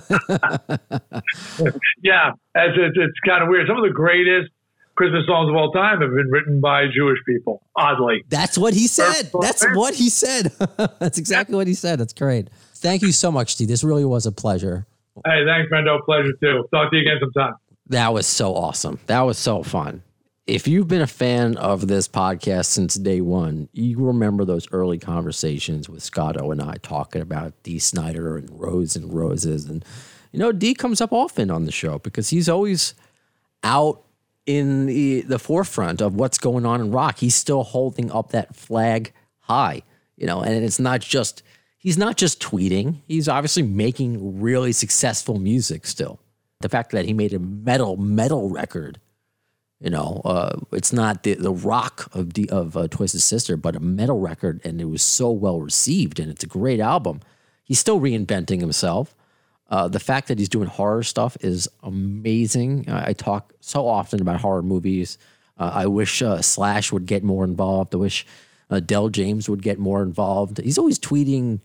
it's, 2.56 2.78
it's, 2.78 2.98
it's 2.98 3.20
kind 3.26 3.44
of 3.44 3.50
weird. 3.50 3.68
Some 3.68 3.78
of 3.78 3.84
the 3.84 3.94
greatest 3.94 4.52
Christmas 4.96 5.26
songs 5.28 5.50
of 5.50 5.56
all 5.56 5.72
time 5.72 6.02
have 6.02 6.12
been 6.12 6.30
written 6.30 6.62
by 6.62 6.86
Jewish 6.94 7.20
people, 7.28 7.62
oddly. 7.76 8.24
That's 8.30 8.58
what 8.58 8.74
he 8.74 8.88
said. 8.88 9.30
That's 9.42 9.66
what 9.74 9.94
he 9.94 10.10
said. 10.10 10.52
That's 11.00 11.18
exactly 11.18 11.56
what 11.56 11.68
he 11.68 11.74
said. 11.74 12.00
That's 12.00 12.14
great. 12.14 12.50
Thank 12.76 13.02
you 13.02 13.12
so 13.12 13.32
much, 13.32 13.54
Steve. 13.54 13.68
This 13.68 13.84
really 13.84 14.06
was 14.06 14.26
a 14.26 14.32
pleasure. 14.32 14.86
Hey, 15.26 15.44
thanks, 15.46 15.72
Brendo. 15.72 16.04
Pleasure 16.06 16.34
too. 16.40 16.68
Talk 16.72 16.92
to 16.92 16.98
you 16.98 17.02
again 17.02 17.18
sometime. 17.20 17.56
That 17.88 18.14
was 18.14 18.26
so 18.26 18.56
awesome. 18.56 19.00
That 19.08 19.22
was 19.22 19.38
so 19.38 19.64
fun. 19.64 20.02
If 20.48 20.68
you've 20.68 20.88
been 20.88 21.02
a 21.02 21.08
fan 21.08 21.58
of 21.58 21.88
this 21.88 22.08
podcast 22.08 22.68
since 22.68 22.94
day 22.94 23.20
one, 23.20 23.68
you 23.74 23.98
remember 23.98 24.46
those 24.46 24.68
early 24.72 25.00
conversations 25.00 25.90
with 25.90 26.04
Scott 26.04 26.40
O 26.40 26.52
and 26.52 26.62
I 26.62 26.76
talking 26.84 27.24
about 27.24 27.64
Dee 27.64 27.80
Snider 27.80 28.38
and 28.38 28.48
Rose 28.52 28.96
and 28.96 29.12
Roses. 29.12 29.66
And, 29.66 29.84
you 30.32 30.38
know, 30.38 30.52
Dee 30.52 30.76
comes 30.76 31.02
up 31.02 31.12
often 31.12 31.50
on 31.50 31.66
the 31.66 31.72
show 31.72 31.98
because 31.98 32.30
he's 32.30 32.48
always 32.48 32.94
out 33.64 34.04
in 34.46 34.86
the, 34.86 35.22
the 35.22 35.40
forefront 35.40 36.00
of 36.00 36.14
what's 36.14 36.38
going 36.38 36.64
on 36.64 36.80
in 36.80 36.92
rock. 36.92 37.18
He's 37.18 37.34
still 37.34 37.64
holding 37.64 38.12
up 38.12 38.30
that 38.30 38.56
flag 38.56 39.14
high, 39.40 39.82
you 40.16 40.28
know, 40.28 40.42
and 40.42 40.64
it's 40.64 40.80
not 40.80 41.02
just, 41.02 41.42
he's 41.80 41.98
not 41.98 42.18
just 42.18 42.40
tweeting, 42.40 43.02
he's 43.08 43.28
obviously 43.28 43.64
making 43.64 44.40
really 44.40 44.74
successful 44.74 45.40
music 45.40 45.88
still. 45.88 46.20
The 46.62 46.70
fact 46.70 46.92
that 46.92 47.06
he 47.06 47.14
made 47.14 47.34
a 47.34 47.40
metal, 47.40 47.98
metal 47.98 48.48
record 48.50 49.00
you 49.86 49.92
know, 49.92 50.24
uh, 50.26 50.58
it's 50.72 50.92
not 50.92 51.22
the, 51.22 51.36
the 51.36 51.52
rock 51.52 52.10
of 52.12 52.34
the, 52.34 52.50
of 52.50 52.76
uh, 52.76 52.88
Twisted 52.88 53.22
Sister, 53.22 53.56
but 53.56 53.76
a 53.76 53.80
metal 53.80 54.20
record, 54.20 54.60
and 54.64 54.82
it 54.82 54.86
was 54.86 55.04
so 55.04 55.30
well 55.30 55.62
received, 55.62 56.20
and 56.20 56.32
it's 56.32 56.44
a 56.44 56.48
great 56.48 56.80
album. 56.80 57.20
He's 57.64 57.78
still 57.78 58.00
reinventing 58.00 58.62
himself. 58.62 59.16
Uh, 59.70 59.88
the 59.88 60.00
fact 60.00 60.28
that 60.28 60.40
he's 60.40 60.50
doing 60.50 60.68
horror 60.68 61.04
stuff 61.04 61.38
is 61.42 61.68
amazing. 61.84 62.90
I, 62.90 63.10
I 63.10 63.14
talk 63.14 63.54
so 63.62 63.88
often 63.88 64.22
about 64.22 64.42
horror 64.42 64.64
movies. 64.64 65.20
Uh, 65.60 65.70
I 65.72 65.86
wish 65.86 66.20
uh, 66.24 66.42
Slash 66.42 66.92
would 66.92 67.06
get 67.06 67.24
more 67.24 67.44
involved. 67.44 67.94
I 67.94 68.00
wish 68.00 68.26
uh, 68.72 68.80
Del 68.80 69.10
James 69.10 69.48
would 69.48 69.62
get 69.62 69.78
more 69.78 70.02
involved. 70.02 70.58
He's 70.58 70.80
always 70.80 70.98
tweeting 70.98 71.60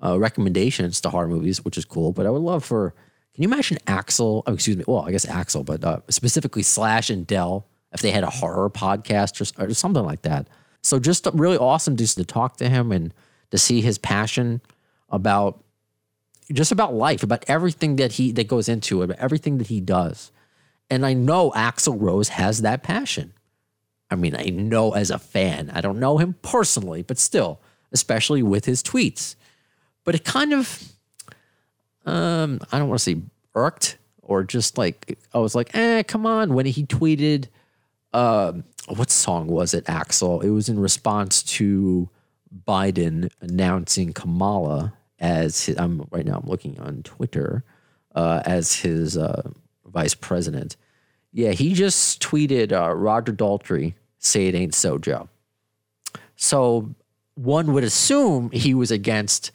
recommendations 0.00 0.98
to 1.02 1.10
horror 1.10 1.28
movies, 1.28 1.62
which 1.62 1.76
is 1.76 1.84
cool. 1.84 2.12
But 2.12 2.24
I 2.24 2.30
would 2.30 2.40
love 2.40 2.64
for 2.64 2.94
can 3.36 3.42
you 3.42 3.50
imagine 3.50 3.76
Axl? 3.86 4.42
Oh, 4.46 4.54
excuse 4.54 4.78
me. 4.78 4.84
Well, 4.88 5.02
I 5.02 5.10
guess 5.10 5.26
Axl, 5.26 5.62
but 5.62 5.84
uh, 5.84 6.00
specifically 6.08 6.62
Slash 6.62 7.10
and 7.10 7.26
Del, 7.26 7.66
if 7.92 8.00
they 8.00 8.10
had 8.10 8.24
a 8.24 8.30
horror 8.30 8.70
podcast 8.70 9.58
or, 9.58 9.66
or 9.66 9.74
something 9.74 10.02
like 10.02 10.22
that. 10.22 10.48
So 10.82 10.98
just 10.98 11.28
really 11.34 11.58
awesome 11.58 11.98
just 11.98 12.16
to 12.16 12.24
talk 12.24 12.56
to 12.56 12.70
him 12.70 12.92
and 12.92 13.12
to 13.50 13.58
see 13.58 13.82
his 13.82 13.98
passion 13.98 14.62
about 15.10 15.62
just 16.50 16.72
about 16.72 16.94
life, 16.94 17.22
about 17.22 17.44
everything 17.46 17.96
that 17.96 18.12
he 18.12 18.32
that 18.32 18.48
goes 18.48 18.70
into 18.70 19.02
it, 19.02 19.04
about 19.04 19.18
everything 19.18 19.58
that 19.58 19.66
he 19.66 19.82
does. 19.82 20.32
And 20.88 21.04
I 21.04 21.12
know 21.12 21.50
Axl 21.50 22.00
Rose 22.00 22.30
has 22.30 22.62
that 22.62 22.82
passion. 22.82 23.34
I 24.10 24.14
mean, 24.14 24.34
I 24.34 24.44
know 24.44 24.92
as 24.92 25.10
a 25.10 25.18
fan. 25.18 25.70
I 25.74 25.82
don't 25.82 26.00
know 26.00 26.16
him 26.16 26.36
personally, 26.40 27.02
but 27.02 27.18
still, 27.18 27.60
especially 27.92 28.42
with 28.42 28.64
his 28.64 28.82
tweets. 28.82 29.34
But 30.04 30.14
it 30.14 30.24
kind 30.24 30.54
of 30.54 30.95
um, 32.06 32.60
I 32.72 32.78
don't 32.78 32.88
want 32.88 33.00
to 33.00 33.04
say 33.04 33.20
irked 33.54 33.98
or 34.22 34.44
just 34.44 34.78
like 34.78 35.18
I 35.34 35.38
was 35.38 35.54
like, 35.54 35.74
eh, 35.74 36.02
come 36.04 36.26
on. 36.26 36.54
When 36.54 36.66
he 36.66 36.84
tweeted, 36.84 37.46
uh, 38.12 38.52
what 38.88 39.10
song 39.10 39.48
was 39.48 39.74
it, 39.74 39.84
Axl? 39.84 40.42
It 40.42 40.50
was 40.50 40.68
in 40.68 40.78
response 40.78 41.42
to 41.44 42.08
Biden 42.66 43.30
announcing 43.40 44.12
Kamala 44.12 44.94
as 45.18 45.64
his, 45.66 45.78
I'm 45.78 46.06
right 46.10 46.24
now. 46.24 46.38
I'm 46.38 46.48
looking 46.48 46.78
on 46.78 47.02
Twitter 47.02 47.64
uh, 48.14 48.42
as 48.44 48.74
his 48.74 49.16
uh, 49.16 49.50
vice 49.84 50.14
president. 50.14 50.76
Yeah, 51.32 51.50
he 51.50 51.74
just 51.74 52.22
tweeted 52.22 52.72
uh, 52.72 52.94
Roger 52.94 53.32
Daltrey, 53.32 53.94
"Say 54.18 54.46
it 54.46 54.54
ain't 54.54 54.74
so, 54.74 54.98
Joe." 54.98 55.28
So 56.36 56.94
one 57.34 57.72
would 57.72 57.84
assume 57.84 58.50
he 58.50 58.74
was 58.74 58.90
against 58.90 59.50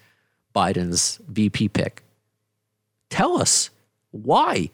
Biden's 0.55 1.19
VP 1.27 1.69
pick 1.69 2.03
tell 3.11 3.39
us 3.39 3.69
why. 4.09 4.71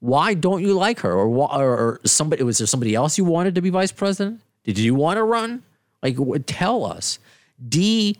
Why 0.00 0.34
don't 0.34 0.62
you 0.62 0.74
like 0.74 1.00
her, 1.00 1.12
or, 1.12 1.26
or 1.26 2.00
somebody? 2.04 2.42
Was 2.42 2.58
there 2.58 2.66
somebody 2.66 2.94
else 2.94 3.18
you 3.18 3.24
wanted 3.24 3.54
to 3.54 3.62
be 3.62 3.70
vice 3.70 3.90
president? 3.90 4.42
Did 4.62 4.78
you 4.78 4.94
want 4.94 5.16
to 5.16 5.24
run? 5.24 5.62
Like, 6.02 6.16
tell 6.46 6.84
us. 6.84 7.18
Dee, 7.68 8.18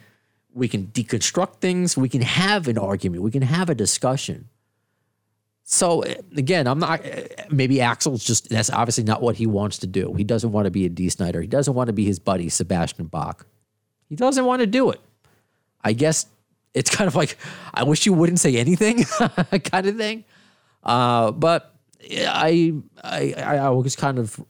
we 0.53 0.67
can 0.67 0.89
deconstruct 0.89 1.57
things. 1.61 1.97
We 1.97 2.09
can 2.09 2.23
have 2.23 2.67
an 2.67 2.79
argument. 2.79 3.23
We 3.23 3.31
can 3.31 3.43
have 3.43 3.71
a 3.71 3.75
discussion. 3.75 4.49
So 5.63 6.03
again, 6.35 6.67
I'm 6.67 6.79
not. 6.79 7.03
Maybe 7.51 7.77
Axl's 7.77 8.25
just 8.25 8.49
that's 8.49 8.71
obviously 8.71 9.05
not 9.05 9.21
what 9.21 9.37
he 9.37 9.47
wants 9.47 9.79
to 9.79 9.87
do. 9.87 10.15
He 10.15 10.25
doesn't 10.25 10.51
want 10.51 10.65
to 10.65 10.71
be 10.71 10.87
a 10.87 10.89
D. 10.89 11.05
Dee 11.05 11.09
Snider. 11.11 11.43
He 11.43 11.47
doesn't 11.47 11.75
want 11.75 11.89
to 11.89 11.93
be 11.93 12.07
his 12.07 12.19
buddy 12.19 12.49
Sebastian 12.49 13.07
Bach. 13.07 13.47
He 14.09 14.17
doesn't 14.17 14.47
want 14.47 14.61
to 14.61 14.67
do 14.67 14.91
it. 14.91 15.01
I 15.85 15.93
guess 15.93 16.27
it's 16.79 16.91
kind 16.91 17.09
of 17.09 17.17
like 17.17 17.37
I 17.75 17.83
wish 17.83 18.07
you 18.07 18.13
wouldn't 18.13 18.39
say 18.39 18.57
anything 18.57 19.05
kind 19.65 19.87
of 19.87 19.97
thing. 19.97 20.25
Uh, 20.83 21.33
but 21.33 21.75
I, 22.11 22.73
I 23.03 23.35
I 23.35 23.71
was 23.71 23.97
kind 23.97 24.19
of 24.19 24.41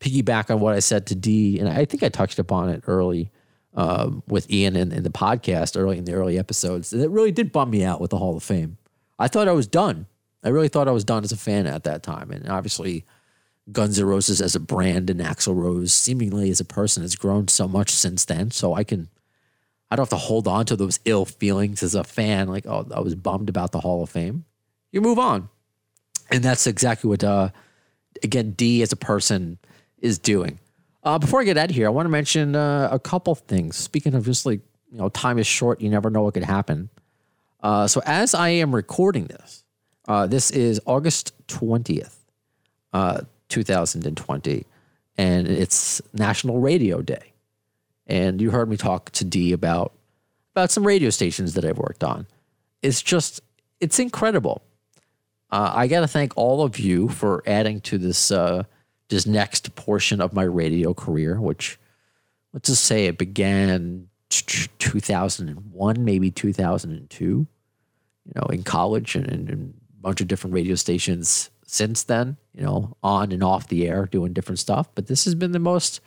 piggyback 0.00 0.52
on 0.52 0.60
what 0.60 0.74
I 0.74 0.80
said 0.80 1.06
to 1.06 1.14
Dee, 1.14 1.60
and 1.60 1.68
I 1.68 1.84
think 1.84 2.02
I 2.02 2.08
touched 2.08 2.40
upon 2.40 2.70
it 2.70 2.82
early 2.86 3.30
um, 3.74 4.22
with 4.26 4.50
Ian 4.50 4.74
in, 4.74 4.92
in, 4.92 5.04
the 5.04 5.10
podcast 5.10 5.80
early 5.80 5.96
in 5.96 6.04
the 6.04 6.14
early 6.14 6.38
episodes. 6.38 6.92
And 6.92 7.02
it 7.02 7.10
really 7.10 7.32
did 7.32 7.52
bum 7.52 7.70
me 7.70 7.84
out 7.84 8.00
with 8.00 8.10
the 8.10 8.18
Hall 8.18 8.36
of 8.36 8.42
Fame. 8.42 8.76
I 9.18 9.28
thought 9.28 9.48
I 9.48 9.52
was 9.52 9.66
done. 9.66 10.06
I 10.42 10.48
really 10.48 10.68
thought 10.68 10.88
I 10.88 10.92
was 10.92 11.04
done 11.04 11.24
as 11.24 11.32
a 11.32 11.36
fan 11.36 11.66
at 11.66 11.84
that 11.84 12.02
time, 12.02 12.30
and 12.30 12.48
obviously. 12.48 13.04
Guns 13.72 13.98
N' 13.98 14.04
Roses 14.04 14.42
as 14.42 14.54
a 14.54 14.60
brand 14.60 15.08
and 15.08 15.20
Axl 15.20 15.56
Rose 15.56 15.94
seemingly 15.94 16.50
as 16.50 16.60
a 16.60 16.66
person 16.66 17.00
has 17.00 17.16
grown 17.16 17.48
so 17.48 17.66
much 17.66 17.88
since 17.88 18.26
then. 18.26 18.50
So 18.50 18.74
I 18.74 18.84
can 18.84 19.08
I 19.94 19.96
don't 19.96 20.10
have 20.10 20.18
to 20.18 20.26
hold 20.26 20.48
on 20.48 20.66
to 20.66 20.74
those 20.74 20.98
ill 21.04 21.24
feelings 21.24 21.84
as 21.84 21.94
a 21.94 22.02
fan, 22.02 22.48
like, 22.48 22.66
oh, 22.66 22.84
I 22.92 22.98
was 22.98 23.14
bummed 23.14 23.48
about 23.48 23.70
the 23.70 23.78
Hall 23.78 24.02
of 24.02 24.10
Fame. 24.10 24.44
You 24.90 25.00
move 25.00 25.20
on. 25.20 25.48
And 26.32 26.42
that's 26.42 26.66
exactly 26.66 27.08
what, 27.08 27.22
uh, 27.22 27.50
again, 28.20 28.50
Dee 28.50 28.82
as 28.82 28.90
a 28.90 28.96
person 28.96 29.56
is 29.98 30.18
doing. 30.18 30.58
Uh, 31.04 31.20
before 31.20 31.40
I 31.40 31.44
get 31.44 31.56
out 31.56 31.70
of 31.70 31.76
here, 31.76 31.86
I 31.86 31.90
want 31.90 32.06
to 32.06 32.10
mention 32.10 32.56
uh, 32.56 32.88
a 32.90 32.98
couple 32.98 33.36
things. 33.36 33.76
Speaking 33.76 34.14
of 34.14 34.24
just 34.24 34.44
like, 34.44 34.62
you 34.90 34.98
know, 34.98 35.10
time 35.10 35.38
is 35.38 35.46
short, 35.46 35.80
you 35.80 35.88
never 35.88 36.10
know 36.10 36.22
what 36.22 36.34
could 36.34 36.42
happen. 36.42 36.90
Uh, 37.62 37.86
so 37.86 38.02
as 38.04 38.34
I 38.34 38.48
am 38.48 38.74
recording 38.74 39.26
this, 39.26 39.62
uh, 40.08 40.26
this 40.26 40.50
is 40.50 40.80
August 40.86 41.34
20th, 41.46 42.16
uh, 42.92 43.20
2020, 43.48 44.66
and 45.18 45.46
it's 45.46 46.02
National 46.12 46.58
Radio 46.58 47.00
Day. 47.00 47.33
And 48.06 48.40
you 48.40 48.50
heard 48.50 48.68
me 48.68 48.76
talk 48.76 49.10
to 49.12 49.24
Dee 49.24 49.52
about 49.52 49.92
about 50.54 50.70
some 50.70 50.86
radio 50.86 51.10
stations 51.10 51.54
that 51.54 51.64
I've 51.64 51.78
worked 51.78 52.04
on. 52.04 52.26
It's 52.82 53.02
just 53.02 53.40
it's 53.80 53.98
incredible. 53.98 54.62
Uh, 55.50 55.72
I 55.74 55.86
got 55.86 56.00
to 56.00 56.08
thank 56.08 56.32
all 56.36 56.62
of 56.62 56.78
you 56.78 57.08
for 57.08 57.42
adding 57.46 57.80
to 57.82 57.98
this 57.98 58.30
uh, 58.30 58.64
this 59.08 59.26
next 59.26 59.74
portion 59.74 60.20
of 60.20 60.32
my 60.32 60.42
radio 60.42 60.94
career, 60.94 61.40
which 61.40 61.78
let's 62.52 62.68
just 62.68 62.84
say 62.84 63.06
it 63.06 63.18
began 63.18 64.08
2001, 64.30 66.04
maybe 66.04 66.30
2002. 66.30 67.24
You 67.24 67.46
know, 68.34 68.46
in 68.46 68.62
college 68.62 69.16
and, 69.16 69.26
and, 69.30 69.50
and 69.50 69.74
a 69.98 70.00
bunch 70.00 70.22
of 70.22 70.28
different 70.28 70.54
radio 70.54 70.76
stations 70.76 71.50
since 71.66 72.04
then. 72.04 72.36
You 72.54 72.62
know, 72.62 72.96
on 73.02 73.32
and 73.32 73.44
off 73.44 73.68
the 73.68 73.86
air, 73.86 74.06
doing 74.06 74.32
different 74.32 74.58
stuff. 74.58 74.88
But 74.94 75.08
this 75.08 75.24
has 75.24 75.34
been 75.34 75.52
the 75.52 75.58
most 75.58 76.00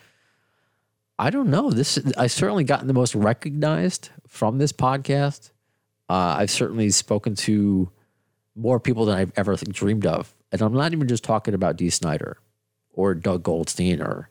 I 1.20 1.30
don't 1.30 1.50
know. 1.50 1.72
This 1.72 2.00
I've 2.18 2.32
certainly 2.32 2.64
gotten 2.64 2.88
the 2.88 2.94
most 2.94 3.16
recognized 3.16 4.10
from 4.28 4.58
this 4.58 4.72
podcast. 4.72 5.52
Uh, 6.10 6.36
I've 6.38 6.52
certainly 6.52 6.90
spoken 6.90 7.36
to 7.36 7.90
more 8.56 8.80
people 8.80 9.06
than 9.06 9.18
I've 9.18 9.34
ever 9.36 9.56
dreamed 9.56 10.06
of, 10.06 10.34
and 10.52 10.62
I'm 10.62 10.74
not 10.74 10.94
even 10.94 11.08
just 11.08 11.24
talking 11.24 11.54
about 11.54 11.76
Dee 11.76 11.90
Snider 11.90 12.38
or 12.94 13.14
Doug 13.16 13.44
Goldstein 13.44 14.02
or 14.02 14.30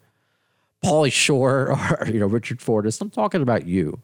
Pauly 0.85 1.13
Shore 1.13 1.71
or 2.01 2.07
you 2.07 2.21
know 2.21 2.27
Richard 2.27 2.63
Fortus. 2.63 3.01
I'm 3.01 3.11
talking 3.11 3.43
about 3.43 3.67
you, 3.67 4.01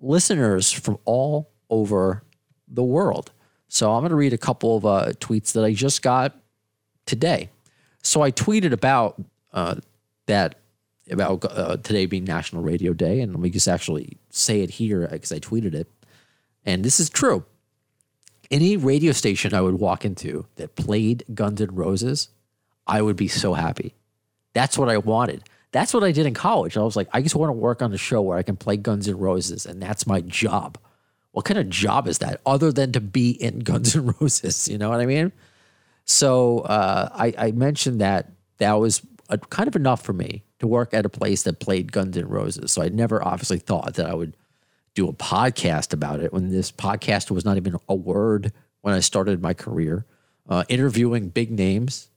listeners 0.00 0.72
from 0.72 0.98
all 1.04 1.50
over 1.70 2.24
the 2.66 2.84
world. 2.84 3.32
So 3.68 3.92
I'm 3.92 4.00
going 4.00 4.10
to 4.10 4.16
read 4.16 4.32
a 4.32 4.38
couple 4.38 4.76
of 4.76 4.86
uh, 4.86 5.12
tweets 5.20 5.52
that 5.52 5.62
I 5.62 5.72
just 5.72 6.02
got 6.02 6.34
today. 7.06 7.50
So 8.02 8.22
I 8.22 8.32
tweeted 8.32 8.72
about 8.72 9.22
uh, 9.52 9.76
that 10.26 10.56
about 11.10 11.44
uh, 11.44 11.76
today 11.78 12.06
being 12.06 12.24
National 12.24 12.62
Radio 12.62 12.92
Day, 12.92 13.20
and 13.20 13.32
let 13.32 13.40
me 13.40 13.50
just 13.50 13.68
actually 13.68 14.18
say 14.30 14.60
it 14.60 14.70
here 14.70 15.06
because 15.10 15.32
I 15.32 15.38
tweeted 15.38 15.74
it, 15.74 15.88
and 16.64 16.84
this 16.84 17.00
is 17.00 17.10
true. 17.10 17.44
Any 18.50 18.76
radio 18.76 19.12
station 19.12 19.52
I 19.52 19.60
would 19.60 19.74
walk 19.74 20.04
into 20.04 20.46
that 20.56 20.76
played 20.76 21.24
Guns 21.34 21.60
N' 21.60 21.74
Roses, 21.74 22.28
I 22.86 23.02
would 23.02 23.16
be 23.16 23.28
so 23.28 23.54
happy. 23.54 23.94
That's 24.54 24.78
what 24.78 24.88
I 24.88 24.96
wanted. 24.96 25.44
That's 25.70 25.92
what 25.92 26.02
I 26.02 26.12
did 26.12 26.24
in 26.24 26.32
college. 26.32 26.76
I 26.76 26.82
was 26.82 26.96
like, 26.96 27.08
I 27.12 27.20
just 27.20 27.34
want 27.34 27.50
to 27.50 27.54
work 27.54 27.82
on 27.82 27.92
a 27.92 27.98
show 27.98 28.22
where 28.22 28.38
I 28.38 28.42
can 28.42 28.56
play 28.56 28.76
Guns 28.76 29.06
N' 29.06 29.18
Roses, 29.18 29.66
and 29.66 29.82
that's 29.82 30.06
my 30.06 30.22
job. 30.22 30.78
What 31.32 31.44
kind 31.44 31.58
of 31.58 31.68
job 31.68 32.08
is 32.08 32.18
that 32.18 32.40
other 32.46 32.72
than 32.72 32.92
to 32.92 33.00
be 33.00 33.30
in 33.30 33.58
Guns 33.64 33.94
N' 33.94 34.14
Roses? 34.20 34.66
You 34.68 34.78
know 34.78 34.88
what 34.88 35.00
I 35.00 35.06
mean? 35.06 35.32
So 36.04 36.60
uh, 36.60 37.10
I, 37.12 37.34
I 37.36 37.52
mentioned 37.52 38.00
that 38.00 38.32
that 38.56 38.72
was 38.72 39.02
a, 39.28 39.36
kind 39.36 39.68
of 39.68 39.76
enough 39.76 40.02
for 40.02 40.14
me 40.14 40.42
to 40.58 40.66
work 40.66 40.92
at 40.92 41.06
a 41.06 41.08
place 41.08 41.42
that 41.44 41.60
played 41.60 41.92
Guns 41.92 42.16
N' 42.16 42.28
Roses. 42.28 42.72
So 42.72 42.82
I 42.82 42.88
never 42.88 43.24
obviously 43.24 43.58
thought 43.58 43.94
that 43.94 44.06
I 44.06 44.14
would 44.14 44.36
do 44.94 45.08
a 45.08 45.12
podcast 45.12 45.92
about 45.92 46.20
it 46.20 46.32
when 46.32 46.50
this 46.50 46.72
podcast 46.72 47.30
was 47.30 47.44
not 47.44 47.56
even 47.56 47.76
a 47.88 47.94
word 47.94 48.52
when 48.80 48.94
I 48.94 49.00
started 49.00 49.40
my 49.40 49.54
career. 49.54 50.04
Uh, 50.48 50.64
interviewing 50.68 51.28
big 51.28 51.50
names. 51.50 52.08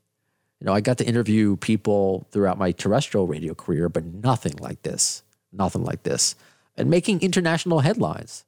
You 0.60 0.66
know, 0.66 0.74
I 0.74 0.82
got 0.82 0.98
to 1.00 1.06
interview 1.06 1.58
people 1.58 2.28
throughout 2.32 2.58
my 2.58 2.72
terrestrial 2.72 3.28
radio 3.28 3.54
career, 3.54 3.90
but 3.90 4.06
nothing 4.06 4.56
like 4.58 4.82
this. 4.84 5.24
Nothing 5.52 5.84
like 5.84 6.04
this. 6.04 6.36
And 6.78 6.90
making 6.90 7.22
international 7.22 7.82
headlines. 7.82 8.46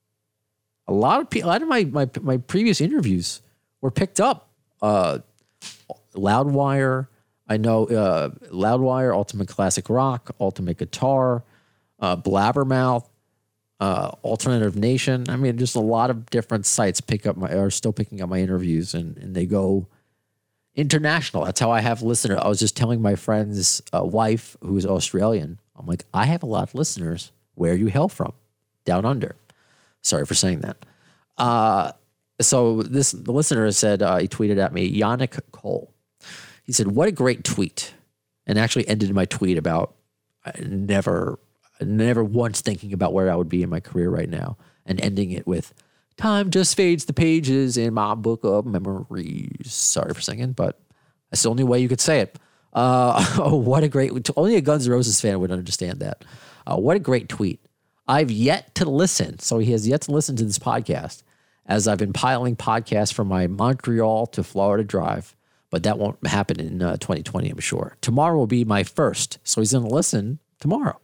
A 0.88 0.94
lot 0.94 1.22
of 1.22 1.30
people, 1.30 1.50
a 1.50 1.52
lot 1.52 1.62
of 1.62 1.68
my, 1.68 1.84
my, 1.86 2.10
my 2.22 2.38
previous 2.38 2.82
interviews 2.82 3.42
were 3.82 3.92
picked 3.92 4.20
up. 4.20 4.50
Uh, 4.82 5.20
Loudwire, 6.16 7.08
I 7.48 7.58
know 7.58 7.86
uh, 7.88 8.30
Loudwire, 8.52 9.14
Ultimate 9.14 9.48
Classic 9.48 9.90
Rock, 9.90 10.36
Ultimate 10.40 10.78
Guitar, 10.78 11.44
uh, 12.00 12.16
Blabbermouth, 12.16 13.06
uh, 13.80 14.12
Alternative 14.24 14.76
Nation. 14.76 15.26
I 15.28 15.36
mean, 15.36 15.58
just 15.58 15.76
a 15.76 15.82
lot 15.82 16.10
of 16.10 16.30
different 16.30 16.66
sites 16.66 17.02
pick 17.02 17.26
up 17.26 17.36
my 17.36 17.54
are 17.54 17.70
still 17.70 17.94
picking 17.94 18.22
up 18.22 18.30
my 18.30 18.40
interviews, 18.40 18.94
and 18.94 19.18
and 19.18 19.36
they 19.36 19.46
go 19.46 19.88
international. 20.76 21.46
That's 21.46 21.60
how 21.60 21.72
I 21.72 21.82
have 21.82 22.02
listeners. 22.02 22.40
I 22.42 22.48
was 22.48 22.60
just 22.60 22.78
telling 22.78 23.02
my 23.02 23.16
friend's 23.16 23.82
uh, 23.94 24.04
wife, 24.04 24.56
who's 24.62 24.86
Australian, 24.86 25.60
I'm 25.76 25.86
like, 25.86 26.06
I 26.14 26.26
have 26.26 26.44
a 26.44 26.48
lot 26.48 26.64
of 26.64 26.76
listeners. 26.76 27.32
Where 27.56 27.76
you 27.76 27.88
hail 27.88 28.08
from? 28.08 28.34
Down 28.86 29.06
under. 29.06 29.36
Sorry 30.02 30.26
for 30.26 30.34
saying 30.34 30.62
that. 30.62 30.78
Uh, 31.38 31.92
so 32.42 32.84
this 32.84 33.12
the 33.12 33.32
listener 33.32 33.72
said 33.72 34.02
uh, 34.02 34.18
he 34.18 34.28
tweeted 34.28 34.58
at 34.58 34.74
me, 34.74 35.00
Yannick 35.00 35.40
Cole. 35.52 35.93
He 36.64 36.72
said, 36.72 36.88
"What 36.88 37.08
a 37.08 37.12
great 37.12 37.44
tweet," 37.44 37.94
and 38.48 38.58
actually 38.58 38.88
ended 38.88 39.14
my 39.14 39.26
tweet 39.26 39.58
about 39.58 39.96
I 40.46 40.54
never, 40.62 41.40
never 41.82 42.24
once 42.24 42.62
thinking 42.62 42.94
about 42.94 43.14
where 43.14 43.32
I 43.32 43.36
would 43.36 43.50
be 43.50 43.64
in 43.64 43.70
my 43.70 43.80
career 43.80 44.10
right 44.10 44.30
now, 44.30 44.58
and 44.86 45.00
ending 45.02 45.32
it 45.32 45.46
with, 45.46 45.74
"Time 46.18 46.50
just 46.50 46.76
fades 46.76 47.06
the 47.06 47.14
pages 47.14 47.78
in 47.78 47.94
my 47.94 48.16
book 48.16 48.42
of 48.44 48.66
memories." 48.66 49.74
Sorry 49.74 50.14
for 50.14 50.22
singing, 50.22 50.54
but 50.54 50.80
that's 51.30 51.44
the 51.44 51.50
only 51.50 51.64
way 51.64 51.80
you 51.80 51.90
could 51.90 52.02
say 52.02 52.22
it. 52.22 52.40
Uh, 52.72 53.24
oh, 53.40 53.56
what 53.56 53.84
a 53.84 53.90
great! 53.90 54.12
Only 54.38 54.56
a 54.56 54.62
Guns 54.62 54.88
N' 54.88 54.94
Roses 54.94 55.20
fan 55.20 55.40
would 55.40 55.52
understand 55.52 56.00
that. 56.00 56.24
Uh, 56.66 56.78
what 56.78 56.96
a 56.96 57.00
great 57.00 57.28
tweet! 57.30 57.60
I've 58.08 58.32
yet 58.32 58.74
to 58.76 58.90
listen, 58.90 59.40
so 59.40 59.60
he 59.60 59.72
has 59.72 59.88
yet 59.88 60.02
to 60.02 60.12
listen 60.12 60.36
to 60.38 60.44
this 60.46 60.60
podcast, 60.60 61.24
as 61.66 61.88
I've 61.88 61.98
been 61.98 62.14
piling 62.14 62.56
podcasts 62.56 63.14
from 63.14 63.28
my 63.28 63.48
Montreal 63.48 64.28
to 64.28 64.44
Florida 64.44 64.84
drive 64.84 65.36
but 65.74 65.82
that 65.82 65.98
won't 65.98 66.28
happen 66.28 66.60
in 66.60 66.84
uh, 66.84 66.98
2020, 66.98 67.50
I'm 67.50 67.58
sure. 67.58 67.98
Tomorrow 68.00 68.38
will 68.38 68.46
be 68.46 68.64
my 68.64 68.84
first, 68.84 69.40
so 69.44 69.60
he's 69.60 69.72
going 69.72 69.84
to 69.84 69.90
listen 69.90 70.38
tomorrow. 70.60 71.02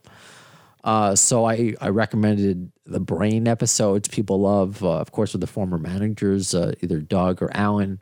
Uh, 0.84 1.16
so 1.16 1.44
I, 1.44 1.74
I 1.80 1.88
recommended 1.88 2.70
the 2.86 3.00
Brain 3.00 3.48
episodes 3.48 4.06
people 4.06 4.42
love, 4.42 4.84
uh, 4.84 5.00
of 5.00 5.10
course, 5.10 5.32
with 5.32 5.40
the 5.40 5.48
former 5.48 5.76
managers, 5.76 6.54
uh, 6.54 6.74
either 6.82 7.00
Doug 7.00 7.42
or 7.42 7.50
Alan. 7.52 7.98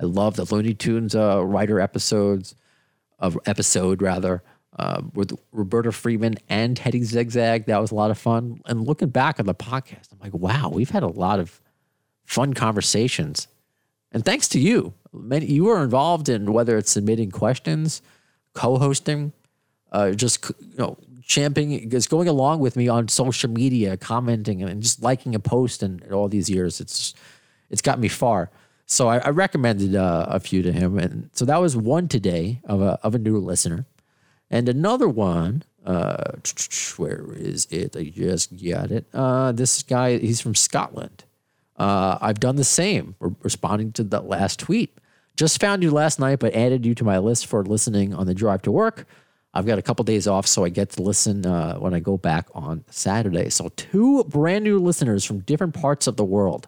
I 0.00 0.06
love 0.06 0.34
the 0.34 0.52
Looney 0.52 0.74
Tunes 0.74 1.14
uh, 1.14 1.46
writer 1.46 1.78
episodes, 1.78 2.56
of 3.20 3.38
episode 3.46 4.02
rather, 4.02 4.42
uh, 4.76 5.02
with 5.14 5.38
Roberta 5.52 5.92
Freeman 5.92 6.34
and 6.48 6.76
Teddy 6.76 7.04
Zigzag. 7.04 7.66
That 7.66 7.80
was 7.80 7.92
a 7.92 7.94
lot 7.94 8.10
of 8.10 8.18
fun. 8.18 8.60
And 8.66 8.84
looking 8.84 9.10
back 9.10 9.38
on 9.38 9.46
the 9.46 9.54
podcast, 9.54 10.10
I'm 10.10 10.18
like, 10.20 10.34
wow, 10.34 10.68
we've 10.74 10.90
had 10.90 11.04
a 11.04 11.06
lot 11.06 11.38
of 11.38 11.60
fun 12.24 12.54
conversations. 12.54 13.46
And 14.10 14.24
thanks 14.24 14.48
to 14.48 14.58
you, 14.58 14.94
many 15.12 15.46
you 15.46 15.64
were 15.64 15.82
involved 15.82 16.28
in 16.28 16.52
whether 16.52 16.76
it's 16.76 16.90
submitting 16.90 17.30
questions, 17.30 18.02
co-hosting, 18.54 19.32
uh, 19.92 20.10
just 20.12 20.50
you 20.60 20.78
know 20.78 20.96
championing, 21.22 21.90
just 21.90 22.10
going 22.10 22.26
along 22.26 22.60
with 22.60 22.74
me 22.76 22.88
on 22.88 23.06
social 23.08 23.50
media, 23.50 23.96
commenting 23.96 24.62
and 24.62 24.82
just 24.82 25.02
liking 25.02 25.34
a 25.34 25.38
post. 25.38 25.82
And 25.82 26.02
all 26.12 26.28
these 26.28 26.50
years, 26.50 26.80
it's 26.80 27.14
it's 27.70 27.82
got 27.82 27.98
me 27.98 28.08
far. 28.08 28.50
So 28.86 29.08
I, 29.08 29.18
I 29.18 29.28
recommended 29.30 29.94
uh, 29.94 30.26
a 30.28 30.40
few 30.40 30.62
to 30.62 30.72
him, 30.72 30.98
and 30.98 31.28
so 31.34 31.44
that 31.44 31.60
was 31.60 31.76
one 31.76 32.08
today 32.08 32.60
of 32.64 32.80
a 32.80 32.98
of 33.02 33.14
a 33.14 33.18
new 33.18 33.38
listener, 33.38 33.86
and 34.50 34.68
another 34.68 35.08
one. 35.08 35.62
Uh, 35.84 36.32
where 36.96 37.32
is 37.32 37.66
it? 37.70 37.96
I 37.96 38.04
just 38.04 38.62
got 38.62 38.90
it. 38.90 39.06
Uh, 39.14 39.52
this 39.52 39.82
guy, 39.82 40.18
he's 40.18 40.40
from 40.40 40.54
Scotland. 40.54 41.24
Uh, 41.78 42.18
I've 42.20 42.40
done 42.40 42.56
the 42.56 42.64
same, 42.64 43.14
responding 43.42 43.92
to 43.92 44.04
that 44.04 44.26
last 44.26 44.58
tweet. 44.58 44.98
Just 45.36 45.60
found 45.60 45.84
you 45.84 45.92
last 45.92 46.18
night, 46.18 46.40
but 46.40 46.52
added 46.54 46.84
you 46.84 46.94
to 46.96 47.04
my 47.04 47.18
list 47.18 47.46
for 47.46 47.64
listening 47.64 48.12
on 48.12 48.26
the 48.26 48.34
drive 48.34 48.62
to 48.62 48.72
work. 48.72 49.06
I've 49.54 49.66
got 49.66 49.78
a 49.78 49.82
couple 49.82 50.04
days 50.04 50.26
off, 50.26 50.46
so 50.46 50.64
I 50.64 50.68
get 50.68 50.90
to 50.90 51.02
listen 51.02 51.46
uh, 51.46 51.76
when 51.78 51.94
I 51.94 52.00
go 52.00 52.18
back 52.18 52.48
on 52.54 52.84
Saturday. 52.90 53.48
So, 53.50 53.68
two 53.76 54.24
brand 54.24 54.64
new 54.64 54.78
listeners 54.78 55.24
from 55.24 55.40
different 55.40 55.74
parts 55.74 56.06
of 56.06 56.16
the 56.16 56.24
world. 56.24 56.66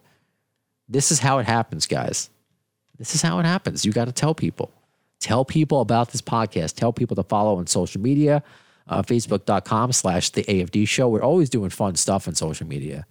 This 0.87 1.11
is 1.11 1.19
how 1.19 1.39
it 1.39 1.45
happens, 1.45 1.85
guys. 1.85 2.29
This 2.97 3.13
is 3.13 3.21
how 3.21 3.39
it 3.39 3.45
happens. 3.45 3.85
You 3.85 3.91
got 3.91 4.05
to 4.05 4.11
tell 4.11 4.33
people. 4.33 4.71
Tell 5.19 5.45
people 5.45 5.81
about 5.81 6.11
this 6.11 6.21
podcast. 6.21 6.75
Tell 6.75 6.91
people 6.91 7.15
to 7.15 7.23
follow 7.23 7.57
on 7.57 7.67
social 7.67 8.01
media, 8.01 8.43
uh, 8.87 9.03
facebook.com 9.03 9.91
slash 9.91 10.31
the 10.31 10.43
AFD 10.43 10.87
show. 10.87 11.07
We're 11.07 11.21
always 11.21 11.49
doing 11.49 11.69
fun 11.69 11.95
stuff 11.95 12.27
on 12.27 12.35
social 12.35 12.67
media. 12.67 13.05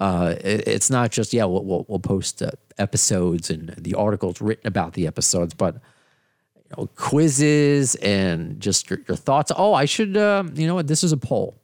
Uh, 0.00 0.34
it, 0.40 0.66
it's 0.66 0.90
not 0.90 1.10
just 1.10 1.32
yeah 1.32 1.44
we'll 1.44 1.64
we'll, 1.64 1.84
we'll 1.86 1.98
post 1.98 2.42
uh, 2.42 2.50
episodes 2.78 3.50
and 3.50 3.74
the 3.76 3.94
articles 3.94 4.40
written 4.40 4.66
about 4.66 4.94
the 4.94 5.06
episodes, 5.06 5.54
but 5.54 5.74
you 5.74 6.62
know, 6.76 6.88
quizzes 6.96 7.94
and 7.96 8.58
just 8.60 8.88
your, 8.88 9.00
your 9.06 9.16
thoughts. 9.16 9.52
Oh, 9.54 9.74
I 9.74 9.84
should 9.84 10.16
um, 10.16 10.52
you 10.56 10.66
know 10.66 10.74
what 10.74 10.86
this 10.86 11.04
is 11.04 11.12
a 11.12 11.16
poll. 11.16 11.54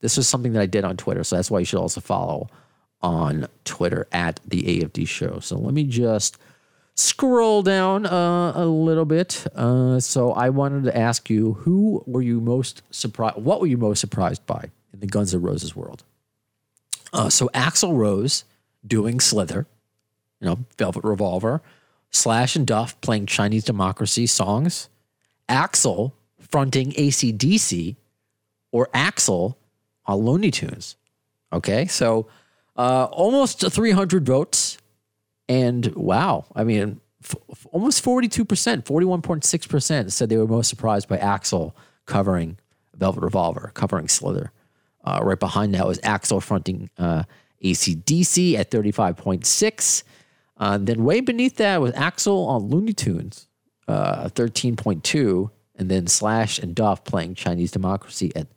This 0.00 0.18
is 0.18 0.28
something 0.28 0.52
that 0.52 0.62
I 0.62 0.66
did 0.66 0.84
on 0.84 0.96
Twitter, 0.96 1.24
so 1.24 1.36
that's 1.36 1.50
why 1.50 1.58
you 1.58 1.64
should 1.64 1.80
also 1.80 2.00
follow 2.00 2.48
on 3.02 3.46
Twitter 3.64 4.06
at 4.12 4.40
the 4.46 4.62
AFD 4.62 5.08
Show. 5.08 5.40
So 5.40 5.58
let 5.58 5.72
me 5.74 5.84
just 5.84 6.38
scroll 6.94 7.62
down 7.62 8.06
uh, 8.06 8.52
a 8.54 8.66
little 8.66 9.04
bit. 9.04 9.46
Uh, 9.54 10.00
so 10.00 10.32
I 10.32 10.50
wanted 10.50 10.84
to 10.84 10.96
ask 10.96 11.30
you, 11.30 11.54
who 11.54 12.02
were 12.06 12.22
you 12.22 12.40
most 12.40 12.82
surprised? 12.90 13.38
What 13.38 13.60
were 13.60 13.66
you 13.66 13.78
most 13.78 14.00
surprised 14.00 14.44
by 14.46 14.70
in 14.92 15.00
the 15.00 15.06
Guns 15.06 15.34
N' 15.34 15.42
Roses 15.42 15.74
world? 15.74 16.04
Uh, 17.12 17.28
so 17.28 17.48
Axl 17.48 17.96
Rose 17.96 18.44
doing 18.86 19.20
Slither, 19.20 19.66
you 20.40 20.46
know, 20.48 20.58
Velvet 20.78 21.04
Revolver, 21.04 21.60
Slash 22.10 22.56
and 22.56 22.66
Duff 22.66 23.00
playing 23.00 23.26
Chinese 23.26 23.64
Democracy 23.64 24.26
songs, 24.26 24.88
Axl 25.48 26.12
fronting 26.38 26.92
ACDC, 26.92 27.96
or 28.72 28.88
Axl 28.94 29.54
on 30.06 30.18
Looney 30.18 30.50
Tunes. 30.50 30.96
Okay, 31.52 31.86
so 31.86 32.26
uh, 32.76 33.08
almost 33.10 33.60
300 33.60 34.24
votes. 34.26 34.78
And 35.48 35.86
wow, 35.96 36.46
I 36.54 36.62
mean, 36.62 37.00
f- 37.24 37.34
almost 37.72 38.04
42%, 38.04 38.44
41.6% 38.84 40.12
said 40.12 40.28
they 40.28 40.36
were 40.36 40.46
most 40.46 40.68
surprised 40.70 41.08
by 41.08 41.18
Axl 41.18 41.72
covering 42.06 42.56
Velvet 42.96 43.22
Revolver, 43.22 43.72
covering 43.74 44.06
Slither. 44.06 44.52
Uh, 45.02 45.20
right 45.22 45.38
behind 45.38 45.74
that 45.74 45.86
was 45.86 45.98
Axl 46.00 46.42
fronting 46.42 46.90
uh, 46.98 47.22
ACDC 47.64 48.54
at 48.54 48.70
35.6. 48.70 50.02
Uh, 50.56 50.78
then 50.78 51.04
way 51.04 51.20
beneath 51.20 51.56
that 51.56 51.80
was 51.80 51.92
Axl 51.92 52.46
on 52.46 52.68
Looney 52.68 52.92
Tunes, 52.92 53.48
uh, 53.88 54.28
13.2. 54.28 55.50
And 55.76 55.90
then 55.90 56.06
Slash 56.06 56.58
and 56.58 56.74
Duff 56.74 57.04
playing 57.04 57.34
Chinese 57.34 57.70
Democracy 57.70 58.30
at 58.36 58.48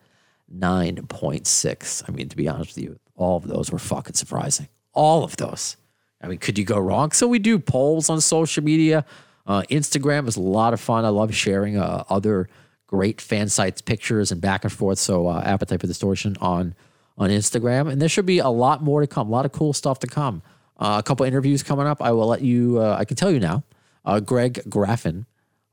9.6. 0.53 2.03
I 2.07 2.11
mean, 2.11 2.27
to 2.27 2.35
be 2.35 2.49
honest 2.49 2.75
with 2.75 2.83
you, 2.83 2.99
all 3.15 3.37
of 3.37 3.47
those 3.47 3.71
were 3.71 3.79
fucking 3.79 4.15
surprising. 4.15 4.67
All 4.93 5.23
of 5.23 5.37
those. 5.37 5.77
I 6.21 6.27
mean, 6.27 6.37
could 6.37 6.57
you 6.57 6.65
go 6.65 6.77
wrong? 6.77 7.11
So 7.11 7.27
we 7.27 7.39
do 7.39 7.59
polls 7.59 8.09
on 8.09 8.19
social 8.19 8.63
media. 8.63 9.05
Uh, 9.45 9.63
Instagram 9.69 10.27
is 10.27 10.35
a 10.35 10.41
lot 10.41 10.73
of 10.73 10.79
fun. 10.79 11.05
I 11.05 11.09
love 11.09 11.33
sharing 11.33 11.77
uh, 11.77 12.03
other 12.09 12.49
great 12.93 13.19
fan 13.19 13.49
sites, 13.49 13.81
pictures, 13.81 14.31
and 14.31 14.39
back 14.41 14.63
and 14.63 14.71
forth. 14.71 14.99
So 14.99 15.27
uh, 15.27 15.41
appetite 15.43 15.81
for 15.81 15.87
distortion 15.87 16.35
on 16.41 16.75
on 17.17 17.29
Instagram, 17.29 17.91
and 17.91 18.01
there 18.01 18.09
should 18.09 18.25
be 18.25 18.39
a 18.39 18.49
lot 18.49 18.81
more 18.81 19.01
to 19.01 19.07
come. 19.07 19.27
A 19.27 19.31
lot 19.31 19.45
of 19.45 19.51
cool 19.51 19.73
stuff 19.73 19.99
to 19.99 20.07
come. 20.07 20.41
Uh, 20.77 20.97
a 20.99 21.03
couple 21.03 21.25
interviews 21.25 21.63
coming 21.63 21.87
up. 21.87 22.01
I 22.01 22.11
will 22.11 22.27
let 22.27 22.41
you. 22.41 22.79
Uh, 22.79 22.95
I 22.99 23.05
can 23.05 23.17
tell 23.17 23.31
you 23.31 23.39
now. 23.39 23.63
Uh, 24.05 24.19
Greg 24.19 24.61
Graffin 24.67 25.25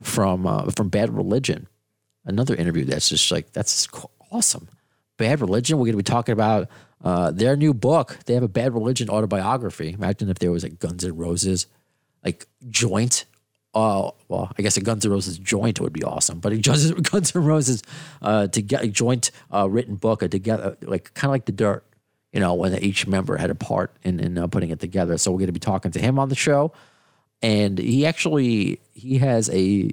from 0.03 0.47
uh, 0.47 0.71
from 0.71 0.89
Bad 0.89 1.15
Religion 1.15 1.67
another 2.25 2.55
interview 2.55 2.85
that's 2.85 3.09
just 3.09 3.31
like 3.31 3.53
that's 3.53 3.89
awesome. 4.31 4.69
Bad 5.17 5.41
Religion. 5.41 5.79
We're 5.79 5.87
going 5.87 5.93
to 5.93 5.99
be 5.99 6.03
talking 6.03 6.33
about 6.33 6.69
uh, 7.05 7.31
their 7.31 7.57
new 7.57 7.75
book. 7.75 8.19
They 8.27 8.35
have 8.35 8.43
a 8.43 8.49
Bad 8.49 8.73
Religion 8.73 9.11
autobiography. 9.11 9.93
Imagine 9.93 10.31
if 10.31 10.39
there 10.39 10.51
was 10.51 10.63
like 10.63 10.79
Guns 10.79 11.05
N' 11.05 11.17
Roses, 11.17 11.67
like 12.25 12.47
joint. 12.69 13.27
Uh, 13.73 14.11
well, 14.29 14.51
I 14.59 14.63
guess 14.63 14.77
a 14.77 14.81
Guns 14.81 15.05
N' 15.05 15.13
Roses 15.13 15.39
joint 15.39 15.81
would 15.81 15.93
be 15.93 16.03
awesome, 16.03 16.41
but 16.41 16.53
a 16.53 16.57
Guns, 16.59 17.37
N' 17.37 17.45
Roses 17.45 17.83
uh, 18.21 18.49
to 18.49 18.63
get 18.63 18.83
a 18.83 18.89
joint 18.89 19.31
uh, 19.53 19.69
written 19.71 19.95
book, 19.95 20.23
a 20.23 20.29
together 20.29 20.77
like 20.83 21.15
kind 21.15 21.31
of 21.31 21.33
like 21.33 21.45
the 21.45 21.53
Dirt, 21.53 21.85
you 22.33 22.41
know, 22.41 22.55
when 22.55 22.77
each 22.83 23.07
member 23.07 23.37
had 23.37 23.51
a 23.51 23.55
part 23.55 23.95
in 24.03 24.19
in 24.19 24.39
uh, 24.39 24.49
putting 24.49 24.71
it 24.71 24.81
together. 24.81 25.17
So 25.19 25.31
we're 25.31 25.39
going 25.39 25.47
to 25.47 25.53
be 25.53 25.61
talking 25.61 25.93
to 25.93 26.01
him 26.01 26.19
on 26.19 26.29
the 26.29 26.35
show, 26.35 26.73
and 27.43 27.79
he 27.79 28.07
actually 28.07 28.81
he 28.93 29.19
has 29.19 29.49
a 29.51 29.91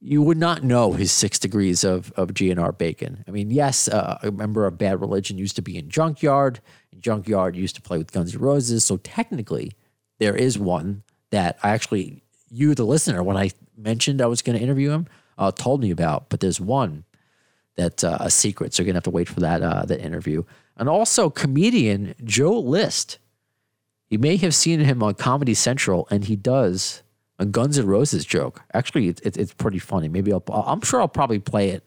you 0.00 0.22
would 0.22 0.38
not 0.38 0.62
know 0.62 0.92
his 0.92 1.10
six 1.10 1.40
degrees 1.40 1.82
of 1.82 2.12
of 2.12 2.28
GNR 2.28 2.78
bacon. 2.78 3.24
I 3.26 3.32
mean, 3.32 3.50
yes, 3.50 3.88
uh, 3.88 4.18
a 4.22 4.30
member 4.30 4.64
of 4.64 4.78
Bad 4.78 5.00
Religion 5.00 5.38
used 5.38 5.56
to 5.56 5.62
be 5.62 5.76
in 5.76 5.88
Junkyard. 5.88 6.60
And 6.92 7.02
Junkyard 7.02 7.56
used 7.56 7.74
to 7.74 7.82
play 7.82 7.98
with 7.98 8.12
Guns 8.12 8.34
N' 8.34 8.40
Roses. 8.40 8.84
So 8.84 8.98
technically, 8.98 9.72
there 10.20 10.36
is 10.36 10.56
one 10.56 11.02
that 11.30 11.58
I 11.64 11.70
actually 11.70 12.22
you, 12.50 12.74
the 12.74 12.84
listener, 12.84 13.22
when 13.22 13.36
I 13.36 13.50
mentioned 13.76 14.20
I 14.20 14.26
was 14.26 14.42
going 14.42 14.56
to 14.56 14.62
interview 14.62 14.90
him, 14.90 15.06
uh, 15.38 15.52
told 15.52 15.80
me 15.80 15.90
about. 15.90 16.28
But 16.28 16.40
there's 16.40 16.60
one 16.60 17.04
that's 17.76 18.02
uh, 18.02 18.18
a 18.20 18.30
secret, 18.30 18.74
so 18.74 18.82
you're 18.82 18.86
gonna 18.86 18.96
have 18.96 19.04
to 19.04 19.10
wait 19.10 19.28
for 19.28 19.40
that 19.40 19.62
uh, 19.62 19.84
that 19.86 20.00
interview. 20.00 20.42
And 20.76 20.88
also, 20.88 21.30
comedian 21.30 22.14
Joe 22.24 22.58
List. 22.58 23.18
You 24.10 24.18
may 24.18 24.36
have 24.36 24.54
seen 24.54 24.80
him 24.80 25.02
on 25.02 25.14
Comedy 25.14 25.52
Central, 25.52 26.08
and 26.10 26.24
he 26.24 26.34
does 26.34 27.02
a 27.38 27.44
Guns 27.44 27.78
N' 27.78 27.86
Roses 27.86 28.24
joke. 28.24 28.62
Actually, 28.72 29.08
it's, 29.08 29.20
it's, 29.20 29.36
it's 29.36 29.52
pretty 29.52 29.78
funny. 29.78 30.08
Maybe 30.08 30.32
I'll, 30.32 30.42
I'm 30.48 30.80
sure 30.80 31.00
I'll 31.00 31.08
probably 31.08 31.38
play 31.38 31.70
it 31.70 31.86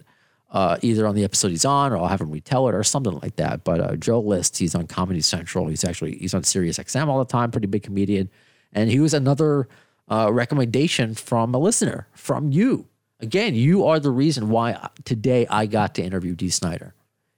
uh, 0.51 0.77
either 0.83 1.07
on 1.07 1.15
the 1.15 1.23
episode 1.23 1.49
he's 1.49 1.65
on, 1.65 1.91
or 1.91 1.97
I'll 1.97 2.07
have 2.07 2.21
him 2.21 2.29
retell 2.29 2.67
it, 2.67 2.75
or 2.75 2.83
something 2.83 3.19
like 3.19 3.37
that. 3.37 3.63
But 3.63 3.79
uh, 3.79 3.95
Joe 3.95 4.19
List, 4.19 4.59
he's 4.59 4.75
on 4.75 4.85
Comedy 4.85 5.21
Central. 5.21 5.67
He's 5.67 5.83
actually 5.83 6.17
he's 6.17 6.33
on 6.33 6.43
Sirius 6.43 6.77
XM 6.77 7.07
all 7.07 7.19
the 7.19 7.25
time. 7.25 7.51
Pretty 7.51 7.67
big 7.67 7.83
comedian, 7.83 8.29
and 8.71 8.89
he 8.89 8.99
was 8.99 9.13
another 9.13 9.67
uh, 10.11 10.29
recommendation 10.31 11.15
from 11.15 11.55
a 11.55 11.57
listener 11.57 12.07
from 12.13 12.51
you. 12.51 12.87
Again, 13.21 13.55
you 13.55 13.85
are 13.87 13.99
the 13.99 14.11
reason 14.11 14.49
why 14.49 14.89
today 15.05 15.47
I 15.49 15.67
got 15.67 15.95
to 15.95 16.03
interview 16.03 16.35
Dee 16.35 16.49
Snider. 16.49 16.93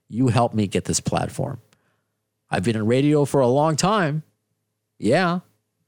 You 0.08 0.28
helped 0.28 0.54
me 0.54 0.66
get 0.66 0.84
this 0.84 0.98
platform. 0.98 1.60
I've 2.50 2.64
been 2.64 2.76
in 2.76 2.86
radio 2.86 3.24
for 3.24 3.40
a 3.40 3.46
long 3.46 3.76
time. 3.76 4.22
Yeah, 4.98 5.40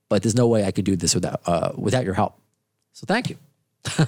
but 0.08 0.22
there's 0.22 0.34
no 0.34 0.46
way 0.46 0.64
I 0.64 0.70
could 0.70 0.84
do 0.84 0.96
this 0.96 1.14
without 1.14 1.40
uh, 1.46 1.72
without 1.76 2.04
your 2.04 2.14
help. 2.14 2.38
So 2.92 3.04
thank 3.06 3.30
you. 3.30 3.36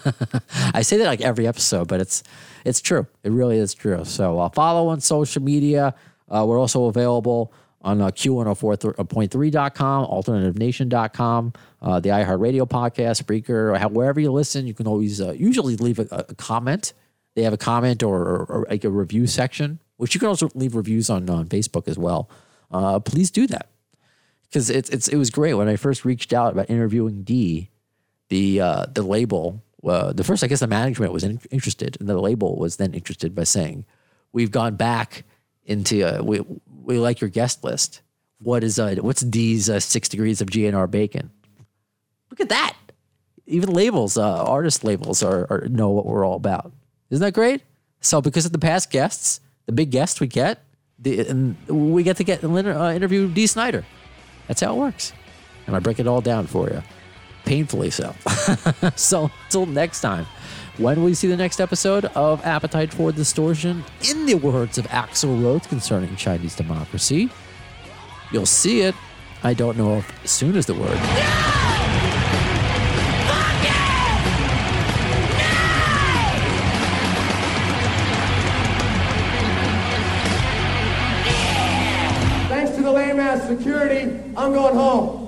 I 0.75 0.83
say 0.83 0.97
that 0.99 1.07
like 1.07 1.21
every 1.21 1.47
episode, 1.47 1.89
but 1.89 2.01
it's 2.01 2.23
it's 2.65 2.81
true. 2.81 3.07
It 3.23 3.33
really 3.33 3.59
is 3.59 3.75
true. 3.75 4.05
So 4.05 4.39
uh, 4.39 4.49
follow 4.51 4.89
on 4.89 5.01
social 5.01 5.43
media. 5.43 5.95
Uh, 6.29 6.45
we're 6.47 6.59
also 6.59 6.85
available 6.85 7.53
on 7.83 8.01
uh, 8.01 8.09
Q104.3.com, 8.09 10.07
alternativenation.com, 10.07 11.53
uh, 11.81 12.01
the 12.01 12.09
iHeartRadio 12.09 12.69
podcast, 12.69 13.25
Breaker, 13.27 13.75
or 13.75 13.79
wherever 13.89 14.21
you 14.21 14.33
listen. 14.33 14.67
You 14.67 14.75
can 14.75 14.87
always 14.87 15.21
uh, 15.21 15.33
usually 15.33 15.77
leave 15.77 15.99
a, 15.99 16.07
a 16.11 16.35
comment. 16.35 16.93
They 17.35 17.43
have 17.43 17.53
a 17.53 17.59
comment 17.59 18.03
or, 18.03 18.21
or, 18.21 18.45
or 18.47 18.67
like 18.69 18.85
a 18.85 18.91
review 18.91 19.27
section, 19.27 19.79
which 19.97 20.15
you 20.15 20.21
can 20.21 20.29
also 20.29 20.49
leave 20.55 20.75
reviews 20.75 21.09
on 21.09 21.31
on 21.31 21.47
Facebook 21.47 21.87
as 21.87 21.97
well. 21.97 22.29
Uh, 22.71 22.99
please 22.99 23.31
do 23.31 23.47
that 23.47 23.69
because 24.49 24.71
it's 24.71 24.91
it's 24.91 25.09
it 25.09 25.17
was 25.17 25.31
great 25.31 25.55
when 25.55 25.69
I 25.69 25.77
first 25.77 26.05
reached 26.05 26.33
out 26.33 26.53
about 26.53 26.69
interviewing 26.71 27.23
Dee. 27.23 27.71
The 28.29 28.61
uh, 28.61 28.87
the 28.93 29.03
label, 29.03 29.63
uh, 29.85 30.13
the 30.13 30.25
first 30.25 30.45
I 30.45 30.49
guess 30.49 30.61
the 30.61 30.67
management 30.67 31.13
was 31.13 31.25
in, 31.25 31.41
interested, 31.51 31.97
and 31.99 32.09
the 32.09 32.19
label 32.19 32.57
was 32.57 32.77
then 32.77 32.93
interested 32.93 33.35
by 33.35 33.45
saying, 33.45 33.87
"We've 34.33 34.51
gone 34.51 34.77
back 34.77 35.25
into 35.65 36.03
uh, 36.03 36.23
we 36.23 36.41
we 36.89 36.99
like 36.99 37.21
your 37.21 37.31
guest 37.31 37.63
list. 37.63 38.01
What 38.41 38.65
is 38.65 38.79
uh 38.79 38.97
what's 39.01 39.21
Dee's 39.21 39.71
uh, 39.71 39.79
six 39.79 40.09
degrees 40.09 40.41
of 40.41 40.49
GNR 40.49 40.91
bacon? 40.91 41.31
Look 42.31 42.41
at 42.41 42.49
that. 42.49 42.75
Even 43.47 43.73
labels, 43.73 44.19
uh, 44.19 44.45
artist 44.45 44.85
labels, 44.85 45.23
are, 45.23 45.47
are 45.51 45.69
know 45.69 45.91
what 45.91 46.07
we're 46.07 46.25
all 46.27 46.37
about. 46.37 46.73
Isn't 47.11 47.25
that 47.25 47.33
great? 47.33 47.63
So 48.01 48.21
because 48.21 48.45
of 48.47 48.53
the 48.53 48.59
past 48.59 48.91
guests, 48.91 49.41
the 49.67 49.73
big 49.73 49.91
guests 49.91 50.21
we 50.21 50.27
get, 50.27 50.63
the, 50.99 51.21
and 51.21 51.57
we 51.69 52.03
get 52.03 52.17
to 52.19 52.25
get 52.25 52.45
uh, 52.45 52.93
interview 52.95 53.29
Dee 53.29 53.47
Snider. 53.47 53.85
That's 54.47 54.61
how 54.61 54.75
it 54.75 54.79
works. 54.79 55.13
And 55.67 55.75
I 55.75 55.79
break 55.79 55.99
it 55.99 56.07
all 56.07 56.21
down 56.21 56.47
for 56.47 56.69
you. 56.69 56.83
Painfully 57.45 57.91
so. 57.91 58.15
so 58.97 59.31
until 59.45 59.67
next 59.67 60.01
time, 60.01 60.27
when 60.79 60.97
will 60.99 61.07
we 61.07 61.15
see 61.15 61.27
the 61.27 61.37
next 61.37 61.61
episode 61.61 62.05
of 62.15 62.45
Appetite 62.47 62.95
for 62.95 63.11
Distortion, 63.11 63.85
in 64.09 64.27
the 64.27 64.35
words 64.35 64.79
of 64.79 64.87
Axl 64.87 65.43
Rose 65.43 65.67
concerning 65.67 66.15
Chinese 66.15 66.55
democracy, 66.55 67.29
you'll 68.31 68.47
see 68.47 68.83
it. 68.83 68.95
I 69.43 69.55
don't 69.55 69.77
know 69.77 69.97
if 69.97 70.29
soon 70.29 70.55
is 70.57 70.67
the 70.67 70.75
word. 70.75 70.97
Thanks 82.49 82.77
to 82.77 82.83
the 82.83 82.93
lame 82.93 83.19
ass 83.19 83.49
security, 83.49 84.21
I'm 84.37 84.53
going 84.53 84.75
home. 84.77 85.28